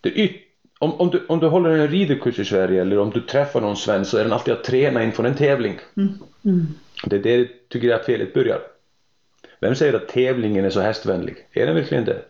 Det 0.00 0.10
om, 0.84 1.00
om, 1.00 1.10
du, 1.10 1.26
om 1.28 1.40
du 1.40 1.46
håller 1.46 1.70
en 1.70 1.88
riderkurs 1.88 2.38
i 2.38 2.44
Sverige 2.44 2.80
eller 2.80 2.98
om 2.98 3.10
du 3.10 3.20
träffar 3.20 3.60
någon 3.60 3.76
svensk 3.76 4.10
så 4.10 4.18
är 4.18 4.24
den 4.24 4.32
alltid 4.32 4.54
att 4.54 4.64
träna 4.64 5.02
inför 5.02 5.24
en 5.24 5.34
tävling. 5.34 5.78
Mm. 5.96 6.12
Mm. 6.44 6.66
Det 7.06 7.16
är 7.16 7.20
det 7.20 7.48
tycker 7.68 7.88
jag 7.88 8.00
att 8.00 8.06
felet 8.06 8.34
börjar. 8.34 8.60
Vem 9.60 9.74
säger 9.74 9.94
att 9.94 10.08
tävlingen 10.08 10.64
är 10.64 10.70
så 10.70 10.80
hästvänlig? 10.80 11.36
Är 11.52 11.66
den 11.66 11.74
verkligen 11.74 12.04
det? 12.04 12.22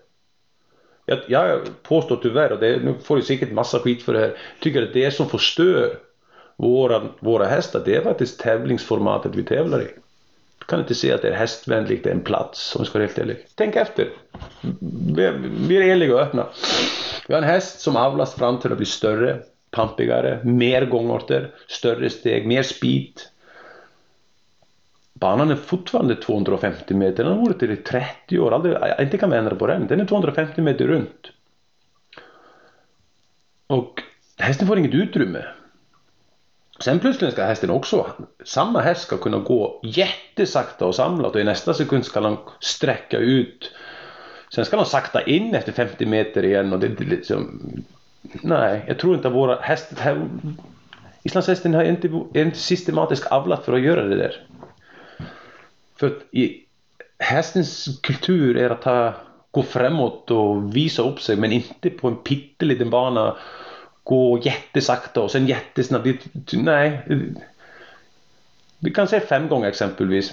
Jag, 1.07 1.19
jag 1.27 1.61
påstår 1.83 2.17
tyvärr, 2.17 2.53
och 2.53 2.59
det, 2.61 2.77
nu 2.77 2.95
får 3.03 3.17
du 3.17 3.23
säkert 3.23 3.53
massa 3.53 3.79
skit 3.79 4.03
för 4.03 4.13
det 4.13 4.19
här, 4.19 4.37
tycker 4.61 4.83
att 4.83 4.93
det 4.93 5.11
som 5.11 5.29
förstör 5.29 5.97
våra, 6.57 7.03
våra 7.21 7.45
hästar, 7.45 7.83
det 7.85 7.97
är 7.97 8.03
faktiskt 8.03 8.41
tävlingsformatet 8.41 9.35
vi 9.35 9.43
tävlar 9.43 9.83
i. 9.83 9.89
Du 10.59 10.65
kan 10.65 10.81
inte 10.81 10.95
säga 10.95 11.15
att 11.15 11.23
det 11.23 11.29
är 11.29 11.37
hästvänligt, 11.37 12.05
det 12.05 12.11
är 12.11 12.15
en 12.15 12.21
plats, 12.21 12.77
om 12.77 12.81
jag 12.81 12.87
ska 12.87 12.99
vara 12.99 13.07
helt 13.07 13.19
ärlig. 13.19 13.47
Tänk 13.55 13.77
efter. 13.77 14.09
Vi, 15.69 15.77
är 15.77 15.93
ärliga 15.93 16.15
och 16.15 16.21
öppna. 16.21 16.47
Vi 17.29 17.35
har 17.35 17.43
en 17.43 17.49
häst 17.49 17.81
som 17.81 17.97
avlas 17.97 18.35
fram 18.35 18.59
till 18.59 18.73
att 18.73 18.77
bli 18.77 18.87
större, 18.87 19.43
pampigare, 19.71 20.41
mer 20.45 20.87
gångarter, 20.87 21.55
större 21.69 22.11
steg, 22.11 22.47
mer 22.47 22.63
speed. 22.63 23.21
Banan 25.13 25.51
är 25.51 25.57
fortfarande 25.57 26.17
250 26.17 26.95
meter, 26.95 27.25
den 27.25 27.33
har 27.33 27.47
varit 27.47 27.61
det 27.61 27.73
i 27.73 27.77
30 27.77 28.39
år, 28.39 28.55
aldrig, 28.55 28.77
inte 29.01 29.19
kan 29.19 29.31
vi 29.31 29.37
ändra 29.37 29.55
på 29.55 29.67
den. 29.67 29.87
Den 29.87 30.01
är 30.01 30.05
250 30.05 30.61
meter 30.61 30.87
runt. 30.87 31.31
Och 33.67 34.03
hästen 34.39 34.67
får 34.67 34.79
inget 34.79 34.95
utrymme. 34.95 35.45
Sen 36.85 37.01
plötsligt 37.01 37.33
ska 37.33 37.45
hästen 37.45 37.71
också, 37.71 38.07
samma 38.45 38.81
häst 38.81 39.03
ska 39.03 39.17
kunna 39.17 39.39
gå 39.39 39.81
jättesakta 39.83 40.87
och 40.87 40.95
samlat 40.95 41.35
och 41.35 41.41
i 41.41 41.45
nästa 41.45 41.75
sekund 41.75 42.05
ska 42.05 42.21
den 42.21 42.37
sträcka 42.61 43.19
ut. 43.19 43.71
Sen 44.55 44.65
ska 44.65 44.77
den 44.77 44.87
sakta 44.87 45.23
in 45.23 45.55
efter 45.55 45.73
50 45.73 46.07
meter 46.07 46.45
igen 46.45 46.73
och 46.73 46.79
det, 46.79 46.87
är 46.87 47.05
liksom, 47.05 47.61
nej, 48.43 48.85
jag 48.89 48.99
tror 48.99 49.15
inte 49.15 49.29
att 49.29 49.35
våra 49.35 49.61
hästar... 49.61 49.97
Här, 49.97 50.29
Islandshästen 51.23 51.75
är 51.75 51.85
inte, 51.85 52.09
är 52.35 52.45
inte 52.45 52.59
systematiskt 52.59 53.27
avlat 53.27 53.65
för 53.65 53.73
att 53.73 53.83
göra 53.83 54.05
det 54.05 54.17
där. 54.17 54.47
För 55.97 56.07
att 56.07 56.35
i, 56.35 56.65
hästens 57.19 58.01
kultur 58.03 58.57
är 58.57 58.71
att 58.71 58.83
ta, 58.83 59.15
gå 59.51 59.63
framåt 59.63 60.31
och 60.31 60.77
visa 60.77 61.03
upp 61.03 61.21
sig 61.21 61.37
men 61.37 61.53
inte 61.53 61.91
på 61.91 62.09
en 62.09 62.17
pytteliten 62.17 62.91
bana 62.91 63.37
gå 64.05 64.39
jättesakta 64.43 65.21
och 65.21 65.31
sen 65.31 65.47
jättesnabbt. 65.47 66.27
Nej. 66.53 67.03
Vi 68.79 68.91
kan 68.91 69.09
säga 69.09 69.27
fem 69.27 69.49
gånger 69.49 69.69
exempelvis. 69.69 70.33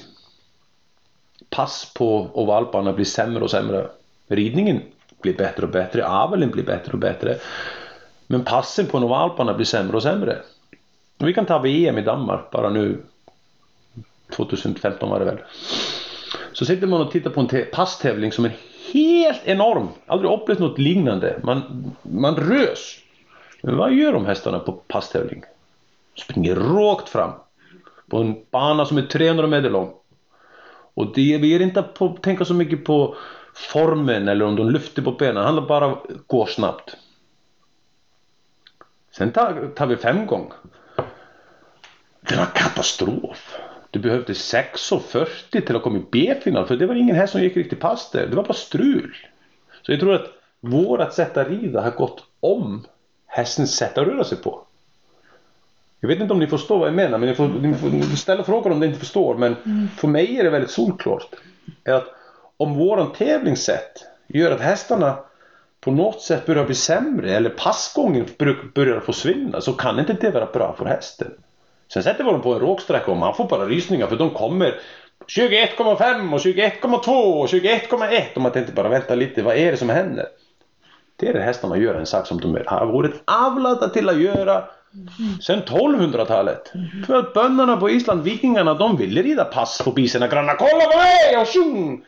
Pass 1.49 1.93
på 1.95 2.29
ovalbanan 2.33 2.95
blir 2.95 3.05
sämre 3.05 3.43
och 3.43 3.51
sämre. 3.51 3.87
Ridningen 4.27 4.81
blir 5.21 5.37
bättre 5.37 5.65
och 5.65 5.71
bättre. 5.71 6.07
Aveln 6.07 6.51
blir 6.51 6.63
bättre 6.63 6.91
och 6.91 6.99
bättre. 6.99 7.37
Men 8.27 8.43
passen 8.43 8.85
på 8.85 8.97
en 8.97 9.03
ovalbana 9.03 9.53
blir 9.53 9.65
sämre 9.65 9.95
och 9.95 10.03
sämre. 10.03 10.37
Vi 11.17 11.33
kan 11.33 11.45
ta 11.45 11.59
VM 11.59 11.97
i 11.97 12.01
Danmark 12.01 12.51
bara 12.51 12.69
nu 12.69 13.03
2015 14.35 15.09
var 15.09 15.19
det 15.19 15.25
väl. 15.25 15.37
Så 16.53 16.65
sitter 16.65 16.87
man 16.87 17.01
och 17.01 17.11
tittar 17.11 17.29
på 17.29 17.39
en 17.39 17.65
passtävling 17.71 18.31
som 18.31 18.45
är 18.45 18.55
helt 18.93 19.41
enorm. 19.45 19.87
Aldrig 20.05 20.31
upplevt 20.31 20.59
något 20.59 20.79
liknande. 20.79 21.39
Man, 21.43 21.91
man 22.01 22.35
rös. 22.35 22.97
Men 23.61 23.77
vad 23.77 23.93
gör 23.93 24.13
de 24.13 24.25
hästarna 24.25 24.59
på 24.59 24.71
passtävling? 24.71 25.43
Springer 26.17 26.55
rakt 26.55 27.09
fram. 27.09 27.31
På 28.09 28.17
en 28.17 28.45
bana 28.51 28.85
som 28.85 28.97
är 28.97 29.01
300 29.01 29.47
meter 29.47 29.69
lång. 29.69 29.93
Och 30.93 31.13
det, 31.13 31.37
vi 31.37 31.55
är 31.55 31.61
inte 31.61 31.83
på 31.83 32.17
tänka 32.21 32.45
så 32.45 32.53
mycket 32.53 32.85
på 32.85 33.15
formen 33.53 34.27
eller 34.27 34.45
om 34.45 34.55
de 34.55 34.69
lyfter 34.69 35.01
på 35.01 35.11
benen. 35.11 35.35
Det 35.35 35.41
handlar 35.41 35.67
bara 35.67 35.85
om 35.85 35.93
att 35.93 36.27
gå 36.27 36.45
snabbt. 36.45 36.97
Sen 39.11 39.31
tar, 39.31 39.71
tar 39.75 39.87
vi 39.87 39.97
fem 39.97 40.25
gånger. 40.27 40.53
Det 42.21 42.35
var 42.35 42.45
katastrof. 42.45 43.57
Du 43.91 43.99
behövde 43.99 44.33
6.40 44.33 45.65
till 45.65 45.75
att 45.75 45.83
komma 45.83 45.97
i 45.97 46.05
B-final 46.11 46.67
för 46.67 46.77
det 46.77 46.85
var 46.85 46.95
ingen 46.95 47.15
häst 47.15 47.31
som 47.31 47.41
gick 47.41 47.57
riktigt 47.57 47.79
pass 47.79 48.11
där. 48.11 48.27
Det 48.27 48.35
var 48.35 48.43
bara 48.43 48.53
strul. 48.53 49.15
Så 49.81 49.91
jag 49.91 49.99
tror 49.99 50.13
att 50.13 50.27
vårat 50.59 51.13
sätt 51.13 51.37
att 51.37 51.47
rida 51.47 51.81
har 51.81 51.91
gått 51.91 52.23
om 52.39 52.85
hästens 53.31 53.75
sätt 53.75 53.97
att 53.97 54.07
röra 54.07 54.23
sig 54.23 54.37
på. 54.37 54.61
Jag 55.99 56.07
vet 56.07 56.19
inte 56.19 56.33
om 56.33 56.39
ni 56.39 56.47
förstår 56.47 56.79
vad 56.79 56.87
jag 56.87 56.95
menar 56.95 57.17
men 57.17 57.29
ni 57.29 57.35
får, 57.35 57.47
ni 57.47 58.03
får 58.03 58.15
ställa 58.17 58.43
frågor 58.43 58.71
om 58.71 58.79
ni 58.79 58.85
inte 58.85 58.99
förstår 58.99 59.35
men 59.35 59.55
mm. 59.65 59.87
för 59.97 60.07
mig 60.07 60.39
är 60.39 60.43
det 60.43 60.49
väldigt 60.49 60.71
solklart. 60.71 61.27
Är 61.83 61.93
att 61.93 62.07
om 62.57 62.77
våran 62.77 63.13
tävlingssätt 63.13 64.05
gör 64.27 64.51
att 64.51 64.61
hästarna 64.61 65.17
på 65.81 65.91
något 65.91 66.21
sätt 66.21 66.45
börjar 66.45 66.65
bli 66.65 66.75
sämre 66.75 67.35
eller 67.35 67.49
passgången 67.49 68.25
börjar 68.75 68.99
försvinna 68.99 69.61
så 69.61 69.73
kan 69.73 69.99
inte 69.99 70.13
det 70.13 70.31
vara 70.31 70.45
bra 70.45 70.75
för 70.77 70.85
hästen. 70.85 71.31
Sen 71.93 72.03
sätter 72.03 72.23
vi 72.23 72.31
dem 72.31 72.41
på 72.41 72.53
en 72.53 72.59
råksträcka 72.59 73.11
och 73.11 73.17
man 73.17 73.35
får 73.35 73.45
bara 73.45 73.65
rysningar 73.65 74.07
för 74.07 74.15
de 74.15 74.29
kommer 74.29 74.79
21,5 75.27 76.33
och 76.33 76.39
21,2 76.39 77.41
och 77.41 77.47
21,1 77.47 78.35
och 78.35 78.41
man 78.41 78.51
tänkte 78.51 78.73
bara 78.73 78.89
vänta 78.89 79.15
lite, 79.15 79.41
vad 79.41 79.55
är 79.55 79.71
det 79.71 79.77
som 79.77 79.89
händer? 79.89 80.25
Det 81.21 81.27
är 81.27 81.33
det 81.33 81.41
hästarna 81.41 81.77
gör 81.77 81.95
en 81.95 82.05
sak 82.05 82.27
som 82.27 82.39
de 82.39 82.57
har 82.65 82.85
varit 82.85 83.23
avlade 83.25 83.89
till 83.89 84.09
att 84.09 84.21
göra 84.21 84.63
sen 85.41 85.61
1200-talet. 85.61 86.73
För 87.07 87.15
att 87.15 87.33
bönderna 87.33 87.77
på 87.77 87.89
Island, 87.89 88.23
vikingarna, 88.23 88.73
de 88.73 88.97
ville 88.97 89.21
rida 89.21 89.43
pass 89.43 89.81
förbi 89.83 90.07
sina 90.07 90.27
grannar. 90.27 90.55
Kolla 90.55 90.85
på 90.85 90.97
mig! 90.97 91.41
Och 91.41 91.47
sjung! 91.47 92.05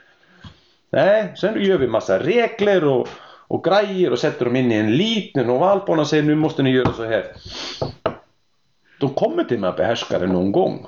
Nej, 0.90 1.34
sen 1.38 1.64
gör 1.64 1.78
vi 1.78 1.88
massa 1.88 2.20
regler 2.20 2.84
och, 2.84 3.08
och 3.48 3.64
grejer 3.64 4.12
och 4.12 4.20
sätter 4.20 4.46
dem 4.46 4.56
in 4.56 4.72
i 4.72 4.76
en 4.76 4.92
liten 4.92 5.50
ovalbana 5.50 6.02
och 6.02 6.08
säger 6.08 6.24
nu 6.24 6.36
måste 6.36 6.64
ni 6.64 6.70
göra 6.70 6.94
så 6.94 7.04
här. 7.04 7.26
De 9.00 9.10
kommer 9.10 9.44
till 9.44 9.60
mig 9.60 9.70
att 9.70 9.78
behärska 9.78 10.20
det 10.20 10.28
någon 10.28 10.52
gång. 10.52 10.86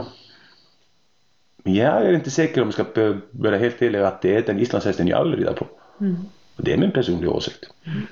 Men 1.64 1.74
jag 1.74 2.06
är 2.06 2.14
inte 2.14 2.32
säker 2.32 2.62
om 2.62 2.68
jag 2.68 2.74
ska 2.74 3.14
vara 3.32 3.58
helt 3.58 3.82
ärlig 3.82 4.00
att 4.00 4.22
det 4.22 4.36
är 4.36 4.42
den 4.42 4.60
islandshästen 4.60 5.08
jag 5.08 5.24
vill 5.24 5.36
rida 5.36 5.54
på. 5.54 5.68
Mm. 6.02 6.16
Det 6.58 6.74
är 6.74 6.78
min 6.78 6.92
personliga 6.92 7.32
åsikt. 7.32 7.64
Mm. 7.86 8.08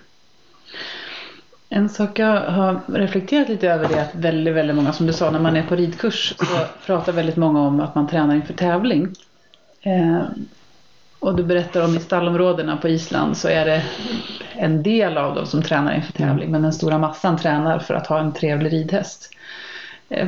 En 1.70 1.90
sak 1.90 2.20
jag 2.20 2.42
har 2.42 2.80
reflekterat 2.88 3.50
lite 3.50 3.70
över 3.70 3.88
det 3.88 3.96
är 3.96 4.02
att 4.02 4.16
väldigt, 4.16 4.54
väldigt 4.54 4.76
många, 4.76 4.94
som 4.94 5.08
du 5.08 5.14
sa, 5.14 5.32
när 5.32 5.40
man 5.40 5.56
är 5.56 5.64
på 5.64 5.76
ridkurs 5.76 6.36
så 6.38 6.46
pratar 6.86 7.14
väldigt 7.14 7.36
många 7.36 7.62
om 7.62 7.80
att 7.80 7.96
man 7.96 8.08
tränar 8.08 8.36
inför 8.36 8.54
tävling. 8.54 9.08
Eh, 9.82 10.22
och 11.20 11.36
du 11.36 11.44
berättar 11.44 11.86
om 11.86 11.98
i 11.98 12.00
stallområdena 12.00 12.78
på 12.78 12.88
Island 12.88 13.38
så 13.38 13.48
är 13.48 13.66
det 13.66 13.84
en 14.56 14.84
del 14.84 15.18
av 15.18 15.36
dem 15.36 15.46
som 15.46 15.64
tränar 15.64 15.96
inför 15.96 16.14
tävling 16.14 16.52
men 16.52 16.62
den 16.62 16.74
stora 16.74 16.98
massan 16.98 17.38
tränar 17.38 17.80
för 17.80 17.94
att 17.94 18.08
ha 18.08 18.20
en 18.20 18.34
trevlig 18.34 18.74
ridhäst. 18.74 19.30
Eh, 20.10 20.28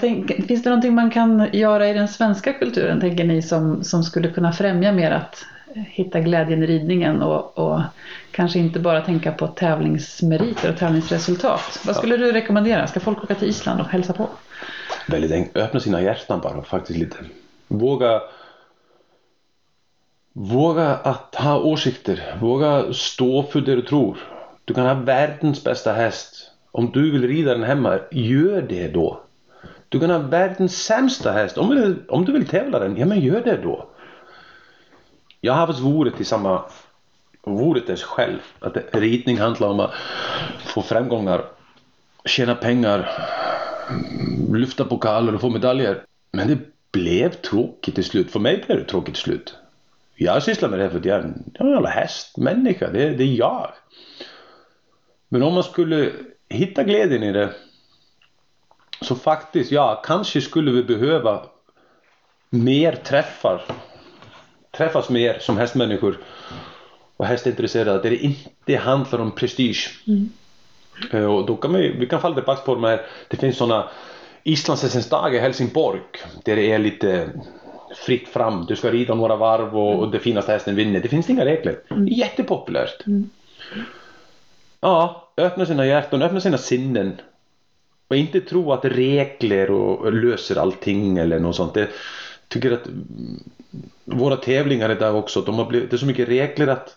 tänk, 0.00 0.46
finns 0.46 0.62
det 0.62 0.70
någonting 0.70 0.94
man 0.94 1.10
kan 1.10 1.48
göra 1.52 1.88
i 1.88 1.92
den 1.92 2.08
svenska 2.08 2.52
kulturen, 2.52 3.00
tänker 3.00 3.24
ni, 3.24 3.42
som, 3.42 3.84
som 3.84 4.02
skulle 4.02 4.28
kunna 4.28 4.52
främja 4.52 4.92
mer 4.92 5.10
att 5.10 5.46
hitta 5.76 6.20
glädjen 6.20 6.62
i 6.62 6.66
ridningen 6.66 7.22
och, 7.22 7.58
och 7.58 7.80
kanske 8.30 8.58
inte 8.58 8.80
bara 8.80 9.00
tänka 9.00 9.32
på 9.32 9.46
tävlingsmeriter 9.46 10.72
och 10.72 10.78
tävlingsresultat. 10.78 11.80
Vad 11.86 11.96
skulle 11.96 12.16
du 12.16 12.32
rekommendera? 12.32 12.86
Ska 12.86 13.00
folk 13.00 13.24
åka 13.24 13.34
till 13.34 13.48
Island 13.48 13.80
och 13.80 13.86
hälsa 13.86 14.12
på? 14.12 14.28
Väldigt 15.08 15.32
enkelt. 15.32 15.56
Öppna 15.56 15.80
sina 15.80 16.02
hjärtan 16.02 16.40
bara 16.40 16.62
faktiskt 16.62 16.98
lite. 16.98 17.16
Våga 17.68 18.20
Våga 20.38 20.88
att 20.88 21.34
ha 21.34 21.58
åsikter. 21.58 22.36
Våga 22.40 22.92
stå 22.92 23.42
för 23.42 23.60
det 23.60 23.76
du 23.76 23.82
tror. 23.82 24.18
Du 24.64 24.74
kan 24.74 24.86
ha 24.86 24.94
världens 24.94 25.64
bästa 25.64 25.92
häst. 25.92 26.50
Om 26.72 26.90
du 26.90 27.10
vill 27.10 27.28
rida 27.28 27.52
den 27.54 27.62
hemma, 27.62 27.98
gör 28.10 28.62
det 28.62 28.88
då. 28.88 29.20
Du 29.88 30.00
kan 30.00 30.10
ha 30.10 30.18
världens 30.18 30.84
sämsta 30.84 31.32
häst. 31.32 31.58
Om 31.58 31.70
du, 31.70 32.04
om 32.08 32.24
du 32.24 32.32
vill 32.32 32.46
tävla 32.46 32.78
den, 32.78 32.96
ja 32.96 33.06
men 33.06 33.20
gör 33.20 33.40
det 33.40 33.56
då. 33.62 33.88
Jag 35.46 35.52
har 35.52 35.66
varit 35.66 36.20
i 36.20 36.24
samma 36.24 36.64
ordet 37.42 37.88
är 37.88 37.96
själv. 37.96 38.38
Att 38.60 38.76
ritning 38.92 39.38
handlar 39.38 39.68
om 39.68 39.80
att 39.80 39.94
få 40.58 40.82
framgångar, 40.82 41.44
tjäna 42.24 42.54
pengar, 42.54 43.10
lyfta 44.52 44.84
pokaler 44.84 45.34
och 45.34 45.40
få 45.40 45.48
medaljer. 45.48 46.04
Men 46.30 46.48
det 46.48 46.58
blev 46.92 47.30
tråkigt 47.30 47.94
till 47.94 48.04
slut. 48.04 48.30
För 48.30 48.40
mig 48.40 48.64
blev 48.66 48.78
det 48.78 48.84
tråkigt 48.84 49.14
till 49.14 49.22
slut. 49.22 49.54
Jag 50.14 50.42
sysslar 50.42 50.68
med 50.68 50.78
det 50.78 50.82
här 50.82 50.90
för 50.90 50.98
att 50.98 51.04
jag 51.04 51.18
är 51.18 51.22
en 51.22 51.70
jävla 51.70 51.88
hästmänniska. 51.88 52.90
Det, 52.90 53.10
det 53.10 53.24
är 53.24 53.34
jag. 53.34 53.72
Men 55.28 55.42
om 55.42 55.54
man 55.54 55.62
skulle 55.62 56.12
hitta 56.48 56.82
glädjen 56.82 57.22
i 57.22 57.32
det 57.32 57.52
så 59.00 59.14
faktiskt, 59.14 59.72
ja, 59.72 60.02
kanske 60.04 60.40
skulle 60.40 60.70
vi 60.70 60.84
behöva 60.84 61.46
mer 62.50 62.92
träffar 62.92 63.62
träffas 64.76 65.10
mer 65.10 65.38
som 65.40 65.58
hästmänniskor 65.58 66.18
och 67.16 67.26
hästintresserade 67.26 68.02
där 68.02 68.10
det 68.10 68.16
inte 68.16 68.76
handlar 68.76 69.18
om 69.18 69.30
prestige. 69.30 69.90
Mm. 70.06 70.28
Eh, 71.12 71.34
och 71.34 71.46
då 71.46 71.56
kan 71.56 71.74
vi, 71.74 71.88
vi 71.88 72.06
kan 72.06 72.20
falla 72.20 72.34
tillbaka 72.34 72.62
på 72.62 72.74
de 72.74 72.84
här, 72.84 73.00
det 73.28 73.36
finns 73.36 73.56
sådana 73.56 73.88
Islandshästens 74.42 75.08
dag 75.08 75.34
i 75.34 75.38
Helsingborg 75.38 76.00
där 76.44 76.56
det 76.56 76.72
är 76.72 76.78
lite 76.78 77.30
fritt 77.96 78.28
fram, 78.28 78.66
du 78.68 78.76
ska 78.76 78.90
rida 78.90 79.14
några 79.14 79.36
varv 79.36 79.76
och, 79.76 80.00
och 80.00 80.10
det 80.10 80.18
finaste 80.18 80.52
hästen 80.52 80.76
vinner. 80.76 81.00
Det 81.00 81.08
finns 81.08 81.30
inga 81.30 81.44
regler. 81.44 81.78
Mm. 81.90 82.08
Jättepopulärt. 82.08 83.06
Mm. 83.06 83.30
Ja, 84.80 85.28
öppna 85.36 85.66
sina 85.66 85.86
hjärtan, 85.86 86.22
öppna 86.22 86.40
sina 86.40 86.58
sinnen. 86.58 87.20
Och 88.08 88.16
inte 88.16 88.40
tro 88.40 88.72
att 88.72 88.84
regler 88.84 89.70
och 89.70 90.12
löser 90.12 90.56
allting 90.56 91.18
eller 91.18 91.38
något 91.38 91.56
sånt. 91.56 91.74
Det, 91.74 91.88
tycker 92.48 92.72
att 92.72 92.86
våra 94.04 94.36
tävlingar 94.36 94.90
idag 94.90 95.16
också, 95.16 95.40
de 95.40 95.54
har 95.54 95.66
blivit, 95.66 95.90
det 95.90 95.96
är 95.96 95.98
så 95.98 96.06
mycket 96.06 96.28
regler 96.28 96.66
att 96.66 96.96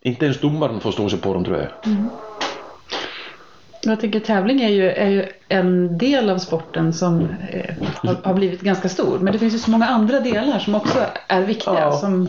inte 0.00 0.24
ens 0.24 0.40
domaren 0.40 0.80
förstår 0.80 1.08
sig 1.08 1.18
på 1.18 1.34
dem 1.34 1.44
tror 1.44 1.56
jag. 1.56 1.68
Mm. 1.92 2.08
Jag 3.82 4.00
tycker 4.00 4.20
tävling 4.20 4.60
är 4.60 4.68
ju, 4.68 4.90
är 4.90 5.08
ju 5.08 5.26
en 5.48 5.98
del 5.98 6.30
av 6.30 6.38
sporten 6.38 6.92
som 6.92 7.28
eh, 7.50 7.74
har, 7.94 8.14
har, 8.22 8.34
blivit 8.34 8.60
ganska 8.60 8.88
stor. 8.88 9.18
Men 9.18 9.32
det 9.32 9.38
finns 9.38 9.54
ju 9.54 9.58
så 9.58 9.70
många 9.70 9.86
andra 9.86 10.20
delar 10.20 10.58
som 10.58 10.74
också 10.74 10.98
är 11.28 11.42
viktiga. 11.42 11.80
Ja. 11.80 11.92
Som, 11.92 12.28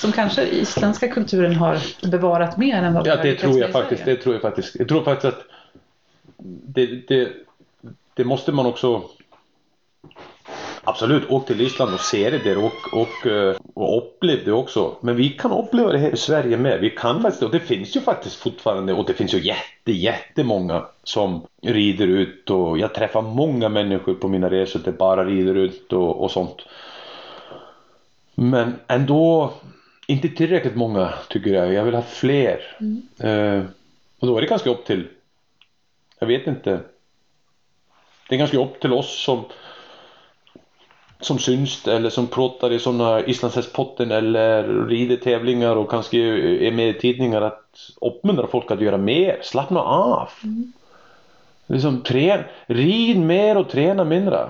som 0.00 0.12
kanske 0.12 0.46
isländska 0.46 1.08
kulturen 1.08 1.54
har 1.54 1.78
bevarat 2.10 2.56
mer 2.56 2.82
än 2.82 2.94
vad 2.94 3.04
vi 3.04 3.10
ja, 3.10 3.16
det 3.16 3.34
tror 3.34 3.58
jag 3.58 3.70
faktiskt. 3.70 4.04
Det 4.04 4.16
tror 4.16 4.34
jag 4.34 4.42
faktiskt. 4.42 4.76
Jag 4.78 4.88
tror 4.88 5.04
faktiskt 5.04 5.34
att 5.34 5.42
det, 6.66 6.86
det, 7.08 7.28
det 8.14 8.24
måste 8.24 8.52
man 8.52 8.66
också 8.66 9.02
Absolut, 10.84 11.30
åk 11.30 11.46
till 11.46 11.60
Island 11.60 11.94
och 11.94 12.00
se 12.00 12.30
det 12.30 12.38
där 12.38 12.64
och, 12.64 12.92
och, 12.92 13.26
eh, 13.26 13.56
och 13.74 13.98
upplev 13.98 14.44
det 14.44 14.52
också. 14.52 14.96
Men 15.00 15.16
vi 15.16 15.28
kan 15.28 15.52
uppleva 15.52 15.92
det 15.92 15.98
här 15.98 16.10
i 16.10 16.16
Sverige 16.16 16.56
med. 16.56 16.80
Vi 16.80 16.90
kan 16.90 17.22
faktiskt, 17.22 17.42
och 17.42 17.50
det 17.50 17.60
finns 17.60 17.96
ju 17.96 18.00
faktiskt 18.00 18.36
fortfarande 18.36 18.92
och 18.92 19.06
det 19.06 19.14
finns 19.14 19.34
ju 19.34 19.38
jätte, 19.38 19.92
jättemånga 19.92 20.86
som 21.04 21.46
rider 21.62 22.06
ut 22.06 22.50
och 22.50 22.78
jag 22.78 22.94
träffar 22.94 23.22
många 23.22 23.68
människor 23.68 24.14
på 24.14 24.28
mina 24.28 24.50
resor 24.50 24.80
där 24.84 24.92
bara 24.92 25.24
rider 25.24 25.54
ut 25.54 25.92
och, 25.92 26.22
och 26.22 26.30
sånt. 26.30 26.56
Men 28.34 28.74
ändå 28.86 29.52
inte 30.06 30.28
tillräckligt 30.28 30.76
många 30.76 31.14
tycker 31.28 31.50
jag. 31.50 31.72
Jag 31.72 31.84
vill 31.84 31.94
ha 31.94 32.02
fler. 32.02 32.76
Mm. 32.80 33.02
Uh, 33.30 33.64
Och 34.18 34.26
då 34.26 34.36
är 34.36 34.40
det 34.40 34.46
ganska 34.46 34.70
upp 34.70 34.84
till, 34.86 35.08
jag 36.18 36.26
vet 36.26 36.46
inte, 36.46 36.80
det 38.28 38.34
är 38.34 38.38
ganska 38.38 38.58
upp 38.60 38.80
till 38.80 38.92
oss 38.92 39.22
som 39.24 39.44
som 41.24 41.38
syns 41.38 41.88
eller 41.88 42.10
som 42.10 42.26
pratar 42.26 42.72
i 42.72 42.78
sådana 42.78 43.20
islandshästpotten 43.20 44.10
eller 44.10 44.86
rider 44.86 45.16
tävlingar 45.16 45.76
och 45.76 45.90
kanske 45.90 46.18
är 46.66 46.72
med 46.72 46.88
i 46.88 47.00
tidningar 47.00 47.42
att 47.42 47.90
uppmuntra 48.00 48.46
folk 48.46 48.70
att 48.70 48.80
göra 48.80 48.96
mer, 48.96 49.38
slappna 49.42 49.80
av. 49.80 50.28
Mm. 50.44 50.72
Liksom, 51.66 52.00
träna, 52.02 52.42
rid 52.66 53.20
mer 53.20 53.56
och 53.56 53.68
träna 53.68 54.04
mindre. 54.04 54.48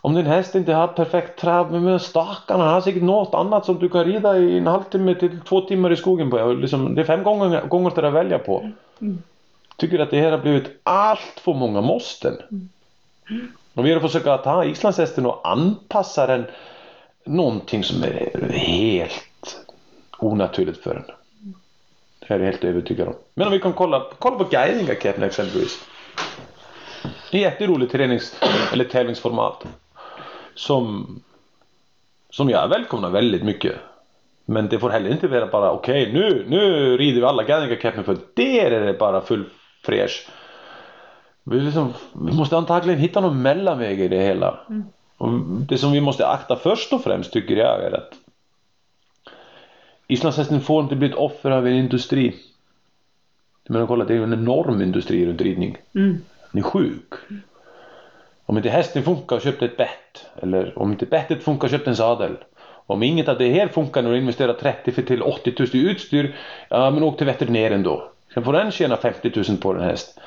Om 0.00 0.14
din 0.14 0.26
häst 0.26 0.54
inte 0.54 0.72
har 0.72 0.88
perfekt 0.88 1.40
trav, 1.40 1.72
men 1.72 2.00
stackarna 2.00 2.64
har 2.64 2.80
säkert 2.80 3.02
något 3.02 3.34
annat 3.34 3.64
som 3.64 3.78
du 3.78 3.88
kan 3.88 4.04
rida 4.04 4.38
i 4.38 4.58
en 4.58 4.66
halvtimme 4.66 5.14
till 5.14 5.40
två 5.40 5.60
timmar 5.60 5.92
i 5.92 5.96
skogen 5.96 6.30
på. 6.30 6.52
Liksom, 6.52 6.94
det 6.94 7.00
är 7.00 7.04
fem 7.04 7.22
gånger, 7.22 7.66
gånger 7.66 7.90
till 7.90 8.04
att 8.04 8.12
välja 8.12 8.38
på. 8.38 8.70
Mm. 9.00 9.22
Tycker 9.76 9.98
att 9.98 10.10
det 10.10 10.20
här 10.20 10.30
har 10.30 10.38
blivit 10.38 10.80
allt 10.82 11.40
för 11.44 11.54
många 11.54 11.80
måsten. 11.80 12.36
Mm. 12.50 12.68
Och 13.74 13.86
vi 13.86 13.92
har 13.92 14.28
att 14.28 14.44
ta 14.44 14.64
islandshästen 14.64 15.26
och 15.26 15.48
anpassa 15.48 16.26
den 16.26 16.46
någonting 17.24 17.84
som 17.84 18.02
är 18.02 18.52
helt 18.52 19.66
onaturligt 20.18 20.82
för 20.82 20.94
den. 20.94 21.04
Det 22.18 22.34
är 22.34 22.38
jag 22.38 22.46
helt 22.46 22.64
övertygad 22.64 23.08
om. 23.08 23.14
Men 23.34 23.46
om 23.46 23.52
vi 23.52 23.58
kan 23.58 23.72
kolla, 23.72 24.06
kolla 24.18 24.38
på 24.38 24.44
Guidingakeppen 24.44 25.22
exempelvis. 25.22 25.84
Det 27.30 27.38
är 27.38 27.42
jätteroligt 27.42 27.92
tränings 27.92 28.40
eller 28.72 28.84
tävlingsformat. 28.84 29.66
Som, 30.54 31.06
som 32.30 32.50
jag 32.50 32.68
välkomnar 32.68 33.10
väldigt 33.10 33.42
mycket. 33.42 33.76
Men 34.44 34.68
det 34.68 34.78
får 34.78 34.90
heller 34.90 35.10
inte 35.10 35.28
vara 35.28 35.46
bara 35.46 35.70
okej 35.70 36.02
okay, 36.02 36.12
nu, 36.12 36.44
nu 36.48 36.96
rider 36.96 37.20
vi 37.20 37.26
alla 37.26 37.44
Guidingakeppen 37.44 38.04
för 38.04 38.16
där 38.34 38.70
är 38.70 38.86
det 38.86 38.98
bara 38.98 39.20
full 39.20 39.44
fräsch. 39.84 40.28
Vi, 41.50 41.60
liksom, 41.60 41.92
vi 42.12 42.32
måste 42.32 42.56
antagligen 42.56 43.00
hitta 43.00 43.20
någon 43.20 43.42
mellanväg 43.42 44.00
i 44.00 44.08
det 44.08 44.22
hela. 44.22 44.58
Mm. 44.68 44.84
Och 45.16 45.28
det 45.42 45.78
som 45.78 45.92
vi 45.92 46.00
måste 46.00 46.26
akta 46.26 46.56
först 46.56 46.92
och 46.92 47.02
främst 47.02 47.32
tycker 47.32 47.56
jag 47.56 47.84
är 47.84 47.92
att 47.92 48.12
islandshästen 50.06 50.60
får 50.60 50.82
inte 50.82 50.96
bli 50.96 51.08
ett 51.08 51.14
offer 51.14 51.50
av 51.50 51.66
en 51.66 51.74
industri. 51.74 52.34
Men 53.68 53.86
kolla, 53.86 54.04
det 54.04 54.12
är 54.12 54.16
ju 54.16 54.24
en 54.24 54.32
enorm 54.32 54.82
industri 54.82 55.26
runt 55.26 55.40
ridning. 55.40 55.76
Mm. 55.94 56.18
Den 56.52 56.64
är 56.64 56.68
sjuk. 56.68 57.14
Om 58.46 58.56
inte 58.56 58.68
hästen 58.68 59.02
funkar, 59.02 59.40
köp 59.40 59.62
ett 59.62 59.76
bett. 59.76 60.26
Eller 60.36 60.78
om 60.78 60.92
inte 60.92 61.06
bettet 61.06 61.42
funkar, 61.42 61.68
köp 61.68 61.86
en 61.86 61.96
sadel. 61.96 62.36
Om 62.86 63.02
inget 63.02 63.28
av 63.28 63.38
det 63.38 63.52
här 63.52 63.68
funkar 63.68 64.02
när 64.02 64.10
du 64.10 64.18
investerar 64.18 64.52
30 64.52 64.92
för 64.92 65.02
till 65.02 65.22
80 65.22 65.54
000 65.58 65.68
i 65.72 65.90
utstyr, 65.90 66.36
ja 66.68 66.90
men 66.90 67.02
åk 67.02 67.16
till 67.16 67.26
veterinären 67.26 67.82
då. 67.82 68.10
Sen 68.34 68.44
får 68.44 68.52
den 68.52 68.70
tjäna 68.70 68.96
50 68.96 69.32
000 69.48 69.56
på 69.56 69.72
en 69.72 69.80
häst. 69.80 70.20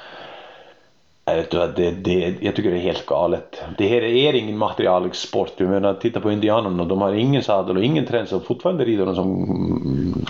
Jag, 1.25 1.75
det, 1.75 1.91
det, 1.91 2.35
jag 2.39 2.55
tycker 2.55 2.71
det 2.71 2.77
är 2.77 2.81
helt 2.81 3.05
galet. 3.05 3.63
Det 3.77 3.87
här 3.87 4.01
är 4.01 4.33
ingen 4.33 4.57
materialsport. 4.57 5.53
Jag 5.57 5.69
menar, 5.69 5.93
titta 5.93 6.19
på 6.19 6.31
indianerna. 6.31 6.85
De 6.85 7.01
har 7.01 7.13
ingen 7.13 7.43
sadel 7.43 7.77
och 7.77 7.83
ingen 7.83 8.05
träns 8.05 8.31
och 8.31 8.45
fortfarande 8.45 8.85
rider 8.85 9.05
de 9.05 9.15
som 9.15 9.43
mm, 9.43 10.25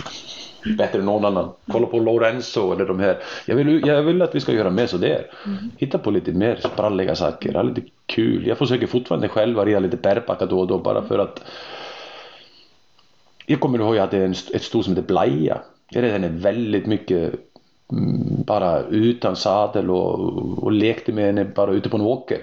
bättre 0.78 0.98
än 0.98 1.04
någon 1.04 1.24
annan. 1.24 1.48
Kolla 1.72 1.86
på 1.86 1.98
Lorenzo 1.98 2.72
eller 2.72 2.86
de 2.86 3.00
här. 3.00 3.18
Jag 3.46 3.56
vill, 3.56 3.86
jag 3.86 4.02
vill 4.02 4.22
att 4.22 4.34
vi 4.34 4.40
ska 4.40 4.52
göra 4.52 4.70
mer 4.70 4.86
sådär. 4.86 5.26
Hitta 5.76 5.98
på 5.98 6.10
lite 6.10 6.32
mer 6.32 6.56
spralliga 6.56 7.14
saker. 7.14 7.54
Ha 7.54 7.62
lite 7.62 7.82
kul. 8.06 8.46
Jag 8.46 8.58
försöker 8.58 8.86
fortfarande 8.86 9.28
själv 9.28 9.64
rida 9.64 9.78
lite 9.78 9.96
bärbacka 9.96 10.46
då 10.46 10.60
och 10.60 10.66
då 10.66 10.78
bara 10.78 11.02
för 11.02 11.18
att 11.18 11.42
jag 13.46 13.60
kommer 13.60 13.78
ihåg 13.78 13.98
att 13.98 14.10
det 14.10 14.18
är 14.18 14.30
ett 14.30 14.62
sto 14.62 14.82
som 14.82 14.96
heter 14.96 15.08
Blaja. 15.08 15.58
Jag 15.90 16.02
red 16.02 16.40
väldigt 16.40 16.86
mycket 16.86 17.34
Mm, 17.34 17.53
bara 18.46 18.82
utan 18.82 19.36
sadel 19.36 19.90
och, 19.90 20.62
och 20.62 20.72
lekte 20.72 21.12
med 21.12 21.24
henne 21.24 21.44
bara 21.44 21.72
ute 21.72 21.88
på 21.88 21.96
en 21.96 22.02
åker. 22.02 22.38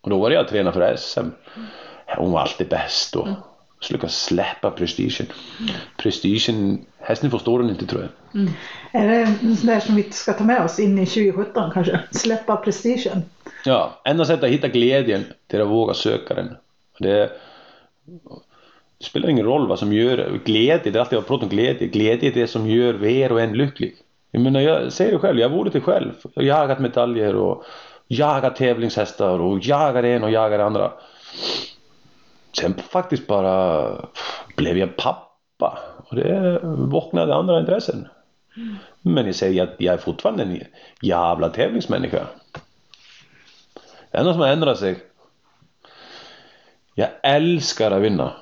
Och 0.00 0.10
då 0.10 0.18
var 0.18 0.30
jag 0.30 0.48
tränare 0.48 0.72
för 0.72 0.96
SM. 0.96 1.28
Hon 2.16 2.32
var 2.32 2.40
alltid 2.40 2.68
bäst 2.68 3.16
och 3.16 3.28
så 3.80 3.92
lyckades 3.92 4.24
släppa 4.24 4.70
prestigen. 4.70 5.26
Prestigen, 5.96 6.84
hästen 6.98 7.30
förstår 7.30 7.58
den 7.58 7.70
inte 7.70 7.86
tror 7.86 8.02
jag. 8.02 8.40
Mm. 8.40 8.52
Är 8.92 9.08
det 9.08 9.16
en 9.16 9.56
sån 9.56 9.66
där 9.66 9.80
som 9.80 9.96
vi 9.96 10.02
ska 10.02 10.32
ta 10.32 10.44
med 10.44 10.64
oss 10.64 10.78
in 10.78 10.98
i 10.98 11.06
2017 11.06 11.70
kanske? 11.74 12.00
Släppa 12.10 12.56
prestigen? 12.56 13.22
Ja, 13.64 14.00
enda 14.04 14.24
sättet 14.24 14.44
att 14.44 14.50
hitta 14.50 14.68
glädjen 14.68 15.24
till 15.46 15.60
att 15.60 15.68
våga 15.68 15.94
söka 15.94 16.34
den. 16.34 16.56
Det, 16.98 17.30
det 18.98 19.04
spelar 19.04 19.28
ingen 19.28 19.46
roll 19.46 19.68
vad 19.68 19.78
som 19.78 19.92
gör 19.92 20.40
glädje, 20.44 20.92
det 20.92 20.98
är 20.98 21.00
alltid 21.00 21.16
jag 21.16 21.26
pratar 21.26 21.44
om 21.44 21.50
glädje. 21.50 21.88
Glädje 21.88 22.30
är 22.30 22.34
det 22.34 22.46
som 22.46 22.70
gör 22.70 22.92
var 22.92 23.32
och 23.32 23.40
en 23.40 23.52
lycklig. 23.52 23.96
Jag 24.34 24.42
menar, 24.42 24.60
jag 24.60 24.92
säger 24.92 25.12
det 25.12 25.18
själv, 25.18 25.38
jag 25.38 25.48
vore 25.48 25.70
det 25.70 25.80
själv. 25.80 26.12
Jag 26.34 26.42
har 26.42 26.60
jagat 26.60 26.78
medaljer 26.78 27.36
och 27.36 27.64
jagat 28.08 28.56
tävlingshästar 28.56 29.38
och 29.38 29.58
jagat 29.58 30.04
en 30.04 30.24
och 30.24 30.30
jagat 30.30 30.60
andra. 30.60 30.92
Sen 32.60 32.74
faktiskt 32.74 33.26
bara 33.26 33.90
blev 34.56 34.78
jag 34.78 34.96
pappa 34.96 35.78
och 36.08 36.16
det 36.16 36.60
vaknade 36.62 37.34
andra 37.34 37.60
intressen. 37.60 38.08
Men 39.02 39.26
jag 39.26 39.34
säger 39.34 39.62
att 39.62 39.74
jag 39.78 39.94
är 39.94 39.98
fortfarande 39.98 40.42
en 40.42 40.60
jävla 41.02 41.48
tävlingsmänniska. 41.48 42.26
Det 44.10 44.18
enda 44.18 44.32
som 44.32 44.40
har 44.40 44.48
ändrat 44.48 44.78
sig. 44.78 44.96
Jag 46.94 47.08
älskar 47.22 47.90
att 47.90 48.02
vinna. 48.02 48.32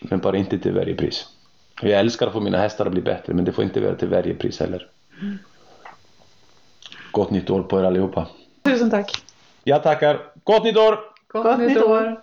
Men 0.00 0.18
bara 0.18 0.36
inte 0.36 0.58
till 0.58 0.74
varje 0.74 0.94
pris. 0.94 1.37
Jag 1.82 2.00
älskar 2.00 2.26
att 2.26 2.32
få 2.32 2.40
mina 2.40 2.58
hästar 2.58 2.86
att 2.86 2.92
bli 2.92 3.02
bättre 3.02 3.34
men 3.34 3.44
det 3.44 3.52
får 3.52 3.64
inte 3.64 3.80
vara 3.80 3.94
till 3.94 4.08
varje 4.08 4.34
pris 4.34 4.60
heller. 4.60 4.86
Gott 7.10 7.30
nytt 7.30 7.50
år 7.50 7.62
på 7.62 7.80
er 7.80 7.84
allihopa. 7.84 8.26
Tusen 8.62 8.90
tack. 8.90 9.22
Jag 9.64 9.82
tackar. 9.82 10.20
Gott 10.44 10.64
nytt 10.64 10.76
år! 10.76 10.98
Gott, 11.28 11.44
Gott 11.44 11.58
nytt 11.58 11.82
år! 11.82 12.22